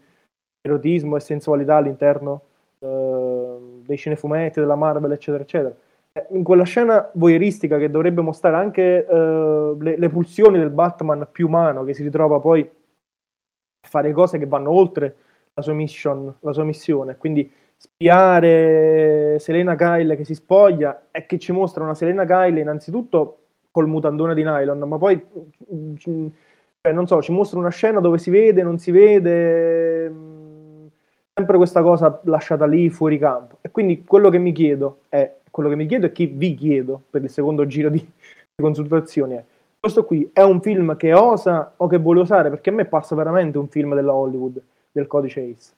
erotismo 0.61 1.17
e 1.17 1.21
sensualità 1.21 1.77
all'interno 1.77 2.43
eh, 2.79 3.57
dei 3.85 3.97
cinefumetti, 3.97 4.61
della 4.61 4.77
Marvel, 4.77 5.13
eccetera, 5.13 5.43
eccetera. 5.43 5.75
Eh, 6.19 6.27
in 6.31 6.43
quella 6.43 6.65
scena 6.65 7.09
voyeuristica 7.15 7.79
che 7.79 7.91
dovrebbe 7.91 8.21
mostrare 8.21 8.57
anche 8.57 9.07
eh, 9.07 9.77
le, 9.79 9.97
le 9.97 10.09
pulsioni 10.09 10.59
del 10.59 10.71
Batman 10.71 11.29
più 11.31 11.47
umano, 11.47 11.85
che 11.85 11.95
si 11.95 12.03
ritrova 12.03 12.41
poi 12.41 12.61
a 12.61 13.89
fare 13.89 14.13
cose 14.13 14.39
che 14.39 14.47
vanno 14.47 14.71
oltre 14.71 15.17
la 15.55 15.63
sua 15.63 15.75
mission, 15.75 16.35
la 16.41 16.53
sua 16.53 16.65
missione, 16.65 17.17
quindi 17.17 17.51
spiare 17.77 19.39
Selena 19.39 19.77
Kyle 19.77 20.17
che 20.17 20.25
si 20.25 20.35
spoglia 20.35 21.07
e 21.13 21.27
che 21.27 21.39
ci 21.39 21.53
mostra 21.53 21.85
una 21.85 21.95
Selena 21.95 22.25
Kyle 22.25 22.59
innanzitutto 22.59 23.39
col 23.71 23.87
mutandone 23.87 24.35
di 24.35 24.43
nylon, 24.43 24.79
ma 24.81 24.99
poi 24.99 25.25
cioè, 25.99 26.93
non 26.93 27.07
so, 27.07 27.23
ci 27.23 27.33
mostra 27.33 27.59
una 27.59 27.71
scena 27.71 28.01
dove 28.01 28.19
si 28.19 28.31
vede, 28.31 28.63
non 28.63 28.79
si 28.79 28.91
vede, 28.91 30.13
sempre 31.35 31.57
questa 31.57 31.83
cosa 31.83 32.21
lasciata 32.25 32.67
lì 32.67 32.91
fuori 32.91 33.19
campo. 33.19 33.59
E 33.61 33.71
quindi 33.71 34.05
quello 34.05 34.31
che 34.31 34.39
mi 34.39 34.53
chiedo 34.53 35.03
è, 35.09 35.38
quello 35.59 35.71
che 35.71 35.77
mi 35.77 35.87
chiedo 35.87 36.07
e 36.07 36.13
che 36.13 36.27
vi 36.27 36.55
chiedo 36.55 37.03
per 37.11 37.21
il 37.21 37.31
secondo 37.31 37.67
giro 37.67 37.89
di, 37.89 37.99
di 37.99 38.63
consultazioni 38.63 39.35
è, 39.35 39.45
questo 39.77 40.05
qui 40.05 40.31
è 40.33 40.43
un 40.43 40.61
film 40.61 40.97
che 40.97 41.13
osa 41.13 41.73
o 41.77 41.89
che 41.89 41.99
vuole 41.99 42.21
osare? 42.21 42.49
Perché 42.49 42.71
a 42.71 42.73
me 42.73 42.85
passa 42.85 43.17
veramente 43.17 43.59
un 43.59 43.67
film 43.67 43.97
della 43.97 44.15
Hollywood, 44.15 44.63
del 44.93 45.09
codice 45.09 45.41
Ace. 45.41 45.73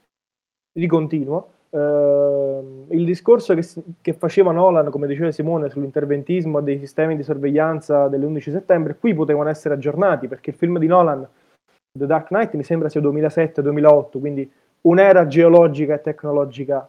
Ricontinuo 0.72 1.52
Uh, 1.70 2.86
il 2.88 3.04
discorso 3.04 3.54
che, 3.54 3.64
che, 4.00 4.12
faceva 4.12 4.50
Nolan, 4.50 4.90
come 4.90 5.06
diceva 5.06 5.30
Simone, 5.30 5.70
sull'interventismo 5.70 6.60
dei 6.60 6.80
sistemi 6.80 7.14
di 7.14 7.22
sorveglianza 7.22 8.08
dell'11 8.08 8.50
settembre, 8.50 8.96
qui 8.96 9.14
potevano 9.14 9.48
essere 9.48 9.74
aggiornati 9.74 10.26
perché 10.26 10.50
il 10.50 10.56
film 10.56 10.80
di 10.80 10.88
Nolan, 10.88 11.24
The 11.96 12.06
Dark 12.06 12.26
Knight, 12.26 12.54
mi 12.54 12.64
sembra 12.64 12.88
sia 12.88 13.00
2007-2008, 13.00 14.18
quindi 14.18 14.50
un'era 14.80 15.28
geologica 15.28 15.94
e 15.94 16.00
tecnologica. 16.00 16.88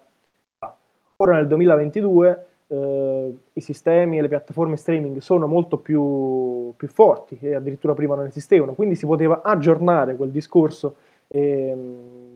Ora 1.17 1.35
nel 1.35 1.45
2022 1.45 2.45
uh, 2.71 3.37
i 3.53 3.61
sistemi 3.61 4.17
e 4.17 4.21
le 4.21 4.27
piattaforme 4.27 4.77
streaming 4.77 5.17
sono 5.19 5.47
molto 5.47 5.77
più, 5.77 6.73
più 6.77 6.87
forti 6.87 7.37
e 7.41 7.55
addirittura 7.55 7.93
prima 7.93 8.15
non 8.15 8.25
esistevano, 8.25 8.73
quindi 8.73 8.95
si 8.95 9.05
poteva 9.05 9.41
aggiornare 9.43 10.15
quel 10.15 10.29
discorso. 10.29 10.95
E, 11.27 11.75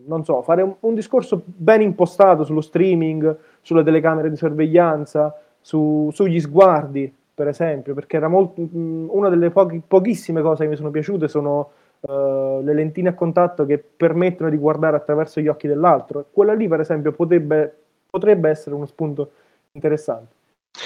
non 0.07 0.23
so, 0.23 0.41
fare 0.41 0.61
un, 0.61 0.75
un, 0.81 0.93
discorso 0.93 1.41
ben 1.45 1.81
impostato 1.81 2.43
sullo 2.43 2.61
streaming, 2.61 3.36
sulle 3.61 3.83
telecamere 3.83 4.29
di 4.29 4.36
sorveglianza, 4.36 5.36
su, 5.59 6.09
sugli 6.13 6.39
sguardi, 6.39 7.11
per 7.33 7.47
esempio, 7.47 7.93
perché 7.93 8.17
era 8.17 8.27
molto, 8.27 8.61
mh, 8.61 9.07
una 9.09 9.29
delle 9.29 9.49
pochi, 9.49 9.81
pochissime 9.86 10.41
cose 10.41 10.63
che 10.63 10.69
mi 10.69 10.75
sono 10.75 10.91
piaciute 10.91 11.27
sono 11.27 11.71
uh, 12.01 12.61
le 12.61 12.73
lentine 12.73 13.09
a 13.09 13.13
contatto 13.13 13.65
che 13.65 13.79
permettono 13.79 14.49
di 14.49 14.57
guardare 14.57 14.95
attraverso 14.95 15.41
gli 15.41 15.47
occhi 15.47 15.67
dell'altro. 15.67 16.27
Quella 16.31 16.53
lì, 16.53 16.67
per 16.67 16.81
esempio, 16.81 17.11
potrebbe, 17.11 17.75
potrebbe 18.09 18.49
essere 18.49 18.75
uno 18.75 18.86
spunto 18.86 19.31
interessante. 19.76 20.34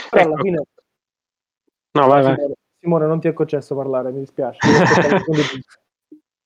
Però 0.10 0.22
ecco. 0.24 0.34
alla 0.34 0.42
fine... 0.42 0.64
No, 1.92 2.08
vai, 2.08 2.24
vai. 2.24 2.54
Simone, 2.80 3.08
non 3.08 3.20
ti 3.20 3.28
è 3.28 3.34
concesso 3.34 3.76
parlare, 3.76 4.12
mi 4.12 4.20
dispiace. 4.20 4.60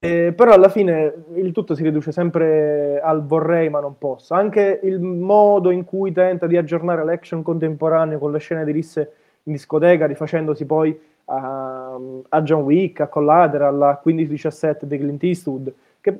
Eh, 0.04 0.34
però 0.34 0.52
alla 0.52 0.68
fine 0.68 1.24
il 1.36 1.54
tutto 1.54 1.76
si 1.76 1.82
riduce 1.82 2.12
sempre 2.12 3.00
al 3.00 3.26
vorrei 3.26 3.70
ma 3.70 3.80
non 3.80 3.98
posso. 3.98 4.34
Anche 4.34 4.82
il 4.84 5.00
modo 5.00 5.72
in 5.72 5.86
cui 5.86 6.12
tenta 6.12 6.46
di 6.46 6.58
aggiornare 6.58 7.06
l'action 7.06 7.42
contemporaneo 7.42 8.20
con 8.20 8.34
le 8.34 8.40
scene 8.40 8.66
di 8.66 8.74
risse 8.74 9.14
in 9.44 9.54
discoteca, 9.54 10.06
rifacendosi 10.06 10.66
poi 10.66 11.00
a, 11.26 11.98
a 12.28 12.42
John 12.42 12.64
Wick, 12.64 13.00
a 13.00 13.08
Collateral, 13.08 13.82
a 13.82 14.02
15-17 14.06 14.84
di 14.84 14.98
Clint 14.98 15.24
Eastwood, 15.24 15.74
che 16.02 16.20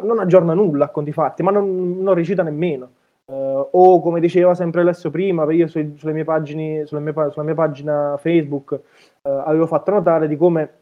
non 0.00 0.20
aggiorna 0.20 0.54
nulla 0.54 0.84
a 0.84 0.90
conti 0.90 1.10
fatti, 1.10 1.42
ma 1.42 1.50
non, 1.50 2.00
non 2.00 2.14
recita 2.14 2.44
nemmeno. 2.44 2.90
Uh, 3.30 3.68
o 3.70 4.00
come 4.00 4.18
diceva 4.18 4.56
sempre 4.56 4.80
Alessio 4.80 5.08
prima, 5.08 5.48
io 5.52 5.68
sui, 5.68 5.94
sulle, 5.96 6.12
mie 6.12 6.24
pagine, 6.24 6.84
sulle 6.86 7.00
mie, 7.00 7.12
sulla 7.30 7.44
mia 7.44 7.54
pagina 7.54 8.16
Facebook 8.16 8.72
uh, 8.72 9.28
avevo 9.28 9.66
fatto 9.66 9.92
notare 9.92 10.26
di 10.26 10.36
come 10.36 10.78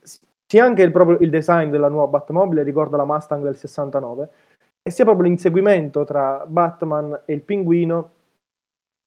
sia 0.00 0.64
anche 0.64 0.82
il, 0.82 0.90
proprio, 0.90 1.18
il 1.20 1.30
design 1.30 1.70
della 1.70 1.88
nuova 1.88 2.08
Batmobile 2.08 2.64
ricorda 2.64 2.96
la 2.96 3.04
Mustang 3.04 3.44
del 3.44 3.56
69 3.56 4.28
e 4.82 4.90
sia 4.90 5.04
proprio 5.04 5.28
l'inseguimento 5.28 6.02
tra 6.04 6.44
Batman 6.48 7.20
e 7.24 7.34
il 7.34 7.42
pinguino 7.42 8.10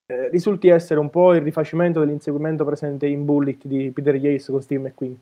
eh, 0.05 0.29
risulti 0.29 0.69
essere 0.69 1.01
un 1.01 1.09
po' 1.09 1.33
il 1.33 1.41
rifacimento 1.41 1.99
dell'inseguimento 1.99 2.63
presente 2.63 3.05
in 3.05 3.25
Bullet 3.25 3.65
di 3.65 3.91
Peter 3.91 4.15
Yates 4.15 4.47
con 4.47 4.61
Steve 4.61 4.87
McQueen. 4.87 5.19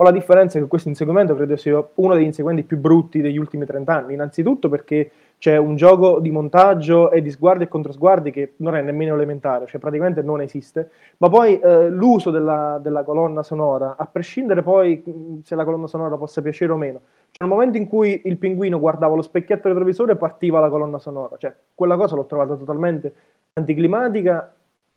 Ho 0.00 0.04
la 0.04 0.12
differenza 0.12 0.58
che 0.58 0.66
questo 0.68 0.88
inseguimento 0.88 1.34
credo 1.34 1.56
sia 1.56 1.86
uno 1.96 2.14
degli 2.14 2.24
inseguimenti 2.24 2.66
più 2.66 2.78
brutti 2.78 3.20
degli 3.20 3.36
ultimi 3.36 3.66
30 3.66 3.94
anni, 3.94 4.14
innanzitutto 4.14 4.68
perché 4.68 5.10
c'è 5.38 5.56
un 5.56 5.76
gioco 5.76 6.18
di 6.18 6.30
montaggio 6.32 7.12
e 7.12 7.22
di 7.22 7.30
sguardi 7.30 7.62
e 7.64 7.68
controsguardi 7.68 8.32
che 8.32 8.54
non 8.56 8.74
è 8.74 8.82
nemmeno 8.82 9.14
elementare, 9.14 9.66
cioè 9.66 9.80
praticamente 9.80 10.20
non 10.20 10.40
esiste, 10.40 10.90
ma 11.18 11.28
poi 11.28 11.60
eh, 11.60 11.88
l'uso 11.88 12.30
della, 12.30 12.80
della, 12.82 13.04
colonna 13.04 13.44
sonora, 13.44 13.94
a 13.96 14.06
prescindere 14.06 14.62
poi 14.62 15.02
se 15.44 15.54
la 15.54 15.64
colonna 15.64 15.86
sonora 15.86 16.16
possa 16.16 16.42
piacere 16.42 16.72
o 16.72 16.76
meno, 16.76 17.00
cioè 17.30 17.46
nel 17.46 17.48
momento 17.48 17.76
in 17.76 17.86
cui 17.86 18.22
il 18.24 18.36
pinguino 18.36 18.80
guardava 18.80 19.14
lo 19.14 19.22
specchietto 19.22 19.68
retrovisore 19.68 20.16
partiva 20.16 20.58
la 20.58 20.68
colonna 20.68 20.98
sonora, 20.98 21.36
cioè 21.36 21.54
quella 21.72 21.96
cosa 21.96 22.16
l'ho 22.16 22.26
trovata 22.26 22.56
totalmente 22.56 23.14
anticlimatica 23.52 24.52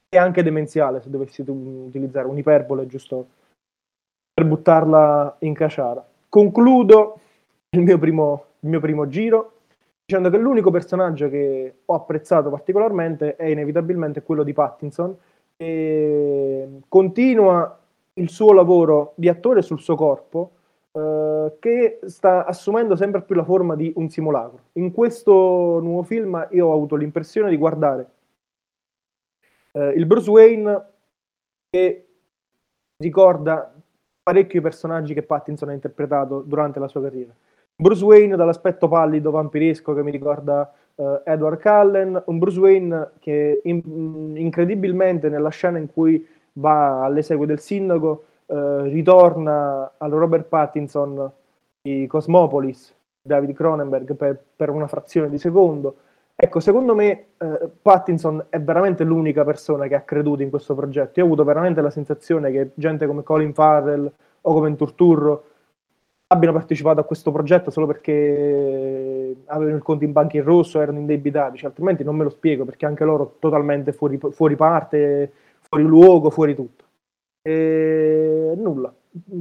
e 0.10 0.18
anche 0.18 0.42
demenziale 0.42 1.02
se 1.02 1.10
dovessi 1.12 1.44
utilizzare 1.48 2.28
un'iperbole 2.28 2.88
giusto 2.88 3.28
per 4.34 4.46
buttarla 4.46 5.36
in 5.40 5.54
caciara. 5.54 6.04
Concludo 6.28 7.20
il 7.70 7.82
mio 7.82 7.98
primo, 8.00 8.46
il 8.62 8.70
mio 8.70 8.80
primo 8.80 9.08
giro 9.08 9.51
dicendo 10.12 10.30
che 10.30 10.38
l'unico 10.38 10.72
personaggio 10.72 11.30
che 11.30 11.76
ho 11.86 11.94
apprezzato 11.94 12.50
particolarmente 12.50 13.38
è 13.38 13.46
inevitabilmente 13.46 14.24
quello 14.24 14.44
di 14.44 14.52
Pattinson 14.52 15.16
e 15.56 16.82
continua 16.90 17.80
il 18.16 18.30
suo 18.30 18.52
lavoro 18.52 19.14
di 19.16 19.30
attore 19.30 19.62
sul 19.62 19.80
suo 19.80 19.96
corpo 19.96 20.52
eh, 20.92 21.54
che 21.60 22.00
sta 22.08 22.46
assumendo 22.46 22.98
sempre 22.98 23.22
più 23.22 23.36
la 23.36 23.46
forma 23.46 23.78
di 23.78 23.94
un 23.96 24.10
simulacro. 24.10 24.60
In 24.74 24.92
questo 24.92 25.32
nuovo 25.82 26.04
film 26.04 26.46
io 26.52 26.68
ho 26.68 26.74
avuto 26.74 26.98
l'impressione 26.98 27.50
di 27.50 27.56
guardare 27.56 28.10
eh, 29.72 29.92
il 29.92 30.06
Bruce 30.06 30.30
Wayne 30.30 30.86
che 31.70 32.06
ricorda 32.98 33.74
parecchi 34.22 34.60
personaggi 34.60 35.14
che 35.14 35.24
Pattinson 35.24 35.70
ha 35.70 35.74
interpretato 35.74 36.42
durante 36.42 36.80
la 36.80 36.90
sua 36.90 37.02
carriera. 37.02 37.34
Bruce 37.76 38.04
Wayne 38.04 38.36
dall'aspetto 38.36 38.88
pallido 38.88 39.32
vampiresco 39.32 39.94
che 39.94 40.04
mi 40.04 40.12
ricorda 40.12 40.72
uh, 40.96 41.22
Edward 41.24 41.60
Cullen, 41.62 42.24
un 42.26 42.38
Bruce 42.38 42.60
Wayne 42.60 43.12
che 43.20 43.62
in, 43.64 44.34
incredibilmente 44.36 45.30
nella 45.30 45.50
scena 45.50 45.78
in 45.78 45.92
cui 45.92 46.26
va 46.54 47.04
all'esegue 47.04 47.46
del 47.46 47.60
sindaco 47.60 48.26
uh, 48.46 48.82
ritorna 48.82 49.94
al 49.98 50.12
Robert 50.12 50.46
Pattinson 50.46 51.32
di 51.82 52.06
Cosmopolis, 52.08 52.96
David 53.22 53.56
Cronenberg, 53.56 54.16
per, 54.16 54.40
per 54.56 54.70
una 54.70 54.88
frazione 54.88 55.30
di 55.30 55.38
secondo 55.38 55.96
Ecco, 56.44 56.60
secondo 56.60 56.96
me 56.96 57.26
eh, 57.38 57.70
Pattinson 57.84 58.48
è 58.50 58.60
veramente 58.60 59.04
l'unica 59.04 59.44
persona 59.44 59.86
che 59.86 59.94
ha 59.94 60.02
creduto 60.02 60.42
in 60.42 60.50
questo 60.50 60.74
progetto. 60.74 61.20
Io 61.20 61.26
ho 61.26 61.28
avuto 61.28 61.44
veramente 61.44 61.82
la 61.82 61.92
sensazione 61.92 62.50
che 62.52 62.72
gente 62.74 63.06
come 63.06 63.22
Colin 63.22 63.54
Farrell 63.54 64.12
o 64.42 64.52
come 64.52 64.76
Turturro 64.76 65.44
abbiano 66.32 66.54
partecipato 66.54 67.02
a 67.02 67.04
questo 67.04 67.32
progetto 67.32 67.72
solo 67.72 67.86
perché 67.86 69.36
avevano 69.46 69.76
il 69.76 69.84
conto 69.84 70.06
in 70.06 70.14
banca 70.14 70.38
in 70.38 70.44
rosso, 70.44 70.80
erano 70.80 71.00
indebitati, 71.00 71.58
cioè, 71.58 71.70
altrimenti 71.70 72.04
non 72.04 72.16
me 72.16 72.24
lo 72.24 72.30
spiego 72.30 72.64
perché 72.64 72.86
anche 72.86 73.04
loro 73.04 73.36
totalmente 73.40 73.92
fuori, 73.92 74.18
fuori 74.32 74.56
parte, 74.56 75.32
fuori 75.60 75.84
luogo, 75.84 76.30
fuori 76.30 76.56
tutto. 76.56 76.86
E 77.42 78.54
nulla, 78.56 78.94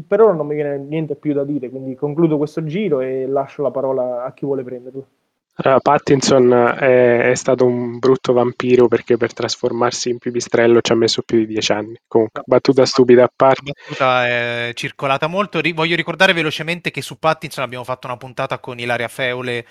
per 0.07 0.21
ora 0.21 0.33
non 0.33 0.47
mi 0.47 0.55
viene 0.55 0.79
niente 0.79 1.15
più 1.15 1.33
da 1.33 1.45
dire, 1.45 1.71
quindi 1.71 1.95
concludo 1.95 2.37
questo 2.39 2.65
giro 2.65 3.01
e 3.01 3.27
lascio 3.27 3.63
la 3.63 3.71
parola 3.71 4.25
a 4.25 4.33
chi 4.33 4.45
vuole 4.45 4.65
prenderlo. 4.65 5.07
Pattinson 5.83 6.53
è, 6.53 7.31
è, 7.31 7.35
stato 7.35 7.67
un 7.67 7.99
brutto 7.99 8.33
vampiro 8.33 8.89
perché 8.89 9.17
per 9.17 9.35
trasformarsi 9.35 10.09
in 10.09 10.19
pipistrello 10.19 10.81
ci 10.81 10.93
ha 10.93 10.95
messo 10.95 11.23
più 11.23 11.39
di 11.39 11.47
dieci 11.47 11.73
anni. 11.73 11.99
Comunque, 12.07 12.43
battuta 12.47 12.87
stupida 12.87 13.25
a 13.25 13.33
parte. 13.35 13.73
La 13.75 13.83
battuta 13.83 14.27
è 14.27 14.71
circolata 14.75 15.27
molto. 15.27 15.61
Ri- 15.61 15.73
voglio 15.73 15.97
ricordare 15.97 16.33
velocemente 16.33 16.91
che 16.91 17.03
su 17.03 17.19
Pattinson 17.19 17.65
abbiamo 17.65 17.85
fatto 17.85 18.07
una 18.07 18.17
puntata 18.17 18.59
con 18.59 18.79
Ilaria 18.79 19.09
Feule, 19.09 19.67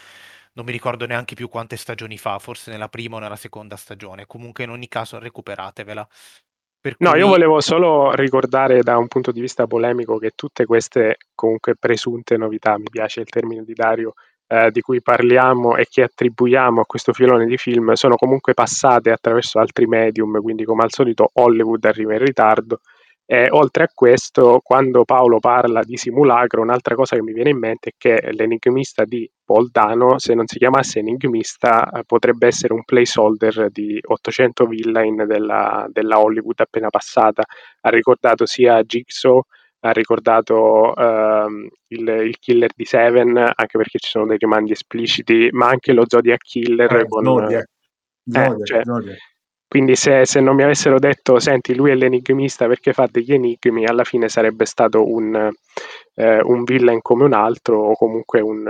non 0.54 0.66
mi 0.66 0.72
ricordo 0.72 1.06
neanche 1.06 1.36
più 1.36 1.50
quante 1.50 1.76
stagioni 1.76 2.18
fa, 2.18 2.38
forse 2.38 2.70
nella 2.70 2.90
prima 2.90 3.16
o 3.16 3.20
nella 3.20 3.36
seconda 3.36 3.76
stagione. 3.76 4.26
Comunque, 4.28 4.66
in 4.66 4.70
ogni 4.70 4.88
caso, 4.88 5.18
recuperatevela. 5.18 6.08
Cui... 6.82 6.96
No, 7.00 7.16
io 7.16 7.28
volevo 7.28 7.60
solo 7.60 8.14
ricordare 8.14 8.82
da 8.84 8.98
un 8.98 9.08
punto 9.08 9.32
di 9.32 9.42
vista 9.42 9.68
polemico 9.68 10.18
che 10.18 10.32
tutte 10.34 10.66
queste 10.66 11.18
comunque 11.36 11.76
presunte 11.76 12.38
novità, 12.38 12.78
mi 12.78 12.90
piace 12.90 13.20
il 13.20 13.28
termine 13.28 13.64
di 13.66 13.74
Dario, 13.74 14.14
eh, 14.52 14.72
di 14.72 14.82
cui 14.82 15.00
parliamo 15.00 15.76
e 15.76 15.86
che 15.88 16.02
attribuiamo 16.02 16.82
a 16.82 16.86
questo 16.86 17.14
filone 17.14 17.46
di 17.46 17.58
film 17.58 17.94
sono 17.94 18.16
comunque 18.16 18.56
passate 18.56 19.12
attraverso 19.12 19.60
altri 19.60 19.86
medium, 19.86 20.42
quindi 20.42 20.66
come 20.66 20.82
al 20.84 20.92
solito 20.92 21.30
Hollywood 21.34 21.86
arriva 21.86 22.14
in 22.14 22.26
ritardo. 22.26 22.80
E 23.32 23.48
oltre 23.52 23.84
a 23.84 23.92
questo, 23.94 24.60
quando 24.64 25.06
Paolo 25.06 25.38
parla 25.38 25.84
di 25.84 25.98
simulacro, 25.98 26.64
un'altra 26.64 26.96
cosa 26.96 27.16
che 27.16 27.22
mi 27.22 27.32
viene 27.32 27.52
in 27.52 27.60
mente 27.60 27.92
è 27.92 27.94
che 27.96 28.32
l'enigmista 28.32 29.06
di 29.06 29.30
Paul 29.46 29.70
se 30.18 30.34
non 30.34 30.48
si 30.48 30.58
chiamasse 30.58 30.98
enigmista, 30.98 31.92
eh, 31.92 32.04
potrebbe 32.08 32.48
essere 32.48 32.74
un 32.74 32.84
placeholder 32.84 33.70
di 33.70 34.00
800 34.04 34.66
villain 34.66 35.26
della, 35.28 35.86
della 35.92 36.20
Hollywood 36.20 36.60
appena 36.60 36.90
passata. 36.90 37.44
Ha 37.82 37.90
ricordato 37.92 38.48
sia 38.48 38.82
Jigsaw 38.82 39.44
ha 39.82 39.92
ricordato 39.92 40.94
uh, 40.94 41.50
il, 41.88 42.08
il, 42.08 42.38
killer 42.40 42.72
di 42.76 42.86
Seven, 42.86 43.38
anche 43.38 43.78
perché 43.78 44.00
ci 44.00 44.10
sono 44.10 44.26
dei 44.26 44.38
rimandi 44.38 44.72
espliciti, 44.72 45.50
ma 45.52 45.68
anche 45.68 45.94
lo 45.94 46.04
Zodiac 46.08 46.42
Killer. 46.44 46.94
Eh, 46.94 47.08
con, 47.08 47.24
Zodiac. 47.24 47.70
Zodiac, 48.26 48.60
eh, 48.60 48.66
cioè, 48.66 48.82
Zodiac. 48.84 49.18
Quindi 49.70 49.96
se, 49.96 50.26
se, 50.26 50.40
non 50.40 50.56
mi 50.56 50.64
avessero 50.64 50.98
detto, 50.98 51.40
senti, 51.40 51.76
lui 51.76 51.92
è 51.92 51.96
l'enigmista 51.96 52.66
perché 52.66 52.92
fa 52.92 53.08
degli 53.10 53.34
enigmi, 53.34 53.86
alla 53.86 54.04
fine 54.04 54.28
sarebbe 54.28 54.66
stato 54.66 55.08
un, 55.08 55.52
eh, 56.16 56.42
un 56.42 56.64
villain 56.64 57.02
come 57.02 57.26
un 57.26 57.34
altro 57.34 57.80
o 57.80 57.94
comunque 57.94 58.42
un, 58.42 58.66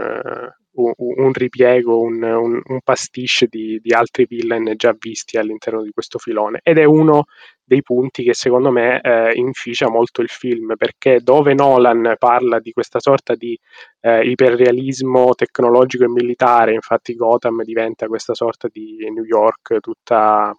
un, 0.72 0.94
un 0.98 1.32
ripiego, 1.32 2.02
un, 2.02 2.22
un 2.22 2.80
pastiche 2.84 3.48
di, 3.50 3.80
di, 3.82 3.94
altri 3.94 4.26
villain 4.28 4.74
già 4.76 4.94
visti 5.00 5.38
all'interno 5.38 5.82
di 5.84 5.92
questo 5.92 6.20
filone. 6.20 6.60
Ed 6.64 6.78
è 6.78 6.84
uno 6.84 7.28
dei 7.70 7.84
punti 7.84 8.24
che 8.24 8.34
secondo 8.34 8.72
me 8.72 9.00
eh, 9.02 9.32
inficia 9.36 9.90
molto 9.90 10.22
il 10.22 10.30
film, 10.30 10.74
perché 10.76 11.20
dove 11.22 11.54
Nolan 11.54 12.16
parla 12.18 12.60
di 12.60 12.72
questa 12.72 13.00
sorta 13.00 13.36
di 13.36 13.58
eh, 14.02 14.28
iperrealismo 14.28 15.36
tecnologico 15.36 16.04
e 16.04 16.10
militare, 16.10 16.74
infatti 16.74 17.14
Gotham 17.16 17.64
diventa 17.64 18.08
questa 18.08 18.34
sorta 18.34 18.68
di 18.72 18.98
New 19.14 19.24
York 19.24 19.80
tutta 19.80 20.54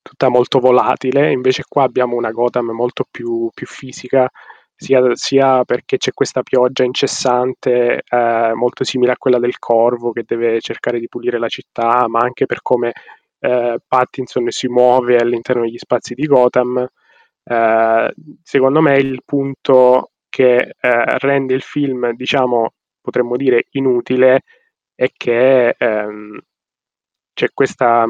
tutta 0.00 0.30
molto 0.30 0.58
volatile, 0.58 1.30
invece 1.32 1.64
qua 1.68 1.82
abbiamo 1.82 2.16
una 2.16 2.30
Gotham 2.30 2.70
molto 2.70 3.04
più, 3.10 3.50
più 3.52 3.66
fisica, 3.66 4.26
sia, 4.74 5.02
sia, 5.14 5.64
perché 5.64 5.98
c'è 5.98 6.12
questa 6.12 6.42
pioggia 6.42 6.84
incessante, 6.84 8.02
eh, 8.08 8.52
molto 8.54 8.84
simile 8.84 9.12
a 9.12 9.16
quella 9.18 9.38
del 9.38 9.58
Corvo, 9.58 10.12
che 10.12 10.22
deve 10.24 10.60
cercare 10.60 10.98
di 10.98 11.08
pulire 11.08 11.38
la 11.38 11.48
città, 11.48 12.06
ma 12.08 12.20
anche 12.20 12.46
per 12.46 12.62
come 12.62 12.92
eh, 13.40 13.78
Pattinson 13.86 14.50
si 14.50 14.68
muove 14.68 15.16
all'interno 15.16 15.62
degli 15.62 15.78
spazi 15.78 16.14
di 16.14 16.26
Gotham. 16.26 16.86
Eh, 17.44 18.14
secondo 18.42 18.80
me 18.80 18.96
il 18.98 19.22
punto 19.24 20.12
che 20.28 20.74
eh, 20.80 21.18
rende 21.18 21.54
il 21.54 21.62
film, 21.62 22.12
diciamo, 22.12 22.72
potremmo 23.00 23.36
dire 23.36 23.66
inutile, 23.72 24.42
è 24.94 25.08
che 25.16 25.74
ehm, 25.78 26.38
c'è 27.34 27.48
questa 27.54 28.06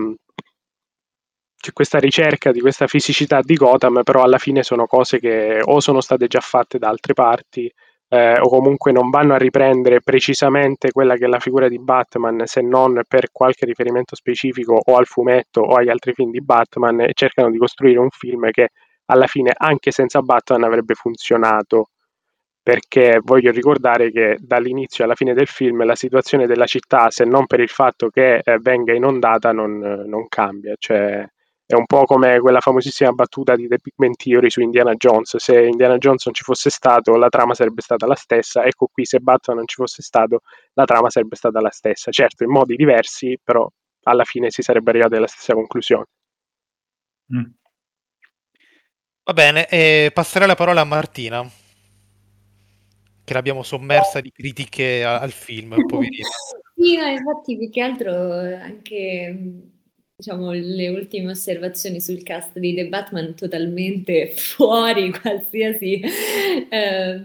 c'è 1.61 1.72
questa 1.72 1.99
ricerca 1.99 2.53
di 2.53 2.61
questa 2.61 2.87
fisicità 2.87 3.41
di 3.43 3.55
Gotham, 3.55 4.03
però 4.05 4.22
alla 4.22 4.39
fine 4.39 4.62
sono 4.62 4.87
cose 4.87 5.18
che 5.18 5.61
o 5.62 5.81
sono 5.81 6.01
state 6.01 6.29
già 6.29 6.41
fatte 6.41 6.79
da 6.79 6.89
altre 6.89 7.14
parti 7.14 7.70
eh, 8.09 8.39
o 8.41 8.49
comunque 8.49 8.93
non 8.93 9.11
vanno 9.11 9.35
a 9.35 9.39
riprendere 9.39 10.01
precisamente 10.01 10.91
quella 10.91 11.17
che 11.17 11.27
è 11.27 11.29
la 11.29 11.41
figura 11.41 11.69
di 11.69 11.79
Batman, 11.79 12.43
se 12.47 12.63
non 12.63 13.03
per 13.07 13.31
qualche 13.33 13.67
riferimento 13.67 14.17
specifico 14.17 14.81
o 14.83 14.97
al 14.97 15.07
fumetto 15.07 15.61
o 15.61 15.75
agli 15.75 15.91
altri 15.91 16.15
film 16.15 16.31
di 16.31 16.43
Batman 16.43 17.01
e 17.03 17.13
cercano 17.15 17.51
di 17.51 17.59
costruire 17.59 17.99
un 17.99 18.11
film 18.11 18.51
che 18.51 18.71
alla 19.07 19.27
fine 19.27 19.53
anche 19.57 19.91
senza 19.91 20.21
Batman 20.21 20.65
avrebbe 20.65 20.95
funzionato 20.95 21.89
perché 22.63 23.21
voglio 23.23 23.51
ricordare 23.51 24.11
che 24.11 24.37
dall'inizio 24.39 25.05
alla 25.05 25.15
fine 25.15 25.33
del 25.33 25.47
film 25.47 25.85
la 25.87 25.95
situazione 25.95 26.47
della 26.47 26.67
città, 26.67 27.11
se 27.11 27.25
non 27.25 27.47
per 27.47 27.61
il 27.61 27.71
fatto 27.71 28.09
che 28.11 28.41
eh, 28.45 28.59
venga 28.61 28.93
inondata, 28.93 29.53
non, 29.53 29.79
non 29.79 30.29
cambia. 30.29 30.75
Cioè, 30.77 31.27
è 31.69 31.75
un 31.75 31.85
po' 31.85 32.07
come 32.07 32.41
quella 32.41 32.61
famosissima 32.61 33.12
battuta 33.12 33.55
di 33.55 33.69
The 33.69 33.77
Big 33.83 33.93
Man 33.97 34.16
Theory 34.16 34.49
su 34.49 34.62
Indiana 34.62 34.95
Jones. 34.95 35.37
Se 35.37 35.66
Indiana 35.66 35.99
Jones 35.99 36.25
non 36.25 36.35
ci 36.35 36.43
fosse 36.43 36.71
stato, 36.71 37.14
la 37.16 37.29
trama 37.29 37.53
sarebbe 37.53 37.83
stata 37.83 38.07
la 38.07 38.14
stessa. 38.14 38.64
Ecco 38.64 38.89
qui, 38.91 39.05
se 39.05 39.19
Batman 39.19 39.59
non 39.59 39.66
ci 39.66 39.75
fosse 39.75 40.01
stato, 40.01 40.41
la 40.73 40.87
trama 40.87 41.11
sarebbe 41.11 41.37
stata 41.37 41.61
la 41.61 41.69
stessa. 41.69 42.11
Certo, 42.11 42.43
in 42.43 42.49
modi 42.49 42.75
diversi, 42.75 43.39
però 43.45 43.71
alla 44.05 44.25
fine 44.25 44.51
si 44.51 44.62
sarebbe 44.62 44.89
arrivati 44.89 45.16
alla 45.16 45.27
stessa 45.27 45.53
conclusione. 45.53 46.07
Mm. 47.35 47.51
Va 49.25 49.33
bene, 49.35 49.69
eh, 49.69 50.11
passerei 50.14 50.49
la 50.49 50.55
parola 50.55 50.81
a 50.81 50.85
Martina, 50.85 51.47
che 53.25 53.33
l'abbiamo 53.35 53.62
sommersa 53.62 54.23
di 54.23 54.33
critiche 54.33 55.05
al 55.05 55.33
film, 55.33 55.75
poverina. 55.87 56.29
Sì, 56.79 56.97
no, 56.97 57.07
infatti 57.07 57.59
più 57.59 57.71
che 57.71 57.81
altro 57.81 58.12
anche 58.12 59.73
diciamo, 60.19 60.51
le 60.51 60.89
ultime 60.89 61.31
osservazioni 61.31 62.01
sul 62.01 62.25
cast 62.25 62.59
di 62.59 62.75
The 62.75 62.89
Batman 62.89 63.35
totalmente 63.37 64.33
fuori 64.35 65.12
qualsiasi, 65.12 66.01
eh, 66.69 67.23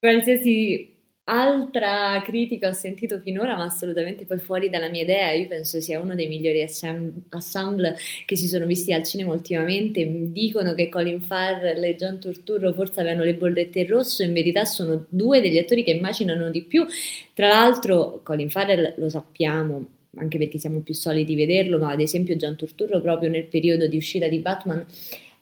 qualsiasi 0.00 0.92
altra 1.26 2.20
critica 2.24 2.68
ho 2.68 2.72
sentito 2.72 3.20
finora, 3.20 3.56
ma 3.56 3.64
assolutamente 3.64 4.26
poi 4.26 4.38
fuori 4.40 4.68
dalla 4.68 4.88
mia 4.88 5.02
idea. 5.02 5.30
Io 5.32 5.46
penso 5.46 5.80
sia 5.80 6.00
uno 6.00 6.16
dei 6.16 6.26
migliori 6.26 6.60
ensemble 6.60 7.96
che 8.26 8.36
si 8.36 8.48
sono 8.48 8.66
visti 8.66 8.92
al 8.92 9.04
cinema 9.04 9.32
ultimamente. 9.32 10.04
Dicono 10.32 10.74
che 10.74 10.88
Colin 10.88 11.22
Farrell 11.22 11.82
e 11.84 11.94
John 11.94 12.18
Turturro 12.18 12.72
forse 12.72 13.00
avevano 13.00 13.22
le 13.22 13.34
bollette 13.36 13.86
rosso, 13.86 14.24
in 14.24 14.32
verità 14.32 14.64
sono 14.64 15.06
due 15.08 15.40
degli 15.40 15.58
attori 15.58 15.84
che 15.84 15.92
immaginano 15.92 16.50
di 16.50 16.64
più. 16.64 16.84
Tra 17.32 17.46
l'altro, 17.48 18.20
Colin 18.24 18.50
Farrell 18.50 18.94
lo 18.96 19.08
sappiamo, 19.08 19.86
anche 20.16 20.38
perché 20.38 20.58
siamo 20.58 20.80
più 20.80 20.94
soliti 20.94 21.34
vederlo, 21.34 21.78
ma 21.78 21.90
ad 21.92 22.00
esempio 22.00 22.36
Gian 22.36 22.56
Turturro 22.56 23.00
proprio 23.00 23.30
nel 23.30 23.46
periodo 23.46 23.86
di 23.86 23.96
uscita 23.96 24.28
di 24.28 24.38
Batman 24.38 24.84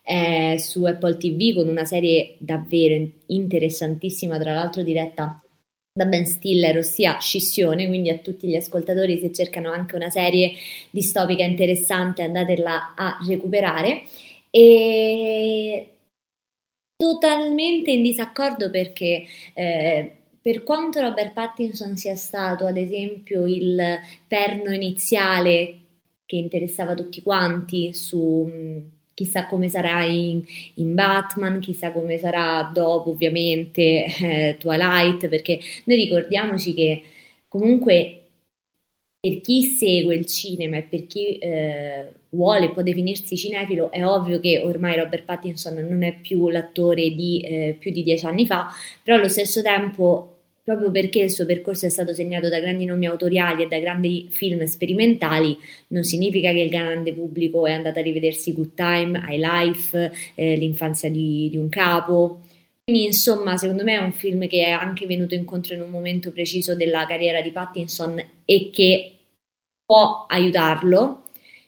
è 0.03 0.57
su 0.59 0.85
Apple 0.85 1.17
TV 1.17 1.55
con 1.55 1.69
una 1.69 1.85
serie 1.85 2.35
davvero 2.39 3.09
interessantissima, 3.27 4.39
tra 4.39 4.53
l'altro 4.53 4.83
diretta 4.83 5.41
da 5.95 6.07
Ben 6.07 6.27
Stiller, 6.27 6.79
ossia 6.79 7.19
Scissione, 7.19 7.87
quindi 7.87 8.11
a 8.11 8.19
tutti 8.19 8.49
gli 8.49 8.57
ascoltatori 8.57 9.19
se 9.21 9.33
cercano 9.33 9.71
anche 9.71 9.95
una 9.95 10.11
serie 10.11 10.53
distopica 10.91 11.45
interessante 11.45 12.23
andatela 12.23 12.95
a 12.97 13.19
recuperare. 13.27 14.03
E 14.51 15.89
totalmente 16.97 17.91
in 17.91 18.03
disaccordo 18.03 18.71
perché 18.71 19.25
eh, 19.55 20.17
per 20.43 20.65
quanto 20.65 21.01
Robert 21.01 21.33
Pattinson 21.33 21.97
sia 21.97 22.17
stato, 22.17 22.67
ad 22.67 22.77
esempio, 22.77 23.47
il 23.47 23.81
perno 24.27 24.73
iniziale 24.73 25.79
che 26.27 26.37
interessava 26.37 26.95
tutti 26.95 27.23
quanti 27.23 27.95
su, 27.95 28.51
chissà 29.15 29.47
come 29.47 29.69
sarà 29.69 30.05
in, 30.05 30.43
in, 30.75 30.95
Batman, 30.95 31.61
chissà 31.61 31.93
come 31.93 32.19
sarà 32.19 32.71
dopo 32.73 33.11
ovviamente 33.11 34.07
eh, 34.21 34.57
Twilight, 34.59 35.29
perché 35.29 35.61
noi 35.85 35.97
ricordiamoci 35.97 36.75
che 36.75 37.03
comunque 37.47 38.19
per 39.21 39.41
chi 39.41 39.63
segue 39.63 40.17
il 40.17 40.27
cinema 40.27 40.79
e 40.79 40.83
per 40.83 41.07
chi 41.07 41.39
eh, 41.39 42.13
vuole 42.31 42.71
può 42.71 42.83
definirsi 42.83 43.37
cinefilo, 43.37 43.93
è 43.93 44.05
ovvio 44.05 44.41
che 44.41 44.59
ormai 44.65 44.97
Robert 44.97 45.25
Pattinson 45.25 45.75
non 45.75 46.03
è 46.03 46.19
più 46.21 46.49
l'attore 46.49 47.11
di 47.11 47.41
eh, 47.43 47.77
più 47.79 47.93
di 47.93 48.03
dieci 48.03 48.27
anni 48.27 48.47
fa, 48.47 48.69
però 49.03 49.17
allo 49.17 49.29
stesso 49.29 49.63
tempo 49.63 50.32
proprio 50.63 50.91
perché 50.91 51.21
il 51.21 51.31
suo 51.31 51.45
percorso 51.45 51.87
è 51.87 51.89
stato 51.89 52.15
segnato 52.15 52.49
da 52.49 52.61
grandi 52.61 52.85
nomi 52.85 53.07
autoriali 53.07 53.65
e 53.65 53.67
da 53.67 53.79
grandi 53.79 54.29
film 54.31 54.65
sperimentali, 54.65 55.57
non 55.89 56.05
significa 56.05 56.53
che 56.53 56.61
il 56.61 56.71
grande 56.71 57.13
pubblico 57.13 57.67
è 57.67 57.73
andato 57.73 57.99
a 57.99 58.03
rivedersi 58.03 58.53
Good 58.53 58.75
Time, 58.75 59.25
High 59.29 59.41
Life, 59.41 60.13
eh, 60.35 60.57
L'infanzia 60.57 61.11
di, 61.11 61.49
di 61.51 61.57
un 61.57 61.69
capo. 61.69 62.43
Quindi, 62.85 63.07
insomma, 63.07 63.57
secondo 63.57 63.85
me 63.85 63.95
è 63.95 64.03
un 64.03 64.13
film 64.13 64.47
che 64.49 64.65
è 64.65 64.71
anche 64.71 65.07
venuto 65.07 65.35
incontro 65.35 65.75
in 65.75 65.83
un 65.83 65.91
momento 65.91 66.33
preciso 66.33 66.75
della 66.75 67.07
carriera 67.07 67.41
di 67.41 67.51
Pattinson 67.51 68.23
e 68.45 68.71
che 68.73 69.13
può 69.85 70.27
aiutarlo 70.29 71.22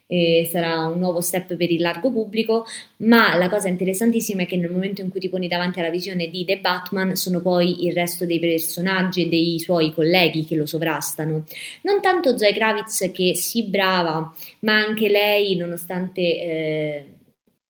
e 0.07 0.49
sarà 0.51 0.87
un 0.87 0.99
nuovo 0.99 1.21
step 1.21 1.57
per 1.57 1.71
il 1.71 1.81
largo 1.81 2.13
pubblico, 2.13 2.67
ma 2.99 3.37
la 3.37 3.49
cosa 3.49 3.69
interessantissima 3.69 4.43
è 4.43 4.47
che 4.47 4.57
nel 4.57 4.71
momento 4.71 5.01
in 5.01 5.11
cui 5.11 5.21
ti 5.21 5.29
poni 5.29 5.49
davanti 5.49 5.81
alla 5.81 5.91
visione 5.91 6.29
di 6.29 6.45
The 6.45 6.59
Batman 6.59 7.17
sono 7.17 7.41
poi 7.41 7.85
il 7.87 7.93
resto 7.93 8.27
dei 8.27 8.39
personaggi 8.39 9.23
e 9.23 9.29
dei 9.29 9.59
suoi 9.59 9.93
colleghi 9.93 10.45
che 10.45 10.57
lo 10.57 10.67
sovrastano. 10.67 11.45
Non 11.83 12.01
tanto 12.01 12.37
Zoe 12.37 12.53
Kravitz 12.53 13.11
che 13.13 13.35
si 13.35 13.65
brava, 13.65 14.33
ma 14.61 14.75
anche 14.75 15.09
lei, 15.09 15.57
nonostante 15.57 16.21
eh, 16.21 17.05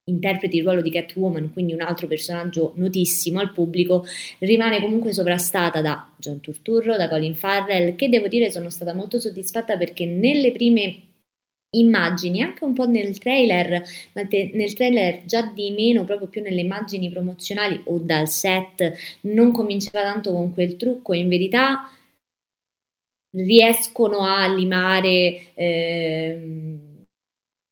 interpreti 0.07 0.59
il 0.59 0.64
ruolo 0.64 0.82
di 0.82 0.91
Catwoman, 0.91 1.53
quindi 1.53 1.72
un 1.72 1.80
altro 1.80 2.07
personaggio 2.07 2.72
notissimo 2.76 3.41
al 3.41 3.53
pubblico, 3.53 4.05
rimane 4.41 4.80
comunque 4.80 5.12
sovrastata 5.12 5.80
da 5.80 6.11
John 6.16 6.41
Turturro, 6.41 6.97
da 6.97 7.09
Colin 7.09 7.35
Farrell, 7.35 7.95
che 7.95 8.09
devo 8.09 8.28
dire 8.28 8.51
sono 8.51 8.70
stata 8.70 8.93
molto 8.93 9.18
soddisfatta 9.18 9.76
perché 9.76 10.05
nelle 10.05 10.53
prime 10.53 11.14
immagini, 11.79 12.43
anche 12.43 12.64
un 12.64 12.72
po' 12.72 12.87
nel 12.87 13.18
trailer, 13.18 13.83
ma 14.12 14.27
te, 14.27 14.51
nel 14.55 14.72
trailer 14.75 15.25
già 15.25 15.43
di 15.43 15.70
meno, 15.70 16.05
proprio 16.05 16.29
più 16.29 16.43
nelle 16.43 16.61
immagini 16.61 17.11
promozionali 17.11 17.81
o 17.87 17.99
dal 17.99 18.29
set, 18.29 18.95
non 19.22 19.53
cominciava 19.53 20.03
tanto 20.12 20.33
con 20.33 20.53
quel 20.53 20.77
trucco, 20.77 21.12
in 21.14 21.29
verità 21.29 21.89
riescono 23.37 24.18
a 24.20 24.47
limare 24.47 25.53
eh, 25.55 26.79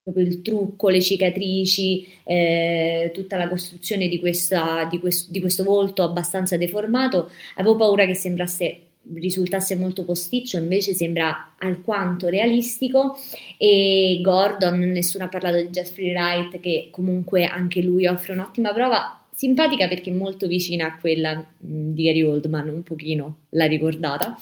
proprio 0.03 0.25
il 0.27 0.43
trucco, 0.43 0.89
le 0.89 1.01
cicatrici, 1.01 2.07
eh, 2.25 3.11
tutta 3.15 3.37
la 3.37 3.49
costruzione 3.49 4.09
di, 4.09 4.19
questa, 4.19 4.85
di, 4.91 4.99
quest, 4.99 5.31
di 5.31 5.41
questo 5.41 5.63
volto 5.65 6.03
abbastanza 6.03 6.57
deformato. 6.57 7.31
Avevo 7.57 7.77
paura 7.77 8.05
che 8.07 8.15
sembrasse 8.15 8.92
risultasse 9.15 9.77
molto 9.77 10.05
posticcio, 10.05 10.59
invece 10.59 10.95
sembra 10.95 11.55
alquanto 11.59 12.29
realistico 12.29 13.19
e 13.57 14.21
Gordon, 14.23 14.79
nessuno 14.79 15.25
ha 15.25 15.29
parlato 15.29 15.57
di 15.57 15.69
Jeffrey 15.69 16.13
Wright 16.13 16.61
che 16.61 16.89
comunque 16.91 17.45
anche 17.45 17.83
lui 17.83 18.07
offre 18.07 18.33
un'ottima 18.33 18.73
prova, 18.73 19.23
simpatica 19.35 19.89
perché 19.89 20.11
molto 20.11 20.47
vicina 20.47 20.87
a 20.87 20.99
quella 20.99 21.35
mm, 21.35 21.93
di 21.95 22.05
Gary 22.05 22.23
Oldman, 22.23 22.69
un 22.69 22.83
pochino 22.83 23.39
l'ha 23.51 23.67
ricordata. 23.67 24.37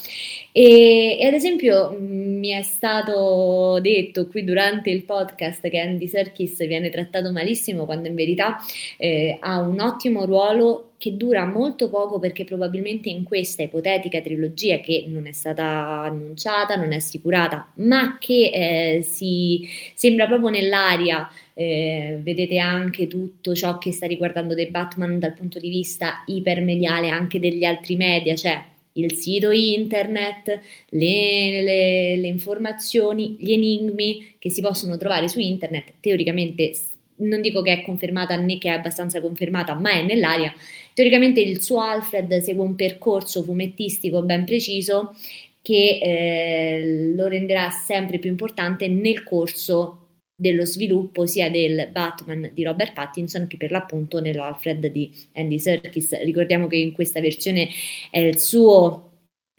E, 0.52 1.16
e, 1.18 1.26
ad 1.26 1.32
esempio 1.32 1.96
mm, 1.98 2.38
mi 2.38 2.48
è 2.50 2.62
stato 2.62 3.78
detto 3.80 4.26
qui 4.26 4.44
durante 4.44 4.90
il 4.90 5.04
podcast 5.04 5.68
che 5.68 5.78
Andy 5.78 6.06
Serkis 6.06 6.66
viene 6.66 6.90
trattato 6.90 7.32
malissimo 7.32 7.86
quando 7.86 8.08
in 8.08 8.14
verità 8.14 8.58
eh, 8.98 9.38
ha 9.40 9.60
un 9.60 9.80
ottimo 9.80 10.26
ruolo 10.26 10.89
che 11.00 11.16
dura 11.16 11.46
molto 11.46 11.88
poco 11.88 12.18
perché 12.18 12.44
probabilmente 12.44 13.08
in 13.08 13.24
questa 13.24 13.62
ipotetica 13.62 14.20
trilogia 14.20 14.80
che 14.80 15.06
non 15.08 15.26
è 15.26 15.32
stata 15.32 15.64
annunciata, 16.02 16.76
non 16.76 16.92
è 16.92 16.96
assicurata, 16.96 17.72
ma 17.76 18.18
che 18.18 18.50
eh, 18.52 19.02
si 19.02 19.66
sembra 19.94 20.26
proprio 20.26 20.50
nell'aria 20.50 21.26
eh, 21.54 22.18
vedete 22.20 22.58
anche 22.58 23.06
tutto 23.06 23.54
ciò 23.54 23.78
che 23.78 23.92
sta 23.92 24.06
riguardando 24.06 24.54
The 24.54 24.68
Batman 24.68 25.18
dal 25.18 25.32
punto 25.32 25.58
di 25.58 25.70
vista 25.70 26.22
ipermediale 26.26 27.08
anche 27.08 27.40
degli 27.40 27.64
altri 27.64 27.96
media, 27.96 28.34
cioè 28.34 28.62
il 28.92 29.14
sito 29.14 29.50
internet, 29.52 30.60
le, 30.90 31.62
le, 31.62 32.16
le 32.16 32.28
informazioni, 32.28 33.36
gli 33.38 33.52
enigmi 33.52 34.34
che 34.38 34.50
si 34.50 34.60
possono 34.60 34.98
trovare 34.98 35.28
su 35.28 35.40
internet, 35.40 35.94
teoricamente 36.00 36.74
non 37.20 37.40
dico 37.40 37.62
che 37.62 37.72
è 37.72 37.82
confermata 37.82 38.36
né 38.36 38.58
che 38.58 38.68
è 38.68 38.72
abbastanza 38.72 39.20
confermata, 39.20 39.74
ma 39.74 39.90
è 39.90 40.02
nell'aria. 40.02 40.52
Teoricamente 41.00 41.40
il 41.40 41.62
suo 41.62 41.80
Alfred 41.80 42.42
segue 42.42 42.62
un 42.62 42.74
percorso 42.74 43.42
fumettistico 43.42 44.20
ben 44.20 44.44
preciso 44.44 45.14
che 45.62 45.98
eh, 45.98 47.14
lo 47.14 47.26
renderà 47.26 47.70
sempre 47.70 48.18
più 48.18 48.28
importante 48.28 48.86
nel 48.86 49.22
corso 49.22 50.08
dello 50.36 50.66
sviluppo 50.66 51.24
sia 51.24 51.48
del 51.50 51.88
Batman 51.90 52.50
di 52.52 52.62
Robert 52.64 52.92
Pattinson 52.92 53.46
che 53.46 53.56
per 53.56 53.70
l'appunto 53.70 54.20
nell'Alfred 54.20 54.88
di 54.88 55.10
Andy 55.32 55.58
Serkis. 55.58 56.20
Ricordiamo 56.22 56.66
che 56.66 56.76
in 56.76 56.92
questa 56.92 57.22
versione 57.22 57.70
è 58.10 58.18
il 58.18 58.38
suo 58.38 59.12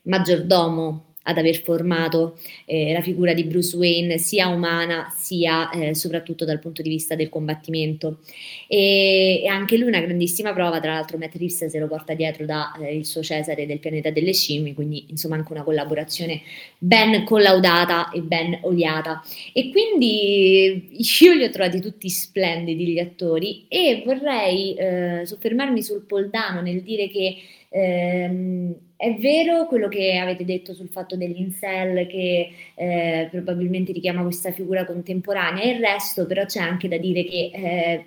maggiordomo 0.04 1.11
ad 1.24 1.38
aver 1.38 1.62
formato 1.62 2.40
eh, 2.66 2.94
la 2.94 3.02
figura 3.02 3.34
di 3.34 3.44
Bruce 3.44 3.76
Wayne 3.78 4.18
sia 4.18 4.48
umana 4.48 5.14
sia 5.16 5.70
eh, 5.70 5.94
soprattutto 5.94 6.46
dal 6.46 6.60
punto 6.60 6.82
di 6.82 6.90
vista 6.90 7.16
del 7.16 7.30
combattimento. 7.30 8.20
E, 8.68 9.42
e, 9.44 9.48
anche 9.48 9.78
lui 9.78 9.88
una 9.88 10.00
grandissima 10.00 10.54
prova 10.54 10.80
tra 10.80 10.94
l'altro 10.94 11.18
Matt 11.18 11.36
Reeves 11.36 11.66
se 11.66 11.80
lo 11.80 11.88
porta 11.88 12.14
dietro 12.14 12.46
da 12.46 12.74
eh, 12.82 13.04
suo 13.04 13.22
Cesare 13.22 13.66
del 13.66 13.80
pianeta 13.80 14.10
delle 14.10 14.34
scimmie 14.34 14.74
quindi 14.74 15.06
insomma 15.10 15.36
anche 15.36 15.52
una 15.52 15.64
collaborazione 15.64 16.42
ben 16.78 17.24
collaudata 17.24 18.10
e 18.12 18.22
ben 18.22 18.60
odiata. 18.64 19.24
E 19.54 19.70
quindi 19.70 20.90
io 21.20 21.34
li 21.34 21.44
ho 21.44 21.50
trovati 21.50 21.80
tutti 21.80 22.10
splendidi 22.10 22.88
gli 22.88 23.00
attori 23.00 23.66
e 23.68 24.02
vorrei 24.06 24.74
eh, 24.74 25.22
soffermarmi 25.26 25.84
sul 25.84 26.02
Poldano 26.02 26.62
nel 26.62 26.82
dire 26.82 27.08
che 27.08 27.36
ehm, 27.72 28.76
è 28.98 29.16
vero 29.16 29.66
quello 29.66 29.88
che 29.88 30.18
avete 30.18 30.46
detto 30.46 30.74
sul 30.74 30.90
fatto 30.90 31.16
dell'incel 31.16 32.06
che 32.08 32.50
eh, 32.76 33.28
probabilmente 33.32 33.92
richiama 33.94 34.22
questa 34.22 34.52
figura 34.52 34.86
contemporanea, 34.86 35.64
il 35.64 35.80
resto 35.80 36.26
però 36.28 36.46
c'è 36.46 36.60
anche 36.60 36.88
da 36.88 36.98
dire 36.98 37.24
che 37.24 37.52
eh, 37.54 38.06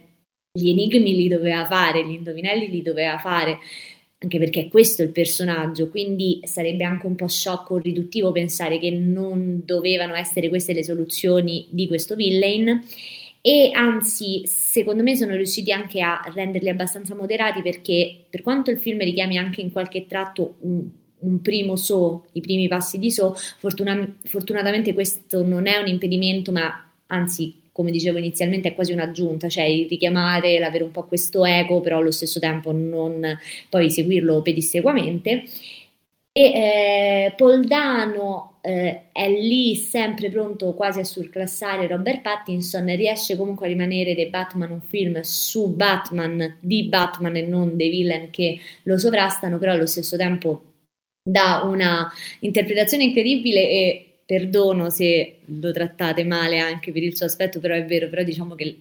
gli 0.53 0.69
enigmi 0.71 1.17
li 1.17 1.29
doveva 1.29 1.67
fare, 1.67 2.07
gli 2.07 2.13
indovinelli 2.13 2.69
li 2.69 2.83
doveva 2.83 3.19
fare, 3.19 3.59
anche 4.19 4.39
perché 4.39 4.61
è 4.63 4.69
questo 4.69 5.03
il 5.03 5.11
personaggio, 5.11 5.89
quindi 5.89 6.41
sarebbe 6.45 6.85
anche 6.85 7.07
un 7.07 7.17
po' 7.17 7.27
sciocco 7.27 7.75
o 7.75 7.79
riduttivo 7.79 8.31
pensare 8.31 8.79
che 8.79 8.91
non 8.91 9.63
dovevano 9.65 10.15
essere 10.15 10.49
queste 10.49 10.73
le 10.73 10.85
soluzioni 10.85 11.67
di 11.71 11.89
questo 11.89 12.15
villain 12.15 12.83
e 13.47 13.73
anzi 13.75 14.45
secondo 14.47 15.03
me 15.03 15.17
sono 15.17 15.37
riusciti 15.37 15.71
anche 15.71 16.01
a 16.01 16.19
renderli 16.35 16.71
abbastanza 16.71 17.15
moderati 17.15 17.61
perché 17.61 18.25
per 18.31 18.41
quanto 18.41 18.71
il 18.71 18.79
film 18.79 19.01
richiami 19.01 19.37
anche 19.37 19.61
in 19.61 19.71
qualche 19.71 20.07
tratto 20.07 20.55
un, 20.61 20.89
un 21.19 21.41
primo 21.43 21.77
so, 21.77 22.25
i 22.33 22.41
primi 22.41 22.69
passi 22.69 22.99
di 22.99 23.11
so, 23.11 23.37
fortuna, 23.59 24.17
fortunatamente 24.23 24.95
questo 24.95 25.45
non 25.45 25.67
è 25.67 25.77
un 25.77 25.89
impedimento 25.89 26.53
ma 26.53 26.91
anzi 27.09 27.61
come 27.71 27.91
dicevo 27.91 28.17
inizialmente 28.17 28.69
è 28.69 28.75
quasi 28.75 28.93
un'aggiunta, 28.93 29.51
cioè 29.51 29.65
il 29.65 29.89
richiamare, 29.89 30.59
l'avere 30.59 30.85
un 30.85 30.91
po' 30.93 31.05
questo 31.05 31.45
eco 31.45 31.83
però 31.83 31.99
allo 31.99 32.13
stesso 32.13 32.41
tempo 32.41 32.73
non 32.73 33.39
poi 33.69 33.91
seguirlo 33.91 34.41
pedissequamente 34.41 35.45
e 36.37 36.43
eh, 36.43 37.35
Poldano 37.37 38.59
eh, 38.61 39.13
è 39.13 39.29
lì 39.29 39.77
sempre 39.77 40.31
pronto 40.31 40.75
quasi 40.75 40.99
a 40.99 41.05
surclassare 41.05 41.87
Robert 41.87 42.23
Pattinson, 42.23 42.87
riesce 42.97 43.37
comunque 43.37 43.67
a 43.67 43.69
rimanere 43.69 44.17
The 44.17 44.31
Batman 44.31 44.73
un 44.73 44.81
film 44.81 45.21
su 45.21 45.69
Batman, 45.77 46.57
di 46.59 46.89
Batman 46.89 47.37
e 47.37 47.43
non 47.43 47.77
dei 47.77 47.89
villain 47.89 48.31
che 48.31 48.59
lo 48.83 48.99
sovrastano, 48.99 49.59
però 49.59 49.73
allo 49.73 49.87
stesso 49.87 50.17
tempo 50.17 50.73
dà 51.23 51.63
una 51.65 52.13
interpretazione 52.41 53.05
incredibile 53.05 53.71
e 53.71 54.23
perdono 54.27 54.91
se 54.91 55.39
lo 55.45 55.71
trattate 55.71 56.25
male 56.25 56.59
anche 56.59 56.91
per 56.91 57.05
il 57.05 57.17
suo 57.17 57.27
aspetto, 57.27 57.61
però 57.61 57.75
è 57.77 57.85
vero, 57.85 58.09
però 58.09 58.25
diciamo 58.25 58.57
che 58.57 58.79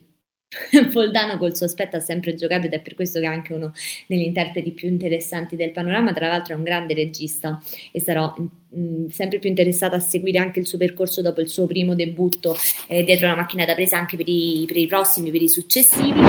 Poldano 0.91 1.37
col 1.37 1.55
suo 1.55 1.65
aspetto 1.65 1.97
ha 1.97 1.99
sempre 1.99 2.35
giocato 2.35 2.65
ed 2.65 2.73
è 2.73 2.79
per 2.79 2.95
questo 2.95 3.19
che 3.19 3.25
è 3.25 3.29
anche 3.29 3.53
uno 3.53 3.73
degli 4.07 4.21
interpreti 4.21 4.71
più 4.71 4.87
interessanti 4.87 5.55
del 5.55 5.71
panorama, 5.71 6.13
tra 6.13 6.27
l'altro 6.27 6.53
è 6.53 6.57
un 6.57 6.63
grande 6.63 6.93
regista 6.93 7.61
e 7.91 7.99
sarò 7.99 8.33
mh, 8.35 8.79
mm, 8.79 9.07
sempre 9.07 9.39
più 9.39 9.49
interessata 9.49 9.95
a 9.95 9.99
seguire 9.99 10.39
anche 10.39 10.59
il 10.59 10.67
suo 10.67 10.77
percorso 10.77 11.21
dopo 11.21 11.41
il 11.41 11.49
suo 11.49 11.65
primo 11.65 11.95
debutto 11.95 12.55
eh, 12.87 13.03
dietro 13.03 13.27
la 13.27 13.35
macchina 13.35 13.65
da 13.65 13.75
presa 13.75 13.97
anche 13.97 14.17
per 14.17 14.27
i, 14.27 14.63
per 14.67 14.77
i 14.77 14.87
prossimi, 14.87 15.31
per 15.31 15.41
i 15.41 15.49
successivi. 15.49 16.19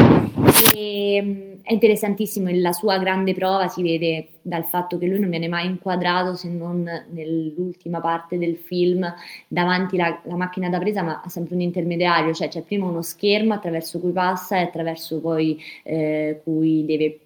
E, 0.75 1.54
è 1.65 1.73
interessantissimo 1.73 2.51
e 2.51 2.61
la 2.61 2.73
sua 2.73 2.99
grande 2.99 3.33
prova 3.33 3.69
si 3.69 3.83
vede 3.83 4.29
dal 4.43 4.67
fatto 4.67 4.99
che 4.99 5.07
lui 5.07 5.19
non 5.19 5.31
viene 5.31 5.49
mai 5.49 5.67
inquadrato 5.67 6.35
se 6.35 6.51
non 6.51 6.83
nell'ultima 7.09 8.01
parte 8.01 8.37
del 8.37 8.57
film 8.59 9.11
davanti 9.49 9.97
la, 9.97 10.21
la 10.25 10.37
macchina 10.37 10.69
da 10.69 10.79
presa, 10.79 11.03
ma 11.03 11.23
sempre 11.27 11.55
un 11.55 11.63
intermediario, 11.63 12.35
cioè 12.35 12.49
c'è 12.49 12.61
prima 12.61 12.87
uno 12.87 13.01
schermo 13.01 13.55
attraverso 13.55 13.99
cui 13.99 14.13
passa 14.13 14.59
e 14.59 14.61
attraverso 14.61 15.21
poi 15.21 15.59
eh, 15.83 16.41
cui 16.45 16.85
deve 16.85 17.19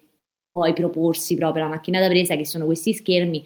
poi 0.53 0.71
proporsi 0.73 1.35
proprio 1.35 1.63
la 1.63 1.69
macchina 1.69 1.99
da 1.99 2.07
presa, 2.07 2.37
che 2.37 2.45
sono 2.45 2.65
questi 2.65 2.93
schermi, 2.93 3.45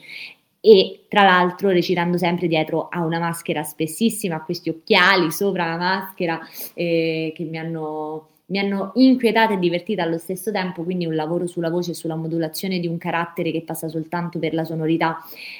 e 0.59 1.05
tra 1.09 1.23
l'altro 1.23 1.69
recitando 1.69 2.17
sempre 2.17 2.47
dietro 2.47 2.87
a 2.87 3.03
una 3.03 3.19
maschera 3.19 3.63
spessissima, 3.63 4.35
a 4.35 4.43
questi 4.43 4.69
occhiali 4.69 5.31
sopra 5.31 5.65
la 5.65 5.77
maschera 5.77 6.39
eh, 6.75 7.33
che 7.35 7.43
mi 7.43 7.57
hanno, 7.57 8.29
mi 8.47 8.59
hanno 8.59 8.91
inquietata 8.95 9.53
e 9.53 9.59
divertita 9.59 10.03
allo 10.03 10.17
stesso 10.17 10.51
tempo, 10.51 10.83
quindi 10.83 11.05
un 11.05 11.15
lavoro 11.15 11.47
sulla 11.47 11.69
voce 11.69 11.91
e 11.91 11.93
sulla 11.93 12.15
modulazione 12.15 12.79
di 12.79 12.87
un 12.87 12.97
carattere 12.97 13.51
che 13.51 13.63
passa 13.63 13.87
soltanto 13.87 14.39
per 14.39 14.53
la 14.53 14.63
sonorità 14.63 15.17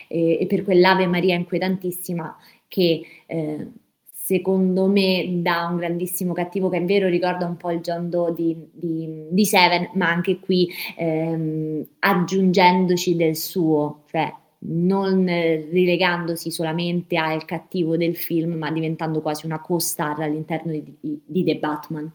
eh, 0.08 0.38
e 0.42 0.46
per 0.48 0.64
quell'Ave 0.64 1.08
Maria 1.08 1.36
inquietantissima 1.36 2.36
che 2.68 3.02
eh, 3.26 3.68
secondo 4.24 4.88
me 4.88 5.42
dà 5.42 5.68
un 5.70 5.78
grandissimo 5.78 6.34
cattivo 6.34 6.70
che 6.70 6.78
è 6.78 6.86
vero 6.86 7.08
ricorda 7.08 7.46
un 7.46 7.58
po' 7.58 7.72
il 7.72 7.82
John 7.82 8.10
Doe 8.10 8.34
di, 8.34 8.56
di, 8.72 9.28
di 9.30 9.46
Seven 9.46 9.92
ma 9.96 10.10
anche 10.10 10.40
qui 10.40 10.70
ehm, 10.96 11.86
aggiungendoci 12.00 13.16
del 13.16 13.36
suo 13.36 14.04
cioè 14.10 14.34
non 14.66 15.26
rilegandosi 15.26 16.51
solamente 16.51 17.18
al 17.18 17.45
cattivo 17.45 17.97
del 17.97 18.16
film, 18.16 18.53
ma 18.53 18.72
diventando 18.72 19.22
quasi 19.22 19.45
una 19.45 19.59
co-star 19.59 20.22
all'interno 20.22 20.72
di, 20.72 20.97
di, 20.99 21.22
di, 21.26 21.43
The 21.43 21.57
Batman. 21.57 22.11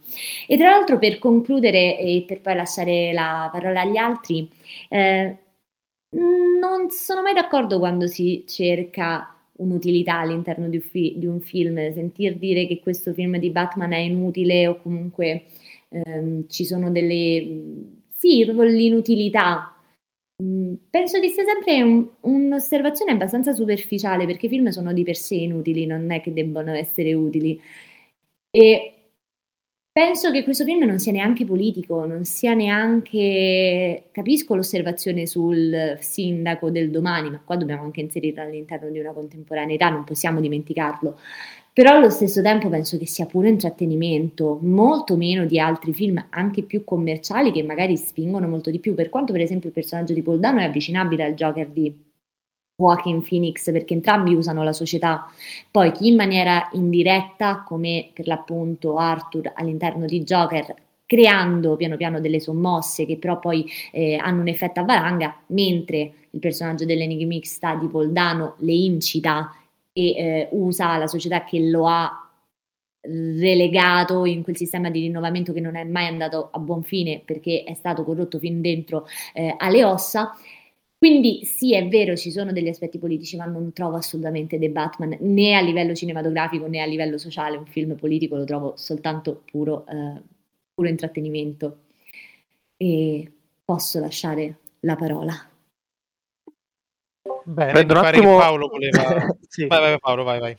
E 0.46 0.57
tra 0.57 0.70
l'altro, 0.70 0.99
per 0.99 1.18
concludere 1.18 1.99
e 1.99 2.24
per 2.26 2.40
poi 2.40 2.55
lasciare 2.55 3.12
la 3.12 3.49
parola 3.53 3.82
agli 3.82 3.96
altri, 3.96 4.49
eh, 4.88 5.36
non 6.11 6.90
sono 6.90 7.22
mai 7.22 7.34
d'accordo 7.34 7.78
quando 7.78 8.07
si 8.07 8.44
cerca 8.46 9.34
un'utilità 9.59 10.18
all'interno 10.18 10.68
di 10.68 10.80
di 10.90 11.26
un, 11.26 11.40
film, 11.40 11.92
sentir 11.92 12.36
dire 12.36 12.66
che 12.66 12.80
questo 12.80 13.12
film 13.12 13.38
di 13.38 13.51
Batman 13.51 13.92
è 13.92 13.99
inutile 13.99 14.66
o 14.68 14.80
comunque 14.80 15.46
ehm, 15.88 16.49
ci 16.49 16.64
sono 16.64 16.90
delle... 16.90 17.96
Sì, 18.16 18.44
proprio 18.44 18.68
l'inutilità 18.68 19.78
Mm, 20.41 20.74
penso 20.91 21.18
che 21.18 21.28
sia 21.28 21.45
sempre 21.45 21.82
un, 21.82 22.09
un'osservazione 22.20 23.11
abbastanza 23.11 23.53
superficiale 23.53 24.24
perché 24.24 24.47
i 24.47 24.49
film 24.49 24.68
sono 24.68 24.93
di 24.93 25.03
per 25.03 25.16
sé 25.16 25.34
inutili, 25.34 25.84
non 25.84 26.11
è 26.12 26.20
che 26.20 26.32
debbano 26.32 26.72
essere 26.72 27.12
utili. 27.12 27.61
E 28.51 28.93
penso 29.91 30.30
che 30.30 30.45
questo 30.45 30.64
film 30.64 30.84
non 30.84 30.99
sia 31.01 31.12
neanche 31.12 31.45
politico, 31.45 32.05
non 32.07 32.24
sia 32.24 32.55
neanche. 32.55 34.09
Capisco 34.12 34.55
l'osservazione 34.55 35.26
sul 35.26 35.99
sindaco 36.01 36.70
del 36.70 36.91
domani, 36.91 37.30
ma 37.30 37.41
qua 37.45 37.57
dobbiamo 37.57 37.82
anche 37.82 38.01
inserirlo 38.01 38.43
all'interno 38.43 38.91
di 38.91 39.01
una 39.01 39.12
contemporaneità, 39.12 39.89
non 39.91 40.05
possiamo 40.05 40.41
dimenticarlo 40.41 41.18
però 41.79 41.93
allo 41.95 42.11
stesso 42.11 42.43
tempo 42.43 42.68
penso 42.68 42.99
che 42.99 43.07
sia 43.07 43.26
pure 43.26 43.49
intrattenimento, 43.51 44.59
molto 44.62 45.16
meno 45.16 45.45
di 45.45 45.61
altri 45.61 45.95
film 45.95 46.26
anche 46.31 46.64
più 46.64 46.83
commerciali 46.83 47.53
che 47.53 47.62
magari 47.62 47.97
spingono 47.97 48.49
molto 48.49 48.72
di 48.72 48.81
più, 48.81 48.97
per 48.97 49.09
quanto 49.09 49.31
per 49.31 49.43
esempio 49.43 49.68
il 49.68 49.74
personaggio 49.76 50.12
di 50.12 50.20
Paul 50.20 50.41
Dano 50.41 50.59
è 50.59 50.64
avvicinabile 50.64 51.22
al 51.22 51.35
Joker 51.35 51.68
di 51.68 51.97
Joaquin 52.74 53.22
Phoenix 53.22 53.70
perché 53.70 53.95
entrambi 53.95 54.35
usano 54.35 54.64
la 54.64 54.72
società, 54.72 55.31
poi 55.70 55.93
chi 55.93 56.09
in 56.09 56.16
maniera 56.16 56.68
indiretta 56.72 57.62
come 57.64 58.11
per 58.12 58.26
l'appunto 58.26 58.97
Arthur 58.97 59.53
all'interno 59.55 60.05
di 60.05 60.24
Joker 60.24 60.74
creando 61.07 61.76
piano 61.76 61.97
piano 61.97 62.20
delle 62.20 62.41
sommosse 62.41 63.07
che 63.07 63.18
però 63.18 63.39
poi 63.39 63.64
eh, 63.93 64.16
hanno 64.16 64.41
un 64.41 64.49
effetto 64.49 64.81
a 64.81 64.85
valanga, 64.85 65.43
mentre 65.51 66.12
il 66.31 66.41
personaggio 66.41 66.85
dell'enigmista 66.85 67.76
di 67.76 67.87
Poldano 67.87 68.57
le 68.59 68.72
incita 68.72 69.53
e 69.99 70.11
eh, 70.11 70.49
usa 70.53 70.96
la 70.96 71.09
società 71.09 71.42
che 71.42 71.59
lo 71.59 71.88
ha 71.88 72.30
relegato 73.01 74.24
in 74.26 74.42
quel 74.42 74.57
sistema 74.57 74.90
di 74.90 75.01
rinnovamento 75.01 75.53
che 75.53 75.61
non 75.61 75.74
è 75.76 75.82
mai 75.84 76.07
andato 76.07 76.51
a 76.53 76.59
buon 76.59 76.82
fine 76.84 77.22
perché 77.24 77.64
è 77.64 77.74
stato 77.74 78.05
corrotto 78.05 78.38
fin 78.38 78.61
dentro 78.61 79.07
eh, 79.34 79.55
alle 79.59 79.84
ossa. 79.84 80.32
Quindi 80.96 81.44
sì, 81.44 81.74
è 81.74 81.86
vero, 81.88 82.16
ci 82.16 82.30
sono 82.30 82.53
degli 82.53 82.68
aspetti 82.68 82.99
politici, 82.99 83.36
ma 83.36 83.44
non 83.44 83.72
trovo 83.72 83.96
assolutamente 83.96 84.59
The 84.59 84.70
Batman 84.70 85.16
né 85.20 85.55
a 85.55 85.61
livello 85.61 85.94
cinematografico 85.94 86.66
né 86.66 86.80
a 86.80 86.86
livello 86.86 87.18
sociale. 87.18 87.57
Un 87.57 87.66
film 87.66 87.96
politico 87.96 88.36
lo 88.36 88.44
trovo 88.44 88.74
soltanto 88.76 89.42
puro, 89.51 89.86
eh, 89.86 90.20
puro 90.74 90.88
intrattenimento. 90.88 91.78
E 92.76 93.32
posso 93.64 94.01
lasciare 94.01 94.59
la 94.80 94.96
parola. 94.96 95.47
Bene, 97.49 97.72
Prendo 97.72 97.99
un 97.99 98.05
attimo... 98.05 98.38
Paolo 98.38 98.68
voleva... 98.68 99.26
sì. 99.49 99.66
Vai, 99.66 99.80
vai, 99.80 99.99
Paolo, 99.99 100.22
vai, 100.22 100.38
vai. 100.38 100.59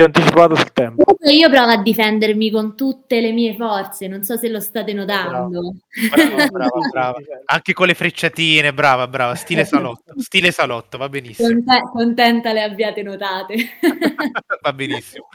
Ho 0.00 0.04
anticipato 0.04 0.54
sul 0.54 0.72
tempo. 0.72 1.02
Io 1.28 1.50
provo 1.50 1.72
a 1.72 1.82
difendermi 1.82 2.50
con 2.50 2.76
tutte 2.76 3.20
le 3.20 3.32
mie 3.32 3.54
forze, 3.56 4.06
non 4.06 4.22
so 4.22 4.36
se 4.36 4.48
lo 4.48 4.60
state 4.60 4.94
notando. 4.94 5.74
Brava, 6.10 6.46
brava, 6.48 6.88
brava. 6.90 7.18
Anche 7.44 7.72
con 7.74 7.88
le 7.88 7.94
frecciatine, 7.94 8.72
brava, 8.72 9.06
brava, 9.08 9.34
stile 9.34 9.64
salotto, 9.64 10.14
stile 10.16 10.50
salotto, 10.50 10.96
va 10.98 11.08
benissimo. 11.08 11.48
Conte- 11.48 11.82
contenta 11.92 12.52
le 12.52 12.62
abbiate 12.62 13.02
notate. 13.02 13.56
va 14.62 14.72
benissimo. 14.72 15.28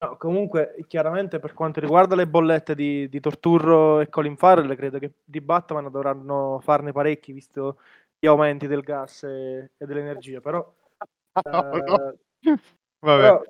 No, 0.00 0.16
comunque, 0.16 0.76
chiaramente 0.86 1.40
per 1.40 1.54
quanto 1.54 1.80
riguarda 1.80 2.14
le 2.14 2.28
bollette 2.28 2.76
di, 2.76 3.08
di 3.08 3.18
Torturro 3.18 4.00
e 4.00 4.08
Colin 4.08 4.36
Farrell, 4.36 4.76
credo 4.76 5.00
che 5.00 5.14
di 5.24 5.40
Batman 5.40 5.90
dovranno 5.90 6.60
farne 6.62 6.92
parecchi, 6.92 7.32
visto 7.32 7.78
gli 8.18 8.26
aumenti 8.26 8.66
del 8.66 8.82
gas 8.82 9.22
e, 9.22 9.70
e 9.76 9.86
dell'energia, 9.86 10.40
però, 10.40 10.58
oh, 10.58 11.50
no. 11.50 12.10
eh, 12.10 12.18
però, 12.98 13.42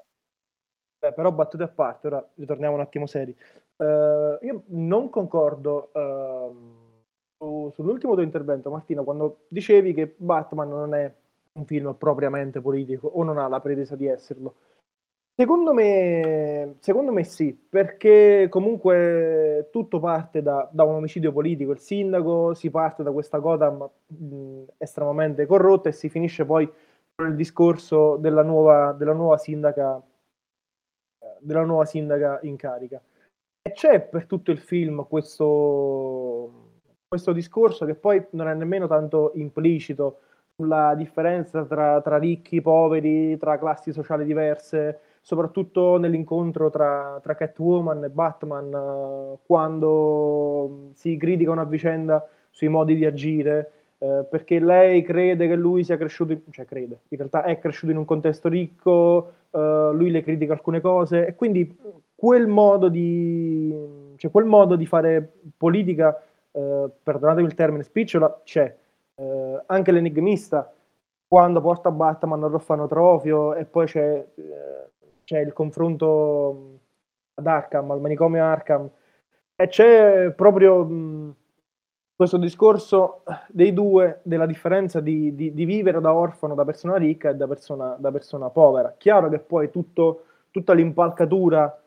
eh, 1.01 1.13
però, 1.13 1.33
battute 1.33 1.63
a 1.63 1.69
parte, 1.69 2.07
ora 2.07 2.29
ritorniamo 2.35 2.75
un 2.75 2.81
attimo 2.81 3.07
seri. 3.07 3.35
Uh, 3.77 4.37
io 4.45 4.65
non 4.67 5.09
concordo 5.09 5.91
uh, 5.93 6.89
su, 7.37 7.71
sull'ultimo 7.75 8.15
tuo 8.15 8.23
intervento, 8.23 8.71
Martino, 8.71 9.05
quando 9.05 9.45
dicevi 9.49 9.95
che 9.95 10.15
Batman 10.17 10.69
non 10.69 10.95
è 10.95 11.15
un 11.53 11.65
film 11.65 11.95
propriamente 11.95 12.61
politico 12.61 13.07
o 13.07 13.23
non 13.23 13.39
ha 13.39 13.49
la 13.49 13.61
pretesa 13.61 13.97
di 13.97 14.07
esserlo. 14.07 14.55
Secondo 15.41 15.73
me, 15.73 16.79
secondo 16.81 17.13
me 17.13 17.23
sì, 17.23 17.57
perché 17.57 18.49
comunque 18.51 19.69
tutto 19.71 20.01
parte 20.01 20.43
da, 20.43 20.69
da, 20.73 20.83
un 20.83 20.97
omicidio 20.97 21.31
politico. 21.31 21.71
Il 21.71 21.79
sindaco 21.79 22.55
si 22.55 22.71
parte 22.71 23.05
da 23.05 23.13
questa 23.13 23.39
Gotham 23.39 23.89
mh, 24.07 24.65
estremamente 24.79 25.47
corrotta 25.47 25.91
e 25.91 25.93
si 25.93 26.09
finisce 26.09 26.45
poi 26.45 26.69
con 27.15 27.29
il 27.29 27.37
discorso 27.37 28.17
della 28.17 28.43
nuova, 28.43 28.93
della 28.95 29.13
nuova, 29.13 29.39
sindaca, 29.39 30.03
della 31.39 31.65
nuova 31.65 31.85
sindaca 31.85 32.41
in 32.43 32.57
carica. 32.57 33.01
E 33.63 33.71
c'è 33.71 34.01
per 34.01 34.27
tutto 34.27 34.51
il 34.51 34.59
film 34.59 35.07
questo, 35.07 36.81
questo 37.07 37.33
discorso 37.33 37.87
che 37.87 37.95
poi 37.95 38.27
non 38.31 38.49
è 38.49 38.55
nemmeno 38.55 38.89
tanto 38.89 39.31
implicito 39.37 40.19
sulla 40.57 40.97
differenza 40.97 41.65
tra, 41.65 42.01
tra 42.01 42.19
ricchi, 42.19 42.61
poveri, 42.61 43.39
tra 43.39 43.57
classi 43.57 43.93
sociali 43.93 44.25
diverse 44.25 45.03
soprattutto 45.29 45.99
nell'incontro 45.99 46.71
tra, 46.71 47.21
tra 47.23 47.35
Catwoman 47.35 48.03
e 48.03 48.09
Batman, 48.09 48.73
uh, 48.73 49.39
quando 49.45 50.89
si 50.95 51.19
criticano 51.19 51.61
a 51.61 51.67
vicenda 51.67 52.27
sui 52.49 52.69
modi 52.69 52.97
di 52.97 53.05
agire, 53.05 53.73
uh, 53.99 54.27
perché 54.27 54.59
lei 54.59 55.03
crede 55.03 55.47
che 55.47 55.55
lui 55.55 55.85
sia 55.85 55.99
cresciuto, 55.99 56.33
in, 56.33 56.41
cioè 56.49 56.65
crede, 56.65 57.01
in 57.09 57.19
realtà 57.19 57.43
è 57.43 57.59
cresciuto 57.59 57.93
in 57.93 57.99
un 57.99 58.07
contesto 58.07 58.49
ricco, 58.49 59.33
uh, 59.51 59.93
lui 59.93 60.11
le 60.11 60.23
critica 60.23 60.55
alcune 60.55 60.81
cose 60.81 61.27
e 61.27 61.35
quindi 61.35 61.77
quel 62.15 62.47
modo 62.47 62.89
di, 62.89 64.15
cioè 64.17 64.31
quel 64.31 64.47
modo 64.47 64.77
di 64.77 64.87
fare 64.87 65.31
politica, 65.59 66.23
perdonatemi 66.51 67.47
il 67.47 67.55
termine 67.55 67.83
spicciola, 67.83 68.41
c'è. 68.43 68.75
anche 69.67 69.93
l'enigmista 69.93 70.73
quando 71.29 71.61
porta 71.61 71.91
Batman 71.91 72.43
all'orfanotrofio 72.43 73.55
e 73.55 73.65
poi 73.67 73.87
c'è 73.87 74.27
c'è 75.29 75.41
il 75.41 75.53
confronto 75.53 76.79
ad 77.35 77.47
Arkham, 77.47 77.91
al 77.91 78.01
manicomio 78.01 78.43
Arkham, 78.43 78.89
e 79.55 79.69
c'è 79.69 80.33
proprio 80.33 81.35
questo 82.17 82.39
discorso 82.39 83.25
dei 83.49 83.75
due, 83.75 84.21
della 84.23 84.47
differenza 84.47 85.01
di, 85.01 85.35
di, 85.35 85.53
di, 85.53 85.65
vivere 85.67 86.01
da 86.01 86.15
orfano, 86.15 86.55
da 86.55 86.65
persona 86.65 86.97
ricca 86.97 87.29
e 87.29 87.35
da 87.35 87.47
persona, 87.47 87.95
da 87.99 88.11
persona 88.11 88.49
povera. 88.49 88.95
Chiaro 88.97 89.29
che 89.29 89.39
poi 89.39 89.71
tutto, 89.71 90.25
tutta 90.51 90.73
l'impalcatura 90.73 91.79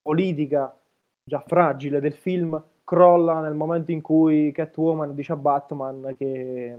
politica 0.00 0.74
già 1.22 1.44
fragile 1.46 2.00
del 2.00 2.14
film 2.14 2.60
crolla 2.84 3.40
nel 3.40 3.54
momento 3.54 3.92
in 3.92 4.00
cui 4.00 4.50
Catwoman 4.50 5.14
dice 5.14 5.32
a 5.32 5.36
Batman 5.36 6.14
che 6.16 6.74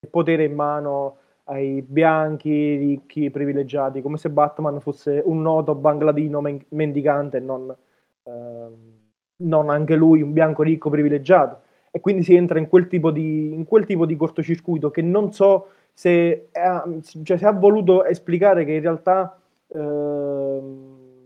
il 0.00 0.08
potere 0.10 0.42
in 0.42 0.54
mano 0.54 1.18
ai 1.44 1.82
bianchi, 1.82 2.76
ricchi, 2.76 3.30
privilegiati, 3.30 4.02
come 4.02 4.16
se 4.16 4.30
Batman 4.30 4.80
fosse 4.80 5.22
un 5.24 5.42
noto 5.42 5.74
bangladino 5.74 6.40
men- 6.40 6.64
mendicante 6.68 7.38
e 7.38 7.40
non, 7.40 7.74
ehm, 8.24 8.72
non 9.36 9.70
anche 9.70 9.96
lui 9.96 10.22
un 10.22 10.32
bianco 10.32 10.62
ricco 10.62 10.90
privilegiato. 10.90 11.62
E 11.90 12.00
quindi 12.00 12.22
si 12.22 12.34
entra 12.34 12.58
in 12.58 12.68
quel 12.68 12.86
tipo 12.86 13.10
di, 13.10 13.52
in 13.52 13.64
quel 13.64 13.84
tipo 13.84 14.06
di 14.06 14.16
cortocircuito 14.16 14.90
che 14.90 15.02
non 15.02 15.32
so 15.32 15.68
se, 15.92 16.48
ha, 16.52 16.86
cioè, 17.24 17.44
ha 17.44 17.52
voluto 17.52 18.04
esplicare 18.04 18.64
che 18.64 18.72
in 18.72 18.80
realtà 18.80 19.36
eh, 19.66 20.60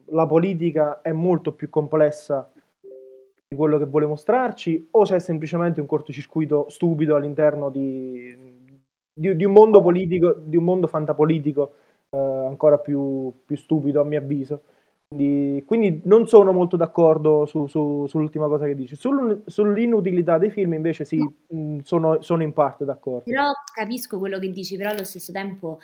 la 0.07 0.27
politica 0.27 1.01
è 1.03 1.13
molto 1.13 1.53
più 1.53 1.69
complessa 1.69 2.51
di 3.47 3.57
quello 3.57 3.79
che 3.79 3.85
vuole 3.85 4.07
mostrarci 4.07 4.89
o 4.93 5.05
se 5.05 5.17
è 5.17 5.19
semplicemente 5.19 5.81
un 5.81 5.87
cortocircuito 5.87 6.67
stupido 6.71 7.15
all'interno 7.15 7.69
di, 7.69 8.64
di, 9.15 9.35
di 9.37 9.45
un 9.45 9.53
mondo 9.53 9.81
politico, 9.81 10.35
di 10.39 10.57
un 10.57 10.65
mondo 10.65 10.87
fantapolitico 10.89 11.75
eh, 12.11 12.19
ancora 12.19 12.79
più, 12.79 13.33
più 13.45 13.57
stupido 13.57 14.01
a 14.01 14.05
mio 14.05 14.19
avviso. 14.19 14.63
Quindi, 15.07 15.63
quindi, 15.65 16.01
non 16.05 16.27
sono 16.27 16.53
molto 16.53 16.77
d'accordo 16.77 17.47
su, 17.47 17.67
su, 17.67 18.07
sull'ultima 18.09 18.49
cosa 18.49 18.67
che 18.67 18.75
dici. 18.75 18.97
Sul, 18.97 19.45
sull'inutilità 19.47 20.39
dei 20.39 20.51
film 20.51 20.73
invece 20.75 21.05
sì, 21.05 21.19
no. 21.19 21.35
mh, 21.47 21.79
sono, 21.85 22.21
sono, 22.21 22.43
in 22.43 22.53
parte 22.53 22.85
d'accordo. 22.85 23.23
Però 23.25 23.53
capisco 23.73 24.19
quello 24.19 24.39
che 24.41 24.51
dici, 24.51 24.77
però 24.77 24.91
allo 24.91 25.05
stesso 25.05 25.31
tempo 25.31 25.79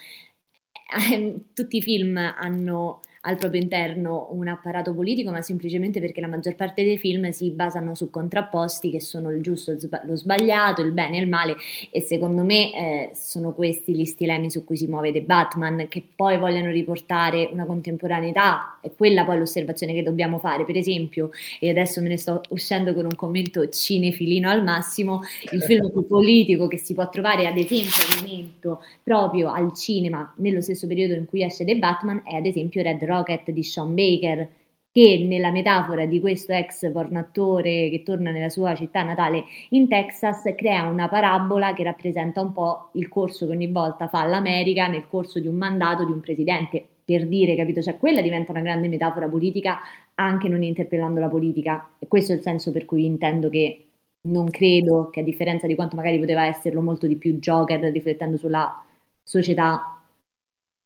tutti 1.55 1.77
i 1.77 1.83
film 1.83 2.17
hanno 2.17 3.01
al 3.23 3.37
proprio 3.37 3.61
interno 3.61 4.29
un 4.31 4.49
apparato 4.49 4.95
politico, 4.95 5.31
ma 5.31 5.43
semplicemente 5.43 6.01
perché 6.01 6.23
la 6.23 6.27
maggior 6.27 6.55
parte 6.55 6.83
dei 6.83 6.97
film 6.97 7.29
si 7.31 7.51
basano 7.51 7.95
su 7.95 8.09
contrapposti 8.09 8.91
che 8.91 9.01
sono 9.01 9.31
il 9.31 9.43
giusto, 9.43 9.77
lo 10.05 10.17
sbagliato, 10.17 10.81
il 10.81 10.93
bene 10.93 11.19
e 11.19 11.21
il 11.21 11.29
male 11.29 11.57
e 11.91 12.01
secondo 12.01 12.43
me 12.45 12.75
eh, 12.75 13.11
sono 13.15 13.53
questi 13.53 13.95
gli 13.95 14.07
stilemi 14.07 14.51
su 14.51 14.65
cui 14.65 14.79
si 14.79 14.87
muove 14.87 15.13
The 15.13 15.21
Batman, 15.21 15.87
che 15.89 16.03
poi 16.17 16.39
vogliono 16.39 16.71
riportare 16.71 17.51
una 17.53 17.67
contemporaneità, 17.67 18.79
è 18.81 18.91
quella 18.97 19.27
poi 19.27 19.39
l'osservazione 19.39 19.93
che 19.93 20.03
dobbiamo 20.03 20.39
fare. 20.39 20.65
Per 20.65 20.77
esempio, 20.77 21.31
e 21.59 21.69
adesso 21.69 22.01
me 22.01 22.09
ne 22.09 22.17
sto 22.17 22.41
uscendo 22.51 22.95
con 22.95 23.05
un 23.05 23.15
commento 23.15 23.69
cinefilino 23.69 24.49
al 24.49 24.63
massimo, 24.63 25.21
il 25.53 25.63
film 25.63 25.91
più 25.91 26.07
politico 26.07 26.69
che 26.69 26.79
si 26.79 26.95
può 26.95 27.07
trovare 27.11 27.47
ad 27.47 27.59
esempio 27.59 28.03
al 28.09 28.23
momento 28.23 28.83
proprio 29.03 29.53
al 29.53 29.75
cinema 29.75 30.33
nello 30.37 30.63
stesso 30.63 30.87
periodo 30.87 31.15
in 31.15 31.27
cui 31.27 31.43
esce 31.43 31.67
The 31.67 31.77
Batman 31.77 32.23
è 32.25 32.37
ad 32.37 32.47
esempio 32.47 32.83
Red 32.83 33.03
Rocket 33.11 33.51
di 33.51 33.63
Sean 33.63 33.95
Baker, 33.95 34.49
che 34.93 35.25
nella 35.27 35.51
metafora 35.51 36.05
di 36.05 36.21
questo 36.21 36.53
ex 36.53 36.91
pornattore 36.91 37.89
che 37.91 38.03
torna 38.05 38.31
nella 38.31 38.49
sua 38.49 38.75
città 38.75 39.03
natale 39.03 39.45
in 39.71 39.89
Texas 39.89 40.43
crea 40.57 40.89
una 40.89 41.09
parabola 41.09 41.75
che 41.75 41.85
rappresenta 41.85 42.41
un 42.41 42.53
po' 42.53 42.91
il 42.95 43.09
corso 43.09 43.47
che 43.47 43.53
ogni 43.53 43.69
volta 43.69 44.09
fa 44.09 44.25
l'America 44.25 44.89
nel 44.89 45.07
corso 45.09 45.39
di 45.39 45.47
un 45.47 45.55
mandato 45.57 46.05
di 46.05 46.13
un 46.13 46.21
presidente, 46.21 46.85
per 47.05 47.27
dire, 47.27 47.55
capito? 47.57 47.81
Cioè 47.83 47.99
quella 47.99 48.21
diventa 48.21 48.51
una 48.53 48.63
grande 48.63 48.89
metafora 48.89 49.29
politica 49.29 49.79
anche 50.15 50.49
non 50.49 50.63
interpellando 50.63 51.21
la 51.21 51.29
politica 51.29 51.91
e 51.99 52.09
questo 52.09 52.33
è 52.33 52.37
il 52.37 52.43
senso 52.43 52.73
per 52.73 52.85
cui 52.85 53.05
intendo 53.05 53.49
che 53.49 53.87
non 54.23 54.51
credo 54.51 55.09
che 55.11 55.21
a 55.21 55.23
differenza 55.23 55.67
di 55.67 55.75
quanto 55.75 55.97
magari 55.97 56.19
poteva 56.19 56.45
esserlo 56.45 56.83
molto 56.83 57.07
di 57.07 57.17
più 57.17 57.39
Joker 57.39 57.81
riflettendo 57.81 58.37
sulla 58.37 58.85
società 59.23 60.00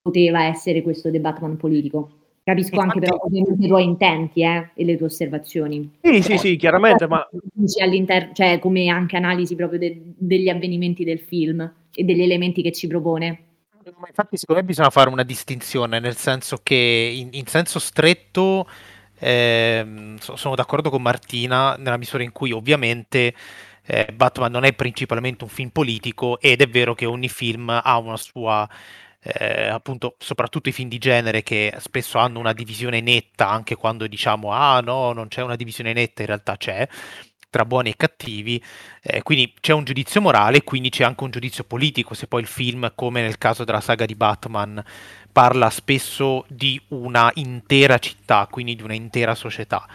poteva 0.05 0.45
essere 0.45 0.83
questo 0.83 1.11
The 1.11 1.19
Batman 1.19 1.57
politico. 1.57 2.11
Capisco 2.45 2.75
Infatti, 2.75 2.99
anche 2.99 3.01
però 3.07 3.25
ovviamente 3.25 3.65
i 3.65 3.69
tuoi 3.69 3.85
intenti 3.85 4.43
eh, 4.43 4.69
e 4.75 4.85
le 4.85 4.99
tue 4.99 5.07
osservazioni. 5.07 5.97
Sì, 6.03 6.21
sì, 6.21 6.37
sì, 6.37 6.57
chiaramente, 6.57 7.07
ma... 7.07 7.27
Cioè, 8.35 8.59
come 8.59 8.89
anche 8.89 9.17
analisi 9.17 9.57
proprio 9.57 9.79
de- 9.79 9.99
degli 10.15 10.51
avvenimenti 10.51 11.05
del 11.05 11.21
film 11.21 11.73
e 11.95 12.05
degli 12.05 12.21
elementi 12.21 12.61
che 12.61 12.73
ci 12.73 12.87
propone. 12.87 13.45
Infatti 14.07 14.37
secondo 14.37 14.61
me 14.61 14.67
bisogna 14.67 14.91
fare 14.91 15.09
una 15.09 15.23
distinzione, 15.23 15.99
nel 16.01 16.17
senso 16.17 16.59
che 16.63 17.11
in, 17.15 17.31
in 17.33 17.47
senso 17.47 17.79
stretto 17.79 18.69
eh, 19.19 20.15
sono 20.19 20.55
d'accordo 20.55 20.91
con 20.91 21.01
Martina 21.01 21.77
nella 21.77 21.97
misura 21.97 22.23
in 22.23 22.33
cui 22.33 22.53
ovviamente 22.53 23.35
eh, 23.87 24.09
Batman 24.15 24.53
non 24.53 24.65
è 24.65 24.75
principalmente 24.75 25.45
un 25.45 25.51
film 25.51 25.69
politico 25.71 26.39
ed 26.41 26.61
è 26.61 26.67
vero 26.67 26.95
che 26.95 27.07
ogni 27.07 27.29
film 27.29 27.69
ha 27.69 27.99
una 27.99 28.17
sua 28.17 28.69
eh, 29.25 29.69
appunto 29.69 30.17
soprattutto 30.19 30.69
i 30.69 30.73
film 30.73 30.91
di 30.91 30.99
genere 30.99 31.43
che 31.43 31.75
spesso 31.79 32.19
hanno 32.19 32.39
una 32.39 32.53
divisione 32.53 33.01
netta 33.01 33.49
anche 33.49 33.75
quando 33.75 34.07
diciamo 34.07 34.53
ah 34.53 34.81
no 34.81 35.13
non 35.13 35.29
c'è 35.29 35.43
una 35.43 35.57
divisione 35.57 35.95
netta 35.95 36.21
in 36.21 36.29
realtà 36.29 36.59
c'è 36.59 36.87
tra 37.49 37.65
buoni 37.65 37.91
e 37.91 37.95
cattivi 37.97 38.63
eh, 39.01 39.23
quindi 39.23 39.55
c'è 39.61 39.73
un 39.73 39.85
giudizio 39.85 40.21
morale 40.21 40.63
quindi 40.63 40.91
c'è 40.91 41.05
anche 41.05 41.25
un 41.25 41.31
giudizio 41.31 41.65
politico 41.65 42.13
se 42.13 42.27
poi 42.27 42.43
il 42.43 42.49
film 42.49 42.93
come 42.95 43.23
nel 43.23 43.39
caso 43.39 43.65
della 43.65 43.81
saga 43.81 44.05
di 44.05 44.15
Batman 44.15 44.85
parla 45.33 45.71
spesso 45.71 46.45
di 46.49 46.81
una 46.89 47.31
intera 47.35 47.99
città 47.99 48.47
quindi 48.51 48.77
di 48.77 48.83
una 48.83 48.95
intera 48.95 49.35
società. 49.35 49.87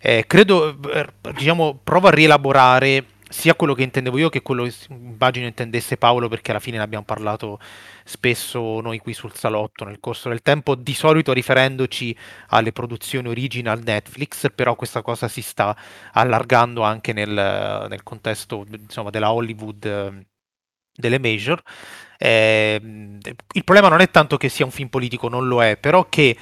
Eh, 0.00 0.24
credo 0.28 0.78
eh, 0.92 1.06
diciamo 1.34 1.80
provo 1.82 2.06
a 2.06 2.10
rielaborare 2.10 3.04
sia 3.28 3.54
quello 3.54 3.74
che 3.74 3.82
intendevo 3.82 4.18
io 4.18 4.28
che 4.28 4.42
quello 4.42 4.64
che 4.64 4.74
immagino 4.88 5.46
intendesse 5.46 5.96
Paolo 5.96 6.28
perché 6.28 6.50
alla 6.50 6.60
fine 6.60 6.78
ne 6.78 6.82
abbiamo 6.82 7.04
parlato 7.04 7.58
spesso 8.04 8.80
noi 8.80 8.98
qui 8.98 9.12
sul 9.12 9.34
salotto 9.34 9.84
nel 9.84 10.00
corso 10.00 10.28
del 10.28 10.42
tempo, 10.42 10.74
di 10.74 10.94
solito 10.94 11.32
riferendoci 11.32 12.16
alle 12.48 12.72
produzioni 12.72 13.28
original 13.28 13.80
Netflix, 13.82 14.50
però 14.54 14.74
questa 14.76 15.02
cosa 15.02 15.28
si 15.28 15.42
sta 15.42 15.76
allargando 16.12 16.82
anche 16.82 17.12
nel, 17.12 17.86
nel 17.88 18.02
contesto 18.02 18.64
insomma, 18.70 19.10
della 19.10 19.32
Hollywood 19.32 20.26
delle 20.98 21.20
major. 21.20 21.62
Eh, 22.20 22.80
il 22.82 23.64
problema 23.64 23.88
non 23.88 24.00
è 24.00 24.10
tanto 24.10 24.36
che 24.36 24.48
sia 24.48 24.64
un 24.64 24.72
film 24.72 24.88
politico, 24.88 25.28
non 25.28 25.46
lo 25.46 25.62
è, 25.62 25.76
però 25.76 26.08
che 26.08 26.36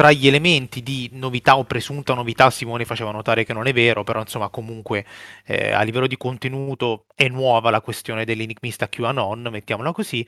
tra 0.00 0.12
gli 0.12 0.26
elementi 0.26 0.82
di 0.82 1.10
novità 1.12 1.58
o 1.58 1.64
presunta 1.64 2.14
novità, 2.14 2.48
Simone 2.48 2.86
faceva 2.86 3.10
notare 3.10 3.44
che 3.44 3.52
non 3.52 3.66
è 3.66 3.72
vero, 3.74 4.02
però 4.02 4.20
insomma 4.20 4.48
comunque 4.48 5.04
eh, 5.44 5.72
a 5.72 5.82
livello 5.82 6.06
di 6.06 6.16
contenuto 6.16 7.04
è 7.14 7.28
nuova 7.28 7.68
la 7.68 7.82
questione 7.82 8.24
dell'enigmista 8.24 8.88
QAnon, 8.88 9.48
mettiamola 9.50 9.92
così, 9.92 10.26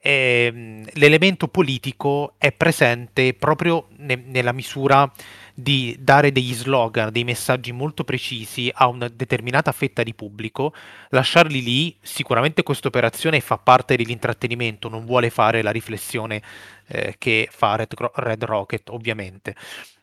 eh, 0.00 0.84
l'elemento 0.92 1.48
politico 1.48 2.34
è 2.38 2.52
presente 2.52 3.34
proprio 3.34 3.88
ne- 3.96 4.22
nella 4.26 4.52
misura 4.52 5.10
di 5.52 5.96
dare 5.98 6.30
degli 6.30 6.54
slogan, 6.54 7.10
dei 7.10 7.24
messaggi 7.24 7.72
molto 7.72 8.04
precisi 8.04 8.70
a 8.72 8.86
una 8.86 9.08
determinata 9.08 9.72
fetta 9.72 10.04
di 10.04 10.14
pubblico, 10.14 10.72
lasciarli 11.10 11.62
lì, 11.62 11.96
sicuramente 12.00 12.62
questa 12.62 12.86
operazione 12.86 13.40
fa 13.40 13.58
parte 13.58 13.96
dell'intrattenimento, 13.96 14.88
non 14.88 15.04
vuole 15.04 15.30
fare 15.30 15.62
la 15.62 15.72
riflessione 15.72 16.40
eh, 16.86 17.16
che 17.18 17.48
fa 17.50 17.74
Red, 17.74 17.94
Red, 18.14 18.44
Rocket, 18.44 18.88
ovviamente. 18.90 19.56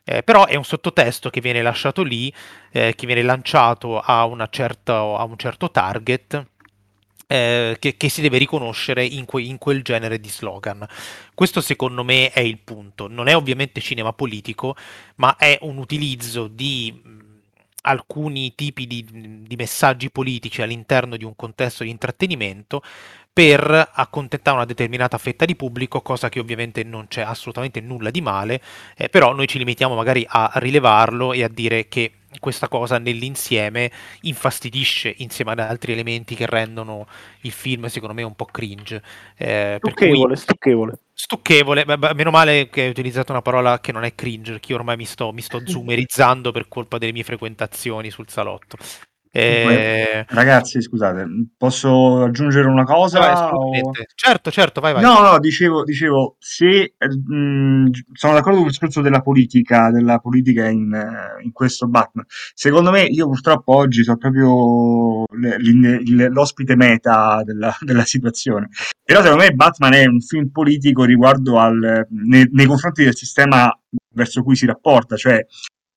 Eh, 0.04 0.24
però 0.24 0.46
è 0.46 0.56
un 0.56 0.66
sottotesto 0.66 1.30
che 1.30 1.42
viene 1.42 1.62
lasciato 1.62 2.04
lì, 2.04 2.32
eh, 2.72 2.94
che 2.96 3.06
viene 3.06 3.24
lanciato 3.24 4.00
a, 4.00 4.48
certa, 4.52 4.98
a 4.98 5.24
un 5.24 5.38
certo 5.38 5.72
target 5.72 6.54
eh, 7.28 7.78
che, 7.80 7.98
che, 7.98 8.10
si 8.10 8.22
deve 8.22 8.38
riconoscere 8.38 9.04
in, 9.04 9.26
que, 9.26 9.42
in, 9.42 9.58
quel 9.58 9.82
genere 9.82 10.20
di 10.20 10.30
slogan. 10.30 10.86
Questo 11.34 11.62
secondo 11.62 12.04
me 12.04 12.32
è 12.32 12.40
il 12.40 12.60
punto. 12.60 13.08
Non 13.08 13.28
è 13.28 13.36
ovviamente 13.36 13.82
cinema 13.82 14.14
politico, 14.14 14.76
ma 15.16 15.36
è 15.38 15.58
un 15.62 15.78
utilizzo 15.78 16.48
di 16.48 16.94
mh, 17.04 17.24
alcuni 17.82 18.54
tipi 18.56 18.88
di, 18.88 19.44
di, 19.48 19.56
messaggi 19.56 20.10
politici 20.10 20.62
all'interno 20.62 21.18
di 21.18 21.24
un 21.24 21.36
contesto 21.36 21.84
di 21.84 21.90
intrattenimento 21.90 22.82
per 23.32 23.90
accontentare 23.94 24.56
una 24.56 24.66
determinata 24.66 25.18
fetta 25.18 25.44
di 25.44 25.58
pubblico, 25.58 26.02
cosa 26.02 26.30
che 26.30 26.40
ovviamente 26.40 26.84
non 26.84 27.08
c'è 27.10 27.22
assolutamente 27.22 27.82
nulla 27.82 28.10
di 28.10 28.22
male, 28.22 28.62
eh, 28.96 29.10
però 29.10 29.34
noi 29.34 29.46
ci 29.48 29.58
limitiamo 29.58 29.94
magari 29.94 30.26
a 30.26 30.52
rilevarlo 30.56 31.34
e 31.34 31.44
a 31.44 31.50
dire 31.50 31.90
che 31.90 32.12
questa 32.40 32.68
cosa 32.68 32.98
nell'insieme 32.98 33.92
infastidisce 34.22 35.14
insieme 35.18 35.52
ad 35.52 35.60
altri 35.60 35.94
elementi 35.94 36.36
che 36.36 36.46
rendono 36.46 37.08
il 37.42 37.52
film 37.52 37.86
secondo 37.88 38.14
me 38.14 38.24
un 38.24 38.36
po' 38.36 38.46
cringe. 38.46 39.02
Eh, 39.38 39.78
stucchevole, 39.80 40.34
cui, 40.34 40.38
stucchevole. 40.38 41.00
Stucchevole, 41.14 41.86
beh, 41.86 42.14
meno 42.14 42.32
male 42.32 42.70
che 42.70 42.84
hai 42.84 42.90
utilizzato 42.90 43.32
una 43.32 43.42
parola 43.42 43.80
che 43.80 43.92
non 43.92 44.04
è 44.04 44.14
cringe, 44.16 44.52
perché 44.52 44.72
io 44.74 44.78
ormai 44.78 44.98
mi 44.98 45.06
sto, 45.06 45.32
mi 45.32 45.42
sto 45.42 45.62
zoomerizzando 45.66 46.52
per 46.52 46.68
colpa 46.68 46.98
delle 46.98 47.14
mie 47.14 47.24
frequentazioni 47.24 48.10
sul 48.10 48.30
salotto. 48.30 48.78
Eh... 49.38 50.26
Ragazzi, 50.30 50.82
scusate, 50.82 51.28
posso 51.58 52.24
aggiungere 52.24 52.70
una 52.70 52.86
cosa? 52.86 53.20
Vai, 53.20 53.50
o... 53.52 53.92
Certo, 54.16 54.50
certo, 54.50 54.80
vai, 54.80 54.94
vai. 54.94 55.04
No, 55.04 55.20
no, 55.20 55.40
dicevo, 55.40 55.84
dicevo 55.84 56.38
se 56.40 56.94
mh, 56.98 57.36
mm, 57.36 57.86
sono 58.14 58.34
d'accordo 58.34 58.60
con 58.60 58.68
il 58.68 58.72
discorso 58.72 59.02
della 59.02 59.20
politica, 59.20 59.92
della 59.92 60.20
politica 60.20 60.70
in, 60.70 60.90
in, 61.44 61.52
questo 61.52 61.90
Batman. 61.90 62.26
Secondo 62.54 62.92
me, 62.92 63.02
io 63.02 63.28
purtroppo 63.28 63.76
oggi 63.76 64.06
sono 64.06 64.16
proprio 64.16 65.26
l'ospite 65.28 66.78
meta 66.78 67.42
della, 67.44 67.76
della 67.84 68.06
situazione. 68.06 68.70
Però 69.04 69.22
secondo 69.22 69.44
me 69.44 69.52
Batman 69.52 69.96
è 69.96 70.06
un 70.06 70.22
film 70.22 70.50
politico 70.50 71.04
riguardo 71.04 71.60
al, 71.60 72.08
nei, 72.10 72.48
nei 72.54 72.66
confronti 72.66 73.04
del 73.04 73.18
sistema 73.18 73.70
verso 74.14 74.44
cui 74.44 74.56
si 74.56 74.66
rapporta, 74.66 75.18
cioè 75.18 75.46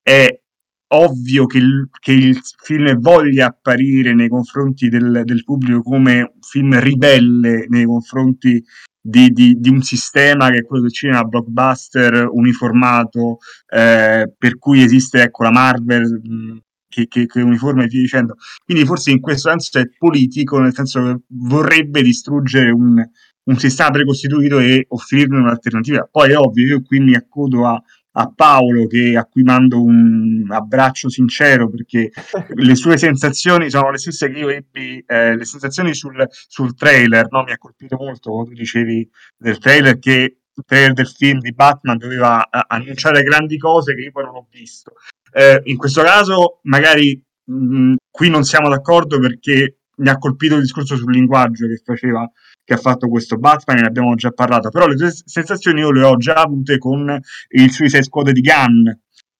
è 0.02 0.40
ovvio 0.88 1.46
che 1.46 1.58
il, 1.58 1.88
che 1.98 2.12
il, 2.12 2.40
film 2.62 2.98
voglia 2.98 3.46
apparire 3.46 4.14
nei 4.14 4.28
confronti 4.28 4.88
del, 4.88 5.22
del, 5.24 5.44
pubblico 5.44 5.82
come 5.82 6.20
un 6.20 6.40
film 6.40 6.78
ribelle 6.78 7.66
nei 7.68 7.84
confronti 7.84 8.62
di, 9.00 9.30
di, 9.30 9.54
di, 9.58 9.68
un 9.68 9.82
sistema 9.82 10.50
che 10.50 10.58
è 10.58 10.64
quello 10.64 10.82
del 10.82 10.92
cinema 10.92 11.24
blockbuster 11.24 12.28
uniformato, 12.30 13.38
eh, 13.68 14.32
per 14.36 14.58
cui 14.58 14.82
esiste 14.82 15.22
ecco, 15.22 15.44
la 15.44 15.50
Marvel 15.50 16.20
mh, 16.22 16.58
che, 16.88 17.06
che, 17.06 17.26
che 17.26 17.40
uniforme 17.40 17.84
e 17.84 17.86
via 17.86 18.00
dicendo. 18.00 18.36
Quindi 18.64 18.84
forse 18.84 19.10
in 19.10 19.20
questo 19.20 19.50
senso 19.50 19.78
è 19.78 19.88
politico, 19.96 20.58
nel 20.58 20.74
senso 20.74 21.02
che 21.02 21.20
vorrebbe 21.28 22.02
distruggere 22.02 22.70
un, 22.70 23.02
un 23.44 23.58
sistema 23.58 23.90
precostituito 23.90 24.58
e 24.58 24.86
offrirne 24.88 25.38
un'alternativa. 25.38 26.08
Poi 26.10 26.30
è 26.30 26.36
ovvio, 26.36 26.66
io 26.66 26.82
qui 26.82 27.00
mi 27.00 27.14
accodo 27.14 27.66
a, 27.66 27.82
a 28.18 28.32
Paolo 28.34 28.86
che, 28.86 29.16
a 29.16 29.24
cui 29.24 29.42
mando 29.42 29.80
un 29.82 30.44
abbraccio 30.50 31.08
sincero 31.08 31.70
perché 31.70 32.10
le 32.54 32.74
sue 32.74 32.98
sensazioni 32.98 33.70
sono 33.70 33.90
le 33.90 33.98
stesse 33.98 34.30
che 34.30 34.38
io 34.38 34.48
ebbi, 34.48 35.02
eh, 35.06 35.36
le 35.36 35.44
sensazioni 35.44 35.94
sul, 35.94 36.26
sul 36.28 36.74
trailer, 36.74 37.28
no? 37.30 37.44
mi 37.44 37.52
ha 37.52 37.58
colpito 37.58 37.96
molto 37.96 38.30
quando 38.30 38.50
tu 38.50 38.56
dicevi 38.56 39.08
del 39.36 39.58
trailer 39.58 39.98
che 39.98 40.38
il 40.52 40.64
trailer 40.66 40.92
del 40.92 41.06
film 41.06 41.38
di 41.38 41.52
Batman 41.52 41.96
doveva 41.96 42.38
uh, 42.38 42.58
annunciare 42.66 43.22
grandi 43.22 43.56
cose 43.58 43.94
che 43.94 44.00
io 44.00 44.10
poi 44.10 44.24
non 44.24 44.34
ho 44.34 44.46
visto. 44.50 44.94
Eh, 45.32 45.60
in 45.64 45.76
questo 45.76 46.02
caso 46.02 46.58
magari 46.62 47.22
mh, 47.44 47.94
qui 48.10 48.28
non 48.30 48.42
siamo 48.42 48.68
d'accordo 48.68 49.20
perché 49.20 49.78
mi 49.98 50.08
ha 50.08 50.18
colpito 50.18 50.56
il 50.56 50.62
discorso 50.62 50.96
sul 50.96 51.12
linguaggio 51.12 51.68
che 51.68 51.80
faceva 51.84 52.28
che 52.68 52.74
ha 52.74 52.76
fatto 52.76 53.08
questo 53.08 53.38
Batman, 53.38 53.78
ne 53.78 53.86
abbiamo 53.86 54.14
già 54.14 54.30
parlato, 54.30 54.68
però 54.68 54.86
le 54.86 54.94
tue 54.94 55.10
sensazioni 55.10 55.80
io 55.80 55.90
le 55.90 56.02
ho 56.02 56.18
già 56.18 56.34
avute 56.34 56.76
con 56.76 57.18
il 57.52 57.70
Suicide 57.70 58.02
Squad 58.02 58.30
di 58.30 58.42
Gunn, 58.42 58.90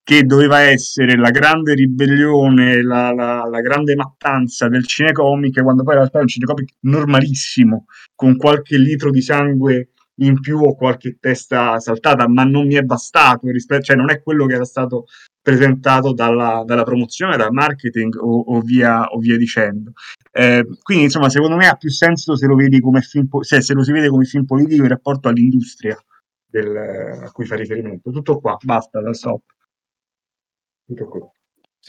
che 0.02 0.22
doveva 0.22 0.60
essere 0.60 1.14
la 1.14 1.28
grande 1.28 1.74
ribellione, 1.74 2.82
la, 2.82 3.12
la, 3.12 3.46
la 3.46 3.60
grande 3.60 3.94
mattanza 3.96 4.68
del 4.68 4.86
cinecomic, 4.86 5.60
quando 5.62 5.82
poi 5.82 5.92
in 5.92 5.98
realtà 5.98 6.20
è 6.20 6.22
un 6.22 6.28
cinecomic 6.28 6.76
normalissimo, 6.80 7.84
con 8.14 8.38
qualche 8.38 8.78
litro 8.78 9.10
di 9.10 9.20
sangue 9.20 9.90
in 10.18 10.40
più 10.40 10.58
o 10.58 10.74
qualche 10.74 11.18
testa 11.20 11.78
saltata, 11.80 12.28
ma 12.28 12.44
non 12.44 12.66
mi 12.66 12.74
è 12.74 12.82
bastato, 12.82 13.48
rispetto, 13.50 13.82
cioè 13.82 13.96
non 13.96 14.10
è 14.10 14.22
quello 14.22 14.46
che 14.46 14.54
era 14.54 14.64
stato 14.64 15.06
presentato 15.40 16.12
dalla, 16.12 16.62
dalla 16.66 16.82
promozione, 16.82 17.36
dal 17.36 17.52
marketing 17.52 18.16
o, 18.16 18.40
o, 18.40 18.60
via, 18.60 19.06
o 19.06 19.18
via, 19.18 19.36
dicendo. 19.36 19.92
Eh, 20.30 20.66
quindi, 20.82 21.04
insomma, 21.04 21.30
secondo 21.30 21.56
me 21.56 21.68
ha 21.68 21.76
più 21.76 21.90
senso 21.90 22.36
se 22.36 22.46
lo 22.46 22.54
vedi 22.54 22.80
come 22.80 23.00
film, 23.00 23.28
se, 23.40 23.60
se 23.60 23.74
lo 23.74 23.82
si 23.82 23.92
vede 23.92 24.08
come 24.08 24.24
film 24.24 24.44
politico 24.44 24.82
in 24.82 24.88
rapporto 24.88 25.28
all'industria 25.28 25.96
del, 26.46 26.76
a 27.24 27.30
cui 27.32 27.46
fa 27.46 27.56
riferimento. 27.56 28.10
Tutto 28.10 28.40
qua, 28.40 28.56
basta, 28.62 29.00
da 29.00 29.14
stop. 29.14 29.42
Tutto 30.86 31.08
qua. 31.08 31.30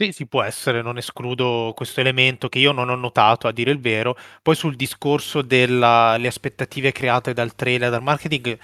Sì, 0.01 0.13
sì, 0.13 0.27
può 0.27 0.43
essere, 0.43 0.81
non 0.81 0.97
escludo 0.97 1.73
questo 1.75 1.99
elemento 1.99 2.47
che 2.47 2.57
io 2.59 2.71
non 2.71 2.87
ho 2.87 2.95
notato, 2.95 3.47
a 3.49 3.51
dire 3.51 3.71
il 3.71 3.81
vero. 3.81 4.15
Poi 4.41 4.55
sul 4.55 4.77
discorso 4.77 5.41
delle 5.41 6.25
aspettative 6.25 6.93
create 6.93 7.33
dal 7.33 7.53
trailer, 7.53 7.89
dal 7.89 8.01
marketing, 8.01 8.57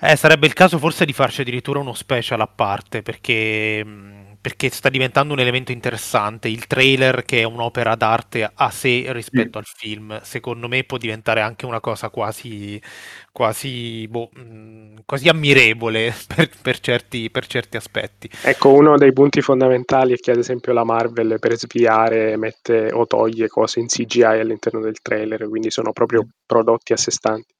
eh, 0.00 0.14
sarebbe 0.14 0.46
il 0.46 0.52
caso 0.52 0.78
forse 0.78 1.04
di 1.04 1.12
farci 1.12 1.40
addirittura 1.40 1.80
uno 1.80 1.94
special 1.94 2.40
a 2.40 2.46
parte, 2.46 3.02
perché, 3.02 3.82
perché 4.46 4.70
sta 4.70 4.90
diventando 4.90 5.32
un 5.32 5.40
elemento 5.40 5.72
interessante. 5.72 6.46
Il 6.46 6.68
trailer, 6.68 7.24
che 7.24 7.40
è 7.40 7.42
un'opera 7.42 7.96
d'arte 7.96 8.48
a 8.54 8.70
sé 8.70 9.06
rispetto 9.08 9.58
mm. 9.58 9.60
al 9.60 9.64
film, 9.64 10.20
secondo 10.22 10.68
me 10.68 10.84
può 10.84 10.98
diventare 10.98 11.40
anche 11.40 11.66
una 11.66 11.80
cosa 11.80 12.10
quasi, 12.10 12.80
quasi, 13.32 14.06
boh, 14.06 14.30
quasi 15.04 15.28
ammirevole 15.28 16.14
per, 16.32 16.48
per, 16.62 16.78
certi, 16.78 17.28
per 17.28 17.48
certi 17.48 17.76
aspetti. 17.76 18.30
Ecco, 18.44 18.72
uno 18.72 18.96
dei 18.96 19.12
punti 19.12 19.40
fondamentali 19.40 20.12
è 20.12 20.16
che 20.16 20.30
ad 20.30 20.38
esempio 20.38 20.72
la 20.72 20.84
Marvel 20.84 21.40
per 21.40 21.56
sviare 21.56 22.36
mette 22.36 22.92
o 22.92 23.04
toglie 23.04 23.48
cose 23.48 23.80
in 23.80 23.86
CGI 23.86 24.22
all'interno 24.22 24.78
del 24.78 25.00
trailer, 25.02 25.48
quindi 25.48 25.72
sono 25.72 25.90
proprio 25.90 26.24
prodotti 26.46 26.92
a 26.92 26.96
sé 26.96 27.10
stanti. 27.10 27.55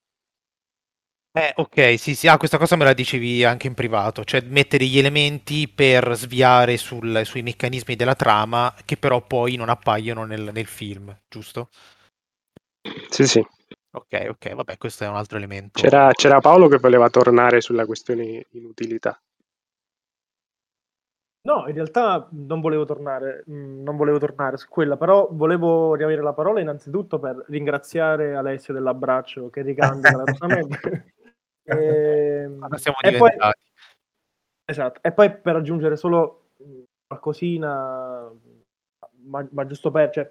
Eh, 1.37 1.53
ok, 1.55 1.99
sì, 1.99 2.14
sì, 2.14 2.28
ah, 2.28 2.39
questa 2.39 2.57
cosa 2.57 2.76
me 2.76 2.84
la 2.84 2.95
dicevi 2.95 3.45
anche 3.45 3.66
in 3.66 3.74
privato, 3.74 4.24
cioè 4.24 4.41
mettere 4.41 4.87
gli 4.87 4.97
elementi 4.97 5.68
per 5.68 6.16
sviare 6.16 6.78
sul, 6.78 7.26
sui 7.26 7.43
meccanismi 7.43 7.95
della 7.95 8.14
trama 8.14 8.74
che 8.87 8.97
però 8.97 9.20
poi 9.20 9.57
non 9.57 9.68
appaiono 9.68 10.24
nel, 10.24 10.49
nel 10.51 10.64
film, 10.64 11.14
giusto? 11.28 11.68
Sì, 13.11 13.26
sì. 13.26 13.47
Ok, 13.91 14.28
ok, 14.30 14.55
vabbè, 14.55 14.78
questo 14.78 15.05
è 15.05 15.09
un 15.09 15.16
altro 15.16 15.37
elemento. 15.37 15.78
C'era, 15.78 16.11
c'era 16.12 16.41
Paolo 16.41 16.68
che 16.68 16.78
voleva 16.78 17.11
tornare 17.11 17.61
sulla 17.61 17.84
questione 17.84 18.47
inutilità. 18.53 19.20
No, 21.43 21.68
in 21.68 21.74
realtà 21.74 22.28
non 22.32 22.62
volevo 22.62 22.87
tornare, 22.87 23.45
mm, 23.51 23.82
non 23.82 23.97
volevo 23.97 24.18
tornare 24.18 24.57
su 24.57 24.68
quella, 24.68 24.97
però 24.97 25.28
volevo 25.30 25.95
riavere 25.95 26.22
la 26.22 26.32
parola 26.32 26.61
innanzitutto 26.61 27.18
per 27.18 27.45
ringraziare 27.49 28.34
Alessio 28.34 28.72
dell'abbraccio 28.72 29.51
che 29.51 29.61
ricambia 29.61 30.11
calorosamente. 30.16 31.12
E, 31.66 31.74
ehm, 31.74 32.74
siamo 32.76 32.98
e 33.00 33.16
poi, 33.16 33.30
esatto. 34.64 35.00
E 35.02 35.12
poi 35.12 35.36
per 35.36 35.56
aggiungere 35.56 35.96
solo 35.96 36.50
qualcosina, 37.06 38.30
ma, 39.24 39.46
ma 39.50 39.66
giusto 39.66 39.90
per... 39.90 40.10
Cioè, 40.10 40.30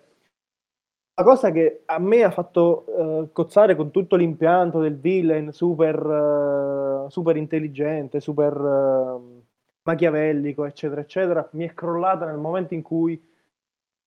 la 1.17 1.23
cosa 1.23 1.51
che 1.51 1.83
a 1.86 1.97
me 1.97 2.23
ha 2.23 2.31
fatto 2.31 2.83
uh, 2.88 3.31
cozzare 3.31 3.77
con 3.77 3.89
tutto 3.89 4.17
l'impianto 4.17 4.81
del 4.81 4.99
villain 4.99 5.53
super, 5.53 6.05
uh, 6.05 7.09
super 7.09 7.38
intelligente, 7.38 8.19
super 8.19 8.53
uh, 8.59 9.43
machiavellico, 9.83 10.65
eccetera, 10.65 10.99
eccetera, 10.99 11.47
mi 11.53 11.65
è 11.65 11.73
crollata 11.73 12.25
nel 12.25 12.38
momento 12.38 12.73
in 12.73 12.81
cui 12.81 13.15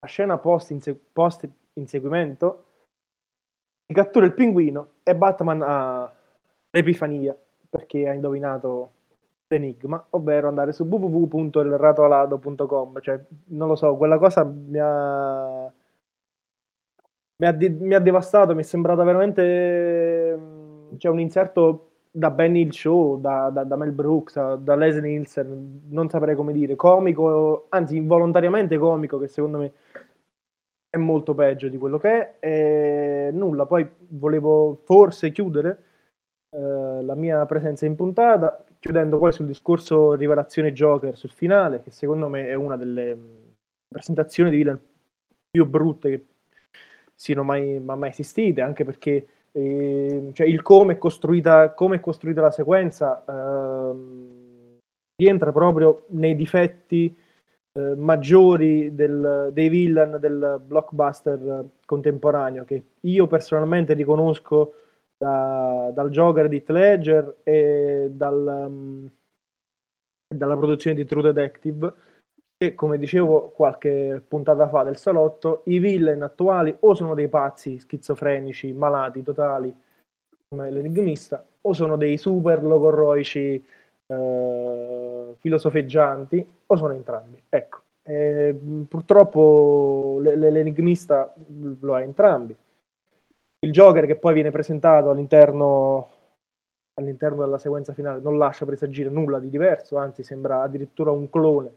la 0.00 0.06
scena 0.06 0.36
post, 0.36 0.70
inse- 0.70 1.00
post 1.12 1.48
inseguimento 1.74 2.64
cattura 3.92 4.26
il 4.26 4.34
pinguino 4.34 4.96
e 5.02 5.16
Batman 5.16 5.62
ha 5.62 6.12
l'epifania, 6.70 7.36
perché 7.68 8.08
ha 8.08 8.12
indovinato 8.12 8.92
l'enigma, 9.48 10.06
ovvero 10.10 10.48
andare 10.48 10.72
su 10.72 10.84
www.elratolado.com, 10.84 13.00
cioè 13.00 13.20
non 13.46 13.68
lo 13.68 13.76
so, 13.76 13.96
quella 13.96 14.18
cosa 14.18 14.44
mi 14.44 14.78
ha, 14.78 15.72
mi 17.36 17.46
ha, 17.46 17.56
mi 17.56 17.94
ha 17.94 18.00
devastato, 18.00 18.54
mi 18.54 18.60
è 18.60 18.64
sembrata 18.64 19.02
veramente 19.04 20.38
cioè, 20.98 21.10
un 21.10 21.20
inserto 21.20 21.84
da 22.10 22.30
Ben 22.30 22.56
Hill 22.56 22.70
Show, 22.70 23.20
da, 23.20 23.50
da, 23.50 23.64
da, 23.64 23.76
Mel 23.76 23.92
Brooks, 23.92 24.54
da 24.56 24.74
Leslie 24.74 25.02
Nielsen, 25.02 25.82
non 25.88 26.08
saprei 26.08 26.34
come 26.34 26.52
dire, 26.52 26.74
comico, 26.74 27.66
anzi 27.68 27.96
involontariamente 27.96 28.78
comico, 28.78 29.18
che 29.18 29.28
secondo 29.28 29.58
me 29.58 29.72
è 30.90 30.96
molto 30.96 31.34
peggio 31.34 31.68
di 31.68 31.76
quello 31.78 31.98
che 31.98 32.38
è. 32.40 32.40
E 32.40 33.30
nulla, 33.32 33.66
poi 33.66 33.86
volevo 34.08 34.80
forse 34.84 35.30
chiudere 35.30 35.82
eh, 36.50 37.02
la 37.02 37.14
mia 37.14 37.44
presenza 37.46 37.84
in 37.84 37.94
puntata, 37.94 38.64
chiudendo 38.78 39.18
poi 39.18 39.32
sul 39.32 39.46
discorso 39.46 40.14
rivelazione 40.14 40.72
Joker 40.72 41.16
sul 41.16 41.30
finale, 41.30 41.82
che 41.82 41.90
secondo 41.90 42.28
me 42.28 42.46
è 42.48 42.54
una 42.54 42.76
delle 42.76 43.14
mm, 43.14 43.36
presentazioni 43.88 44.50
di 44.50 44.56
villain 44.56 44.80
più 45.50 45.66
brutte 45.66 46.10
che 46.10 46.26
siano 47.14 47.42
mai, 47.42 47.78
mai 47.80 48.10
esistite, 48.10 48.62
anche 48.62 48.84
perché 48.84 49.26
eh, 49.52 50.30
cioè 50.32 50.46
il 50.46 50.62
come 50.62 50.94
è 50.94 50.98
costruita, 50.98 51.72
come 51.72 51.96
è 51.96 52.00
costruita 52.00 52.40
la 52.40 52.50
sequenza 52.50 53.24
eh, 53.26 53.96
rientra 55.16 55.52
proprio 55.52 56.04
nei 56.10 56.36
difetti 56.36 57.14
eh, 57.72 57.94
maggiori 57.96 58.94
del, 58.94 59.50
dei 59.52 59.68
villain 59.68 60.18
del 60.20 60.62
blockbuster 60.64 61.64
contemporaneo, 61.84 62.64
che 62.64 62.82
io 63.00 63.26
personalmente 63.26 63.94
riconosco 63.94 64.74
da, 65.18 65.90
dal 65.92 66.10
Joker 66.10 66.48
di 66.48 66.62
Ledger 66.66 67.38
e 67.42 68.08
dal, 68.10 68.66
um, 68.68 69.10
dalla 70.32 70.56
produzione 70.56 70.96
di 70.96 71.04
True 71.04 71.32
Detective 71.32 71.92
e 72.56 72.74
come 72.74 72.98
dicevo 72.98 73.50
qualche 73.50 74.22
puntata 74.26 74.68
fa 74.68 74.84
del 74.84 74.96
salotto 74.96 75.62
i 75.66 75.78
villain 75.78 76.22
attuali 76.22 76.74
o 76.80 76.94
sono 76.94 77.14
dei 77.14 77.28
pazzi 77.28 77.78
schizofrenici 77.78 78.72
malati 78.72 79.22
totali 79.22 79.74
come 80.48 80.70
l'enigmista 80.70 81.44
o 81.60 81.72
sono 81.72 81.96
dei 81.96 82.16
super 82.16 82.62
logorroici 82.62 83.64
eh, 84.06 85.34
filosofeggianti 85.38 86.46
o 86.66 86.76
sono 86.76 86.94
entrambi. 86.94 87.42
Ecco 87.48 87.82
eh, 88.08 88.58
purtroppo 88.88 90.18
l'enigmista 90.22 91.32
lo 91.80 91.94
ha 91.94 92.02
entrambi 92.02 92.56
il 93.60 93.72
Joker 93.72 94.06
che 94.06 94.16
poi 94.16 94.34
viene 94.34 94.50
presentato 94.50 95.10
all'interno, 95.10 96.10
all'interno 96.94 97.44
della 97.44 97.58
sequenza 97.58 97.92
finale 97.92 98.20
non 98.20 98.38
lascia 98.38 98.64
presagire 98.64 99.10
nulla 99.10 99.38
di 99.38 99.50
diverso, 99.50 99.96
anzi 99.96 100.22
sembra 100.22 100.62
addirittura 100.62 101.10
un 101.10 101.28
clone 101.28 101.70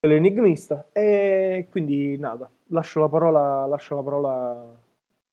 dell'enigmista 0.00 0.88
e 0.92 1.68
quindi 1.70 2.18
nada, 2.18 2.50
lascio 2.68 3.00
la 3.00 3.08
parola, 3.08 3.66
lascio 3.66 3.94
la 3.96 4.02
parola 4.02 4.80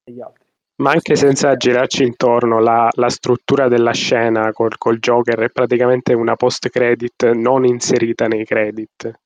agli 0.04 0.22
altri. 0.22 0.46
Ma 0.82 0.92
anche 0.92 1.16
senza 1.16 1.56
girarci 1.56 2.04
intorno, 2.04 2.60
la, 2.60 2.90
la 2.94 3.10
struttura 3.10 3.68
della 3.68 3.92
scena 3.92 4.52
col, 4.52 4.78
col, 4.78 4.98
Joker 4.98 5.40
è 5.40 5.50
praticamente 5.50 6.14
una 6.14 6.36
post-credit 6.36 7.32
non 7.34 7.66
inserita 7.66 8.26
nei 8.26 8.46
credit. 8.46 9.20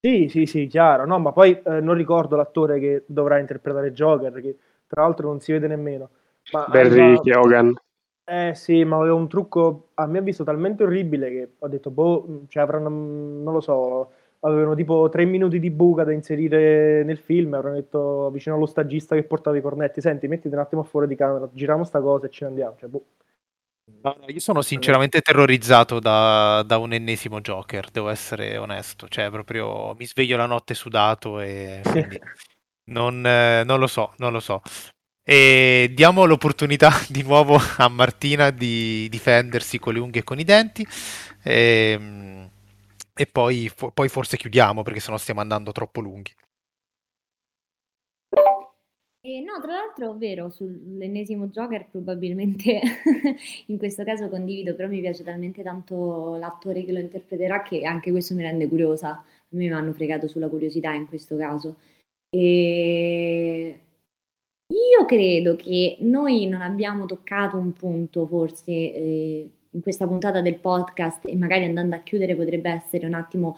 Sì, 0.00 0.28
sì, 0.30 0.46
sì, 0.46 0.66
chiaro. 0.68 1.04
No, 1.04 1.18
ma 1.18 1.32
poi 1.32 1.60
eh, 1.62 1.80
non 1.80 1.94
ricordo 1.94 2.36
l'attore 2.36 2.80
che 2.80 3.04
dovrà 3.06 3.38
interpretare 3.38 3.92
Joker, 3.92 4.40
che 4.40 4.56
tra 4.92 5.04
l'altro 5.04 5.28
non 5.28 5.40
si 5.40 5.52
vede 5.52 5.68
nemmeno. 5.68 6.10
Ma 6.52 6.66
Barry 6.68 7.18
Keoghan. 7.22 7.74
Eh 8.24 8.52
sì, 8.54 8.84
ma 8.84 8.96
aveva 8.96 9.14
un 9.14 9.26
trucco 9.26 9.88
a 9.94 10.06
mio 10.06 10.20
avviso 10.20 10.44
talmente 10.44 10.82
orribile 10.82 11.30
che 11.30 11.52
ho 11.58 11.68
detto, 11.68 11.90
boh, 11.90 12.44
cioè 12.48 12.62
avranno, 12.62 12.90
non 12.90 13.54
lo 13.54 13.60
so, 13.60 14.12
avevano 14.40 14.74
tipo 14.74 15.08
tre 15.08 15.24
minuti 15.24 15.58
di 15.58 15.70
buca 15.70 16.04
da 16.04 16.12
inserire 16.12 17.04
nel 17.04 17.16
film, 17.16 17.54
avevano 17.54 17.76
detto 17.76 18.30
vicino 18.30 18.54
allo 18.54 18.66
stagista 18.66 19.14
che 19.14 19.22
portava 19.22 19.56
i 19.56 19.62
cornetti, 19.62 20.02
senti, 20.02 20.28
mettiti 20.28 20.54
un 20.54 20.60
attimo 20.60 20.82
fuori 20.82 21.06
di 21.06 21.16
camera, 21.16 21.48
giriamo 21.50 21.84
sta 21.84 22.00
cosa 22.02 22.26
e 22.26 22.30
ce 22.30 22.44
ne 22.44 22.50
andiamo. 22.50 22.76
Cioè, 22.78 22.88
boh. 22.90 23.04
Io 24.26 24.40
sono 24.40 24.62
sinceramente 24.62 25.20
terrorizzato 25.22 26.00
da, 26.00 26.62
da, 26.66 26.76
un 26.78 26.92
ennesimo 26.92 27.40
Joker, 27.40 27.90
devo 27.90 28.10
essere 28.10 28.56
onesto. 28.58 29.08
Cioè, 29.08 29.30
proprio 29.30 29.94
mi 29.98 30.06
sveglio 30.06 30.36
la 30.36 30.46
notte 30.46 30.74
sudato 30.74 31.40
e 31.40 31.80
non, 32.84 33.24
eh, 33.26 33.64
non, 33.64 33.78
lo 33.78 33.86
so, 33.86 34.14
non 34.18 34.32
lo 34.32 34.40
so. 34.40 34.62
E 35.24 35.92
diamo 35.94 36.24
l'opportunità 36.24 36.90
di 37.08 37.22
nuovo 37.22 37.56
a 37.78 37.88
Martina 37.88 38.50
di 38.50 39.08
difendersi 39.08 39.78
con 39.78 39.94
le 39.94 40.00
unghie 40.00 40.20
e 40.20 40.24
con 40.24 40.38
i 40.38 40.44
denti. 40.44 40.86
E, 41.42 41.92
ehm, 41.92 42.50
e 43.14 43.26
poi, 43.26 43.70
poi 43.92 44.08
forse 44.08 44.36
chiudiamo 44.36 44.82
perché 44.82 45.00
sennò 45.00 45.18
stiamo 45.18 45.40
andando 45.40 45.70
troppo 45.72 46.00
lunghi. 46.00 46.32
Eh, 49.24 49.40
no, 49.40 49.60
tra 49.60 49.74
l'altro, 49.74 50.14
vero, 50.14 50.50
sull'ennesimo 50.50 51.46
Joker 51.46 51.86
probabilmente 51.88 52.80
in 53.66 53.78
questo 53.78 54.02
caso 54.02 54.28
condivido, 54.28 54.74
però 54.74 54.88
mi 54.88 55.00
piace 55.00 55.22
talmente 55.22 55.62
tanto 55.62 56.34
l'attore 56.36 56.84
che 56.84 56.90
lo 56.90 56.98
interpreterà 56.98 57.62
che 57.62 57.84
anche 57.84 58.10
questo 58.10 58.34
mi 58.34 58.42
rende 58.42 58.66
curiosa. 58.66 59.10
A 59.10 59.24
me 59.50 59.66
mi 59.68 59.72
hanno 59.72 59.92
fregato 59.92 60.26
sulla 60.26 60.48
curiosità 60.48 60.92
in 60.94 61.06
questo 61.06 61.36
caso. 61.36 61.76
E 62.34 63.80
io 64.66 65.04
credo 65.04 65.54
che 65.56 65.98
noi 66.00 66.46
non 66.46 66.62
abbiamo 66.62 67.04
toccato 67.04 67.58
un 67.58 67.72
punto 67.72 68.26
forse 68.26 68.70
eh, 68.70 69.50
in 69.70 69.80
questa 69.82 70.06
puntata 70.06 70.40
del 70.40 70.58
podcast 70.58 71.26
e 71.26 71.36
magari 71.36 71.64
andando 71.64 71.94
a 71.94 72.00
chiudere 72.00 72.34
potrebbe 72.34 72.70
essere 72.70 73.06
un 73.06 73.14
attimo 73.14 73.56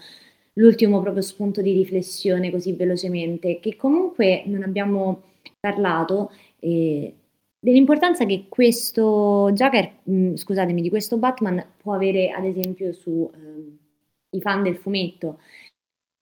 l'ultimo 0.55 1.01
proprio 1.01 1.23
spunto 1.23 1.63
di 1.63 1.73
riflessione 1.73 2.51
così 2.51 2.73
velocemente, 2.73 3.61
che 3.61 3.77
comunque 3.77 4.43
non 4.47 4.63
abbiamo 4.63 5.23
parlato 5.61 6.33
eh, 6.61 7.15
dell'importanza 7.59 8.25
che 8.27 8.47
questo 8.49 9.51
Joker, 9.53 9.91
mh, 10.03 10.17
mm, 10.17 10.35
scusatemi, 10.35 10.83
di 10.83 10.91
questo 10.91 11.17
Batman 11.17 11.65
può 11.77 11.95
avere 11.95 12.31
ad 12.31 12.45
esempio 12.45 12.93
sui 12.93 13.29
eh, 14.31 14.41
fan 14.41 14.63
del 14.63 14.77
fumetto. 14.77 15.39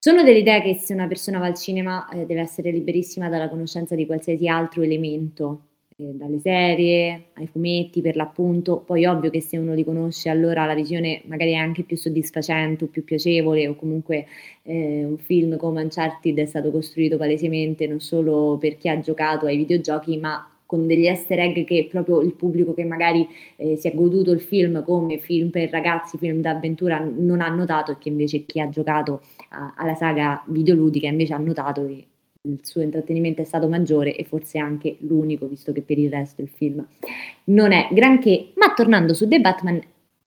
Sono 0.05 0.25
dell'idea 0.25 0.61
che 0.61 0.75
se 0.75 0.95
una 0.95 1.07
persona 1.07 1.39
va 1.39 1.47
al 1.47 1.55
cinema 1.55 2.09
eh, 2.09 2.27
deve 2.27 2.41
essere 2.41 2.73
liberissima 2.73 3.29
dalla 3.29 3.49
conoscenza 3.49 3.95
di 3.95 4.05
qualsiasi 4.05 4.49
altro 4.49 4.83
elemento, 4.83 5.67
eh, 5.97 6.11
dalle 6.15 6.41
serie 6.41 7.27
ai 7.35 7.47
fumetti 7.47 8.01
per 8.01 8.17
l'appunto. 8.17 8.79
Poi 8.79 9.07
ovvio 9.07 9.31
che 9.31 9.41
se 9.41 9.59
uno 9.59 9.75
li 9.75 9.85
conosce 9.85 10.29
allora 10.29 10.67
la 10.67 10.75
visione 10.75 11.23
magari 11.27 11.53
è 11.53 11.55
anche 11.55 11.85
più 11.85 11.97
soddisfacente 11.97 12.83
o 12.83 12.87
più 12.89 13.05
piacevole 13.05 13.69
o 13.69 13.77
comunque 13.77 14.27
eh, 14.63 15.05
un 15.05 15.19
film 15.19 15.57
come 15.57 15.83
Uncharted 15.85 16.37
è 16.37 16.47
stato 16.47 16.73
costruito 16.73 17.17
palesemente 17.17 17.87
non 17.87 18.01
solo 18.01 18.59
per 18.59 18.79
chi 18.79 18.89
ha 18.89 18.99
giocato 18.99 19.47
ai 19.47 19.57
videogiochi 19.57 20.19
ma 20.19 20.52
con 20.73 20.87
degli 20.87 21.05
easter 21.05 21.39
egg 21.39 21.67
che 21.67 21.87
proprio 21.91 22.23
il 22.23 22.33
pubblico 22.33 22.73
che 22.73 22.83
magari 22.83 23.29
eh, 23.57 23.77
si 23.77 23.89
è 23.89 23.95
goduto 23.95 24.31
il 24.31 24.41
film 24.41 24.83
come 24.85 25.19
film 25.19 25.51
per 25.51 25.69
ragazzi, 25.69 26.17
film 26.17 26.41
d'avventura 26.41 26.99
non 26.99 27.43
ha 27.43 27.49
notato 27.49 27.93
e 27.93 27.99
che 27.99 28.09
invece 28.09 28.47
chi 28.47 28.59
ha 28.59 28.71
giocato 28.71 29.21
a, 29.51 29.75
alla 29.77 29.95
saga 29.95 30.43
videoludica 30.47 31.09
invece 31.09 31.35
ha 31.35 31.39
notato 31.39 31.85
che 31.85 32.07
il 32.45 32.59
suo 32.63 32.81
intrattenimento 32.81 33.43
è 33.43 33.45
stato 33.45 33.69
maggiore 33.69 34.17
e 34.17 34.25
forse 34.25 34.59
anche 34.59 34.97
l'unico, 35.01 35.47
visto 35.47 35.73
che 35.73 35.83
per 35.83 35.99
il 35.99 36.11
resto 36.11 36.41
il 36.41 36.49
film 36.49 36.83
non 37.45 37.73
è 37.73 37.89
granché. 37.93 38.53
Ma 38.55 38.73
tornando 38.73 39.13
su 39.13 39.29
The 39.29 39.41
Batman, 39.41 39.79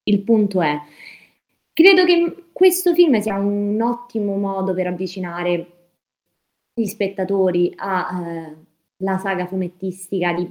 il 0.04 0.20
punto 0.20 0.62
è, 0.62 0.78
credo 1.74 2.06
che 2.06 2.46
questo 2.52 2.94
film 2.94 3.20
sia 3.20 3.40
un 3.40 3.82
ottimo 3.82 4.38
modo 4.38 4.76
per 4.76 4.86
avvicinare 4.86 5.68
gli 6.72 6.86
spettatori 6.86 7.74
alla 7.76 8.52
eh, 8.52 8.65
saga 9.20 9.46
fumettistica 9.46 10.34
di 10.34 10.50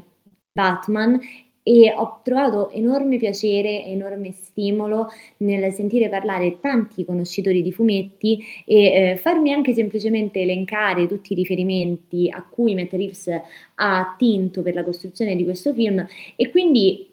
Batman 0.53 1.21
e 1.67 1.95
ho 1.97 2.21
trovato 2.23 2.69
enorme 2.71 3.17
piacere, 3.17 3.87
enorme 3.87 4.33
stimolo 4.33 5.09
nel 5.39 5.73
sentire 5.73 6.11
parlare 6.11 6.61
tanti 6.61 7.07
conoscitori 7.07 7.63
di 7.63 7.73
fumetti 7.73 8.45
e 8.67 9.13
eh, 9.13 9.17
farmi 9.17 9.51
anche 9.51 9.73
semplicemente 9.73 10.41
elencare 10.41 11.09
tutti 11.09 11.33
i 11.33 11.37
riferimenti 11.37 12.29
a 12.29 12.43
cui 12.43 12.75
Matt 12.75 12.93
Reeves 12.93 13.29
ha 13.29 13.99
attinto 13.99 14.61
per 14.61 14.75
la 14.75 14.85
costruzione 14.85 15.35
di 15.37 15.45
questo 15.45 15.73
film 15.73 16.07
e 16.37 16.51
quindi 16.51 17.09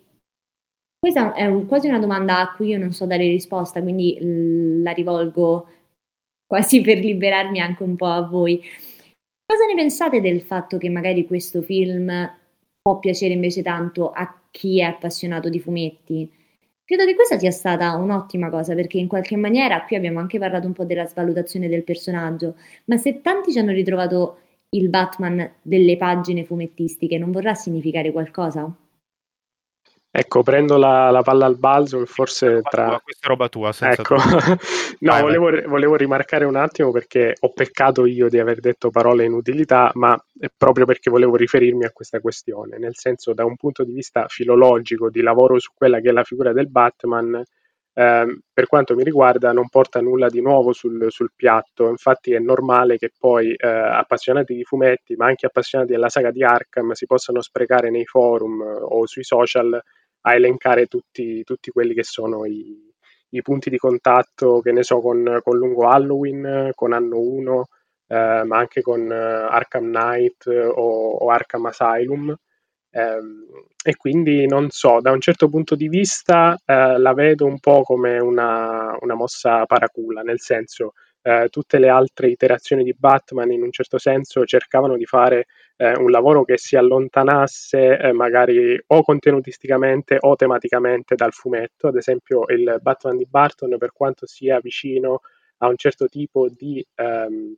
questa 0.99 1.34
è 1.34 1.45
un, 1.45 1.65
quasi 1.65 1.88
una 1.88 1.99
domanda 1.99 2.39
a 2.39 2.53
cui 2.53 2.67
io 2.67 2.77
non 2.77 2.91
so 2.91 3.05
dare 3.05 3.23
risposta, 3.23 3.82
quindi 3.82 4.19
l- 4.19 4.82
la 4.84 4.91
rivolgo 4.91 5.67
quasi 6.45 6.82
per 6.82 6.97
liberarmi 6.97 7.59
anche 7.61 7.84
un 7.84 7.95
po' 7.95 8.07
a 8.07 8.21
voi. 8.21 8.61
Cosa 9.51 9.65
ne 9.65 9.75
pensate 9.75 10.21
del 10.21 10.39
fatto 10.43 10.77
che 10.77 10.87
magari 10.87 11.27
questo 11.27 11.61
film 11.61 12.09
può 12.81 12.99
piacere 12.99 13.33
invece 13.33 13.61
tanto 13.61 14.09
a 14.09 14.43
chi 14.49 14.79
è 14.79 14.83
appassionato 14.83 15.49
di 15.49 15.59
fumetti. 15.59 16.31
Credo 16.85 17.03
che 17.03 17.15
questa 17.15 17.37
sia 17.37 17.51
stata 17.51 17.93
un'ottima 17.97 18.49
cosa 18.49 18.75
perché 18.75 18.97
in 18.97 19.09
qualche 19.09 19.35
maniera 19.35 19.83
qui 19.83 19.97
abbiamo 19.97 20.19
anche 20.19 20.39
parlato 20.39 20.67
un 20.67 20.71
po' 20.71 20.85
della 20.85 21.05
svalutazione 21.05 21.67
del 21.67 21.83
personaggio, 21.83 22.55
ma 22.85 22.95
se 22.95 23.19
tanti 23.19 23.51
ci 23.51 23.59
hanno 23.59 23.73
ritrovato 23.73 24.37
il 24.69 24.87
Batman 24.87 25.55
delle 25.61 25.97
pagine 25.97 26.45
fumettistiche, 26.45 27.17
non 27.17 27.31
vorrà 27.31 27.53
significare 27.53 28.13
qualcosa? 28.13 28.73
Ecco, 30.14 30.43
prendo 30.43 30.76
la, 30.76 31.09
la, 31.09 31.22
palla 31.22 31.45
al 31.45 31.57
balzo 31.57 32.01
e 32.01 32.05
forse 32.05 32.59
tra... 32.70 32.88
Tua, 32.88 32.99
questa 33.01 33.26
è 33.26 33.30
roba 33.30 33.47
tua, 33.47 33.72
senza 33.72 34.01
ecco. 34.01 34.16
no, 34.99 35.12
vai, 35.12 35.22
volevo, 35.22 35.49
vai. 35.49 35.62
volevo, 35.64 35.95
rimarcare 35.95 36.43
un 36.43 36.57
attimo 36.57 36.91
perché 36.91 37.34
ho 37.39 37.53
peccato 37.53 38.05
io 38.05 38.28
di 38.28 38.38
aver 38.38 38.59
detto 38.59 38.89
parole 38.89 39.24
inutilità, 39.24 39.89
ma 39.93 40.22
è 40.38 40.47
proprio 40.55 40.84
perché 40.84 41.09
volevo 41.09 41.38
riferirmi 41.38 41.86
a 41.86 41.91
questa 41.91 42.20
questione, 42.20 42.78
nel 42.78 42.97
senso 42.97 43.34
da 43.34 43.45
un 43.45 43.55
punto 43.55 43.86
di 43.86 43.93
vista 43.93 44.26
filologico 44.28 45.09
di 45.09 45.22
lavoro 45.22 45.59
su 45.59 45.72
quella 45.74 46.01
che 46.01 46.09
è 46.09 46.12
la 46.12 46.26
figura 46.26 46.51
del 46.51 46.70
Batman, 46.70 47.41
eh, 47.93 48.39
per 48.51 48.68
quanto 48.68 48.95
mi 48.95 49.05
riguarda 49.05 49.53
non 49.53 49.70
porta 49.70 50.01
nulla 50.01 50.28
di 50.28 50.41
nuovo 50.41 50.74
sul, 50.74 51.05
sul 51.09 51.32
piatto, 51.34 51.88
infatti 51.88 52.34
è 52.34 52.39
normale 52.39 52.97
che 52.97 53.12
poi 53.18 53.53
eh, 53.53 53.66
appassionati 53.66 54.55
di 54.55 54.66
fumetti, 54.66 55.16
ma 55.16 55.28
anche 55.28 55.45
appassionati 55.45 55.91
della 55.91 56.09
saga 56.09 56.32
di 56.32 56.43
Arkham 56.43 56.91
si 56.91 57.05
possano 57.05 57.41
sprecare 57.41 57.89
nei 57.89 58.05
forum 58.05 58.62
o 58.62 59.05
sui 59.05 59.24
social 59.24 59.82
a 60.22 60.36
elencare 60.36 60.88
tutti, 60.88 61.43
tutti 61.43 61.72
quelli 61.72 61.93
che 61.93 62.03
sono 62.03 62.45
i, 62.45 62.93
i, 63.30 63.41
punti 63.41 63.69
di 63.69 63.78
contatto, 63.78 64.61
che 64.61 64.72
ne 64.72 64.84
so, 64.84 64.99
con, 64.99 65.39
con 65.43 65.57
Lungo 65.57 65.88
Halloween, 65.88 66.72
con 66.76 66.93
Anno 66.93 67.19
1, 67.19 67.67
eh, 68.07 68.43
ma 68.45 68.57
anche 68.57 68.82
con 68.82 69.11
eh, 69.11 69.15
Arkham 69.15 69.86
Knight 69.86 70.45
o, 70.47 71.11
o 71.11 71.30
Arkham 71.30 71.65
Asylum. 71.65 72.36
Eh, 72.93 73.19
e 73.84 73.95
quindi 73.95 74.45
non 74.47 74.69
so, 74.69 74.99
da 75.01 75.11
un 75.11 75.22
certo 75.22 75.49
punto 75.49 75.76
di 75.76 75.88
vista 75.88 76.59
eh, 76.65 76.97
la 76.99 77.13
vedo 77.13 77.45
un 77.45 77.59
po' 77.59 77.84
come 77.84 78.19
una, 78.19 78.95
una 78.99 79.15
mossa 79.15 79.65
paracula, 79.65 80.22
nel 80.22 80.39
senso 80.39 80.93
eh, 81.22 81.47
tutte 81.49 81.80
le 81.80 81.89
altre 81.89 82.30
iterazioni 82.30 82.84
di 82.84 82.93
Batman 82.97 83.51
in 83.51 83.63
un 83.63 83.72
certo 83.72 83.97
senso 83.97 84.45
cercavano 84.45 84.97
di 84.97 85.05
fare 85.05 85.45
eh, 85.82 85.97
un 85.97 86.11
lavoro 86.11 86.43
che 86.43 86.57
si 86.57 86.75
allontanasse 86.75 87.97
eh, 87.97 88.11
magari 88.11 88.79
o 88.88 89.01
contenutisticamente 89.01 90.17
o 90.19 90.36
tematicamente 90.36 91.15
dal 91.15 91.34
fumetto, 91.34 91.88
ad 91.88 91.95
esempio 91.95 92.45
il 92.49 92.77
Batman 92.79 93.17
di 93.17 93.25
Barton 93.27 93.75
per 93.79 93.91
quanto 93.91 94.27
sia 94.27 94.59
vicino 94.59 95.21
a 95.57 95.67
un 95.67 95.77
certo 95.77 96.08
tipo 96.08 96.47
di 96.49 96.86
ehm, 96.95 97.55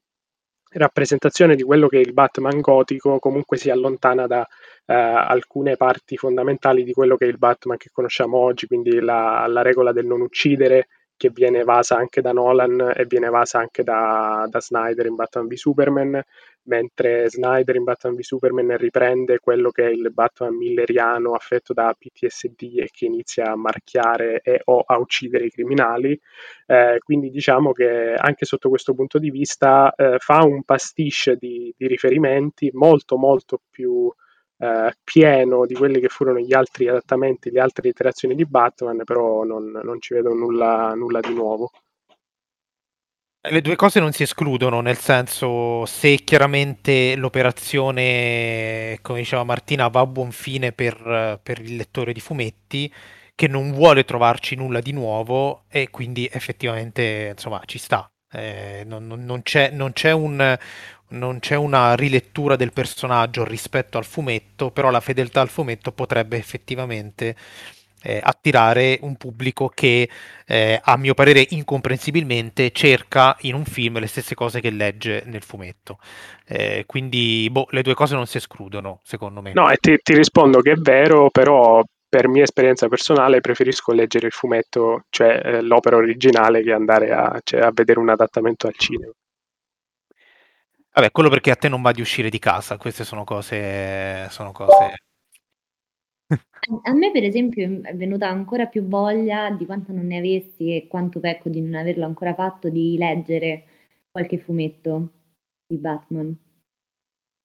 rappresentazione 0.72 1.56
di 1.56 1.64
quello 1.64 1.88
che 1.88 1.98
è 1.98 2.02
il 2.02 2.14
Batman 2.14 2.62
gotico 2.62 3.20
comunque 3.20 3.58
si 3.58 3.70
allontana 3.70 4.26
da 4.26 4.48
eh, 4.86 4.94
alcune 4.94 5.76
parti 5.76 6.16
fondamentali 6.16 6.84
di 6.86 6.94
quello 6.94 7.18
che 7.18 7.26
è 7.26 7.28
il 7.28 7.38
Batman 7.38 7.76
che 7.78 7.90
conosciamo 7.92 8.38
oggi, 8.38 8.68
quindi 8.68 9.02
la, 9.02 9.46
la 9.48 9.62
regola 9.62 9.92
del 9.92 10.06
non 10.06 10.22
uccidere, 10.22 10.88
che 11.16 11.30
viene 11.30 11.60
evasa 11.60 11.96
anche 11.96 12.22
da 12.22 12.32
Nolan 12.32 12.94
e 12.96 13.06
viene 13.06 13.28
evasa 13.28 13.60
anche 13.60 13.84
da, 13.84 14.48
da 14.50 14.60
Snyder 14.60 15.06
in 15.06 15.16
Batman 15.16 15.48
v 15.48 15.54
Superman, 15.54 16.22
mentre 16.66 17.30
Snyder 17.30 17.76
in 17.76 17.84
Batman 17.84 18.16
v 18.16 18.22
Superman 18.22 18.78
riprende 18.78 19.40
quello 19.40 19.70
che 19.72 19.86
è 19.88 19.90
il 19.90 20.12
Batman 20.12 20.56
milleriano 20.56 21.34
affetto 21.34 21.74
da 21.74 21.94
PTSD 21.98 22.80
e 22.80 22.90
che 22.92 23.06
inizia 23.06 23.52
a 23.52 23.56
marchiare 23.56 24.42
e 24.42 24.62
o 24.66 24.84
a 24.86 24.98
uccidere 24.98 25.46
i 25.46 25.52
criminali. 25.52 26.20
Eh, 26.66 27.00
quindi 27.04 27.30
diciamo 27.30 27.72
che 27.72 28.14
anche 28.16 28.46
sotto 28.46 28.70
questo 28.70 28.94
punto 28.94 29.20
di 29.20 29.30
vista 29.32 29.94
eh, 29.96 30.18
fa 30.20 30.44
un 30.44 30.64
pastiche 30.64 31.36
di, 31.38 31.74
di 31.78 31.88
riferimenti 31.88 32.70
molto 32.74 33.18
molto 33.18 33.62
più 33.70 34.12
eh, 34.58 34.94
pieno 35.04 35.66
di 35.66 35.74
quelli 35.74 36.00
che 36.00 36.08
furono 36.08 36.40
gli 36.40 36.54
altri 36.54 36.88
adattamenti, 36.88 37.52
le 37.52 37.60
altre 37.60 37.90
iterazioni 37.90 38.36
di 38.36 38.46
Batman, 38.46 39.04
però 39.04 39.44
non, 39.44 39.72
non 39.84 40.00
ci 40.00 40.14
vedo 40.14 40.34
nulla, 40.34 40.94
nulla 40.96 41.20
di 41.20 41.34
nuovo. 41.34 41.70
Le 43.46 43.60
due 43.60 43.76
cose 43.76 44.00
non 44.00 44.14
si 44.14 44.24
escludono, 44.24 44.80
nel 44.80 44.98
senso 44.98 45.86
se 45.86 46.16
chiaramente 46.24 47.18
l'operazione, 47.18 49.00
come 49.02 49.20
diceva 49.20 49.44
Martina, 49.44 49.90
va 49.90 50.00
a 50.00 50.06
buon 50.06 50.32
fine 50.32 50.72
per, 50.72 51.42
per, 51.44 51.60
il 51.60 51.76
lettore 51.76 52.14
di 52.14 52.22
fumetti, 52.22 52.92
che 53.36 53.48
non 53.50 53.74
vuole 53.74 54.06
trovarci 54.06 54.56
nulla 54.56 54.80
di 54.80 54.94
nuovo 54.94 55.66
e 55.68 55.90
quindi 55.90 56.30
effettivamente 56.32 57.32
insomma 57.36 57.62
ci 57.66 57.80
sta. 57.80 58.10
Eh, 58.32 58.84
non, 58.86 59.06
non, 59.08 59.26
non, 59.26 59.42
c'è, 59.44 59.76
c'è 59.92 60.12
un, 60.12 60.58
non 61.10 61.40
c'è 61.40 61.56
una 61.56 61.96
rilettura 61.96 62.56
del 62.56 62.72
personaggio 62.72 63.44
rispetto 63.44 63.98
al 63.98 64.06
fumetto, 64.06 64.72
però 64.72 64.90
la 64.90 65.02
fedeltà 65.02 65.42
al 65.42 65.50
fumetto 65.50 65.92
potrebbe 65.92 66.38
effettivamente 66.38 67.36
eh, 68.04 68.20
attirare 68.22 69.00
un 69.02 69.16
pubblico 69.16 69.70
che, 69.74 70.10
eh, 70.46 70.80
a 70.84 70.98
mio 70.98 71.14
parere, 71.14 71.46
incomprensibilmente 71.50 72.72
cerca 72.72 73.36
in 73.42 73.56
un 73.56 73.64
film 73.64 74.00
le 74.00 74.08
stesse 74.08 74.36
cose 74.36 74.60
che 74.60 74.70
legge 74.70 75.24
nel 75.26 75.42
fumetto. 75.42 75.98
Eh, 76.46 76.84
quindi, 76.86 77.48
boh, 77.50 77.68
le 77.70 77.82
due 77.82 77.94
cose 77.94 78.16
non 78.16 78.28
si 78.28 78.38
escludono, 78.38 79.00
secondo 79.04 79.42
me. 79.42 79.54
No, 79.54 79.70
e 79.70 79.78
ti, 79.78 79.98
ti 80.04 80.14
rispondo 80.14 80.60
che 80.60 80.74
è 80.74 80.76
vero, 80.76 81.30
però 81.32 81.82
per 82.14 82.28
mia 82.28 82.44
esperienza 82.44 82.88
personale 82.88 83.42
preferisco 83.42 83.92
leggere 83.92 84.28
il 84.28 84.34
fumetto, 84.34 85.06
cioè 85.10 85.42
eh, 85.44 85.62
l'opera 85.62 85.96
originale, 85.96 86.62
che 86.62 86.72
andare 86.72 87.12
a, 87.12 87.40
cioè, 87.44 87.62
a, 87.62 87.72
vedere 87.74 88.00
un 88.00 88.10
adattamento 88.10 88.68
al 88.68 88.76
cinema. 88.78 89.12
Vabbè, 90.94 91.10
quello 91.10 91.30
perché 91.30 91.50
a 91.50 91.56
te 91.56 91.70
non 91.70 91.82
va 91.82 91.92
di 91.92 92.02
uscire 92.02 92.30
di 92.30 92.38
casa, 92.38 92.78
queste 92.78 93.04
sono 93.04 93.24
cose... 93.24 94.28
Sono 94.30 94.52
cose... 94.52 94.98
A 96.84 96.94
me, 96.94 97.12
per 97.12 97.24
esempio, 97.24 97.82
è 97.84 97.94
venuta 97.96 98.30
ancora 98.30 98.68
più 98.68 98.88
voglia 98.88 99.50
di 99.52 99.66
quanto 99.66 99.92
non 99.92 100.08
ne 100.08 100.18
avessi 100.18 100.76
e 100.76 100.88
quanto 100.88 101.20
pecco 101.20 101.50
di 101.50 101.60
non 101.60 101.74
averlo 101.74 102.06
ancora 102.06 102.34
fatto 102.34 102.70
di 102.70 102.96
leggere 102.98 103.66
qualche 104.10 104.38
fumetto 104.38 105.12
di 105.68 105.78
Batman. 105.78 106.34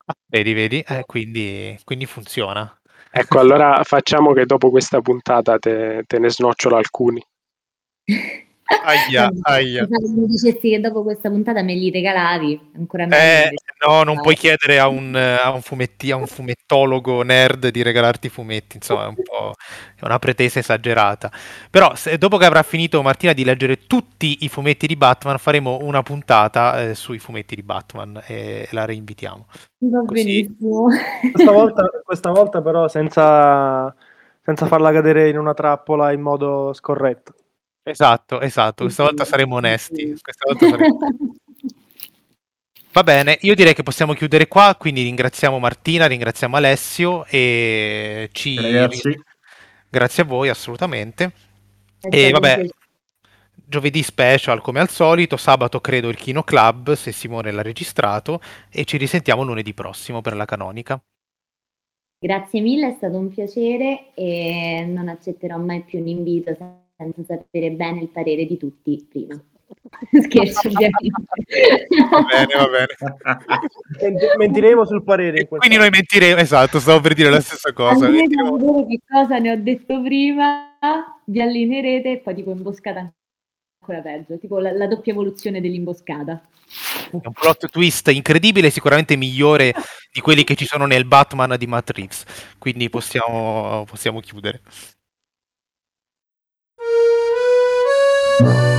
Ah, 0.06 0.14
vedi, 0.26 0.52
vedi, 0.52 0.80
eh, 0.86 1.02
quindi, 1.04 1.76
quindi 1.84 2.06
funziona. 2.06 2.72
Ecco, 3.10 3.40
allora 3.40 3.82
facciamo 3.82 4.32
che 4.32 4.46
dopo 4.46 4.70
questa 4.70 5.00
puntata 5.00 5.58
te, 5.58 6.04
te 6.06 6.18
ne 6.18 6.30
snocciolo 6.30 6.76
alcuni. 6.76 7.20
Aia, 8.68 9.30
aia. 9.42 9.86
Se 9.86 10.08
mi 10.08 10.26
dicessi 10.26 10.68
che 10.68 10.80
dopo 10.80 11.02
questa 11.02 11.30
puntata 11.30 11.62
me 11.62 11.72
li 11.72 11.90
regalavi, 11.90 12.72
ancora 12.76 13.06
meglio. 13.06 13.22
Eh, 13.22 13.54
no, 13.86 14.02
non 14.02 14.20
puoi 14.20 14.34
chiedere 14.34 14.78
a 14.78 14.88
un, 14.88 15.14
a, 15.14 15.50
un 15.50 15.62
fumetti, 15.62 16.10
a 16.10 16.16
un, 16.16 16.26
fumettologo 16.26 17.22
nerd 17.22 17.68
di 17.68 17.82
regalarti 17.82 18.26
i 18.26 18.30
fumetti, 18.30 18.76
insomma, 18.76 19.04
è 19.04 19.08
un 19.08 19.14
po' 19.14 19.54
è 19.94 20.04
una 20.04 20.18
pretesa 20.18 20.58
esagerata. 20.58 21.32
Però 21.70 21.94
se, 21.94 22.18
dopo 22.18 22.36
che 22.36 22.44
avrà 22.44 22.62
finito 22.62 23.00
Martina 23.02 23.32
di 23.32 23.42
leggere 23.42 23.86
tutti 23.86 24.38
i 24.40 24.48
fumetti 24.50 24.86
di 24.86 24.96
Batman, 24.96 25.38
faremo 25.38 25.78
una 25.80 26.02
puntata 26.02 26.82
eh, 26.82 26.94
sui 26.94 27.18
fumetti 27.18 27.54
di 27.54 27.62
Batman 27.62 28.22
e 28.26 28.68
la 28.72 28.84
reinvitiamo. 28.84 29.46
Va 29.78 30.00
benissimo. 30.00 30.88
Questa 31.32 31.52
volta, 31.52 31.90
questa 32.04 32.30
volta 32.30 32.60
però 32.60 32.86
senza, 32.86 33.94
senza 34.42 34.66
farla 34.66 34.92
cadere 34.92 35.30
in 35.30 35.38
una 35.38 35.54
trappola 35.54 36.12
in 36.12 36.20
modo 36.20 36.74
scorretto. 36.74 37.32
Esatto, 37.90 38.40
esatto, 38.40 38.84
questa 38.84 39.02
volta 39.02 39.24
saremo 39.24 39.56
onesti. 39.56 40.14
Volta 40.44 40.68
saremo... 40.68 40.98
Va 42.92 43.02
bene, 43.02 43.38
io 43.42 43.54
direi 43.54 43.74
che 43.74 43.82
possiamo 43.82 44.12
chiudere 44.12 44.48
qua, 44.48 44.74
quindi 44.78 45.02
ringraziamo 45.02 45.58
Martina, 45.58 46.06
ringraziamo 46.06 46.56
Alessio 46.56 47.24
e 47.26 48.28
ci... 48.32 48.56
Ragazzi. 48.56 49.18
Grazie 49.88 50.22
a 50.22 50.26
voi, 50.26 50.48
assolutamente. 50.48 51.32
E 52.00 52.30
vabbè, 52.30 52.66
giovedì 53.54 54.02
special 54.02 54.60
come 54.60 54.80
al 54.80 54.88
solito, 54.88 55.36
sabato 55.36 55.80
credo 55.80 56.08
il 56.08 56.16
Kino 56.16 56.42
Club, 56.42 56.92
se 56.94 57.12
Simone 57.12 57.52
l'ha 57.52 57.62
registrato, 57.62 58.40
e 58.70 58.84
ci 58.84 58.96
risentiamo 58.96 59.44
lunedì 59.44 59.72
prossimo 59.74 60.20
per 60.20 60.36
la 60.36 60.44
canonica. 60.44 61.00
Grazie 62.18 62.60
mille, 62.60 62.88
è 62.88 62.94
stato 62.96 63.16
un 63.16 63.28
piacere 63.28 64.12
e 64.14 64.84
non 64.88 65.08
accetterò 65.08 65.56
mai 65.56 65.82
più 65.84 66.00
un 66.00 66.08
invito 66.08 66.56
senza 66.98 67.22
sapere 67.24 67.70
bene 67.70 68.00
il 68.02 68.08
parere 68.08 68.44
di 68.44 68.56
tutti 68.56 69.06
prima. 69.08 69.40
Scherzo, 70.22 70.66
ovviamente. 70.66 71.10
Va 72.10 72.22
bene, 72.22 72.54
va 72.56 72.68
bene. 72.68 73.68
mentiremo 74.38 74.84
sul 74.84 75.04
parere. 75.04 75.46
quindi 75.46 75.76
noi 75.76 75.90
mentiremo, 75.90 76.40
esatto, 76.40 76.80
stavo 76.80 77.00
per 77.00 77.14
dire 77.14 77.30
la 77.30 77.40
stessa 77.40 77.72
cosa. 77.72 78.06
Andrete 78.06 78.40
a 78.40 78.50
vedere 78.50 78.86
che 78.86 79.00
cosa 79.06 79.38
ne 79.38 79.52
ho 79.52 79.56
detto 79.56 80.02
prima, 80.02 80.74
vi 81.26 81.40
allineerete 81.40 82.12
e 82.12 82.18
poi 82.18 82.34
tipo 82.34 82.50
imboscata 82.50 83.12
ancora 83.80 84.00
peggio, 84.00 84.38
tipo 84.38 84.58
la, 84.58 84.72
la 84.72 84.86
doppia 84.86 85.12
evoluzione 85.12 85.60
dell'imboscata. 85.60 86.42
È 87.10 87.14
un 87.26 87.32
plot 87.32 87.70
twist 87.70 88.08
incredibile, 88.08 88.70
sicuramente 88.70 89.16
migliore 89.16 89.72
di 90.12 90.20
quelli 90.20 90.44
che 90.44 90.56
ci 90.56 90.66
sono 90.66 90.84
nel 90.86 91.06
Batman 91.06 91.56
di 91.56 91.66
Reeves. 91.66 92.24
Quindi 92.58 92.90
possiamo, 92.90 93.84
possiamo 93.86 94.20
chiudere. 94.20 94.60
Bye. 98.40 98.77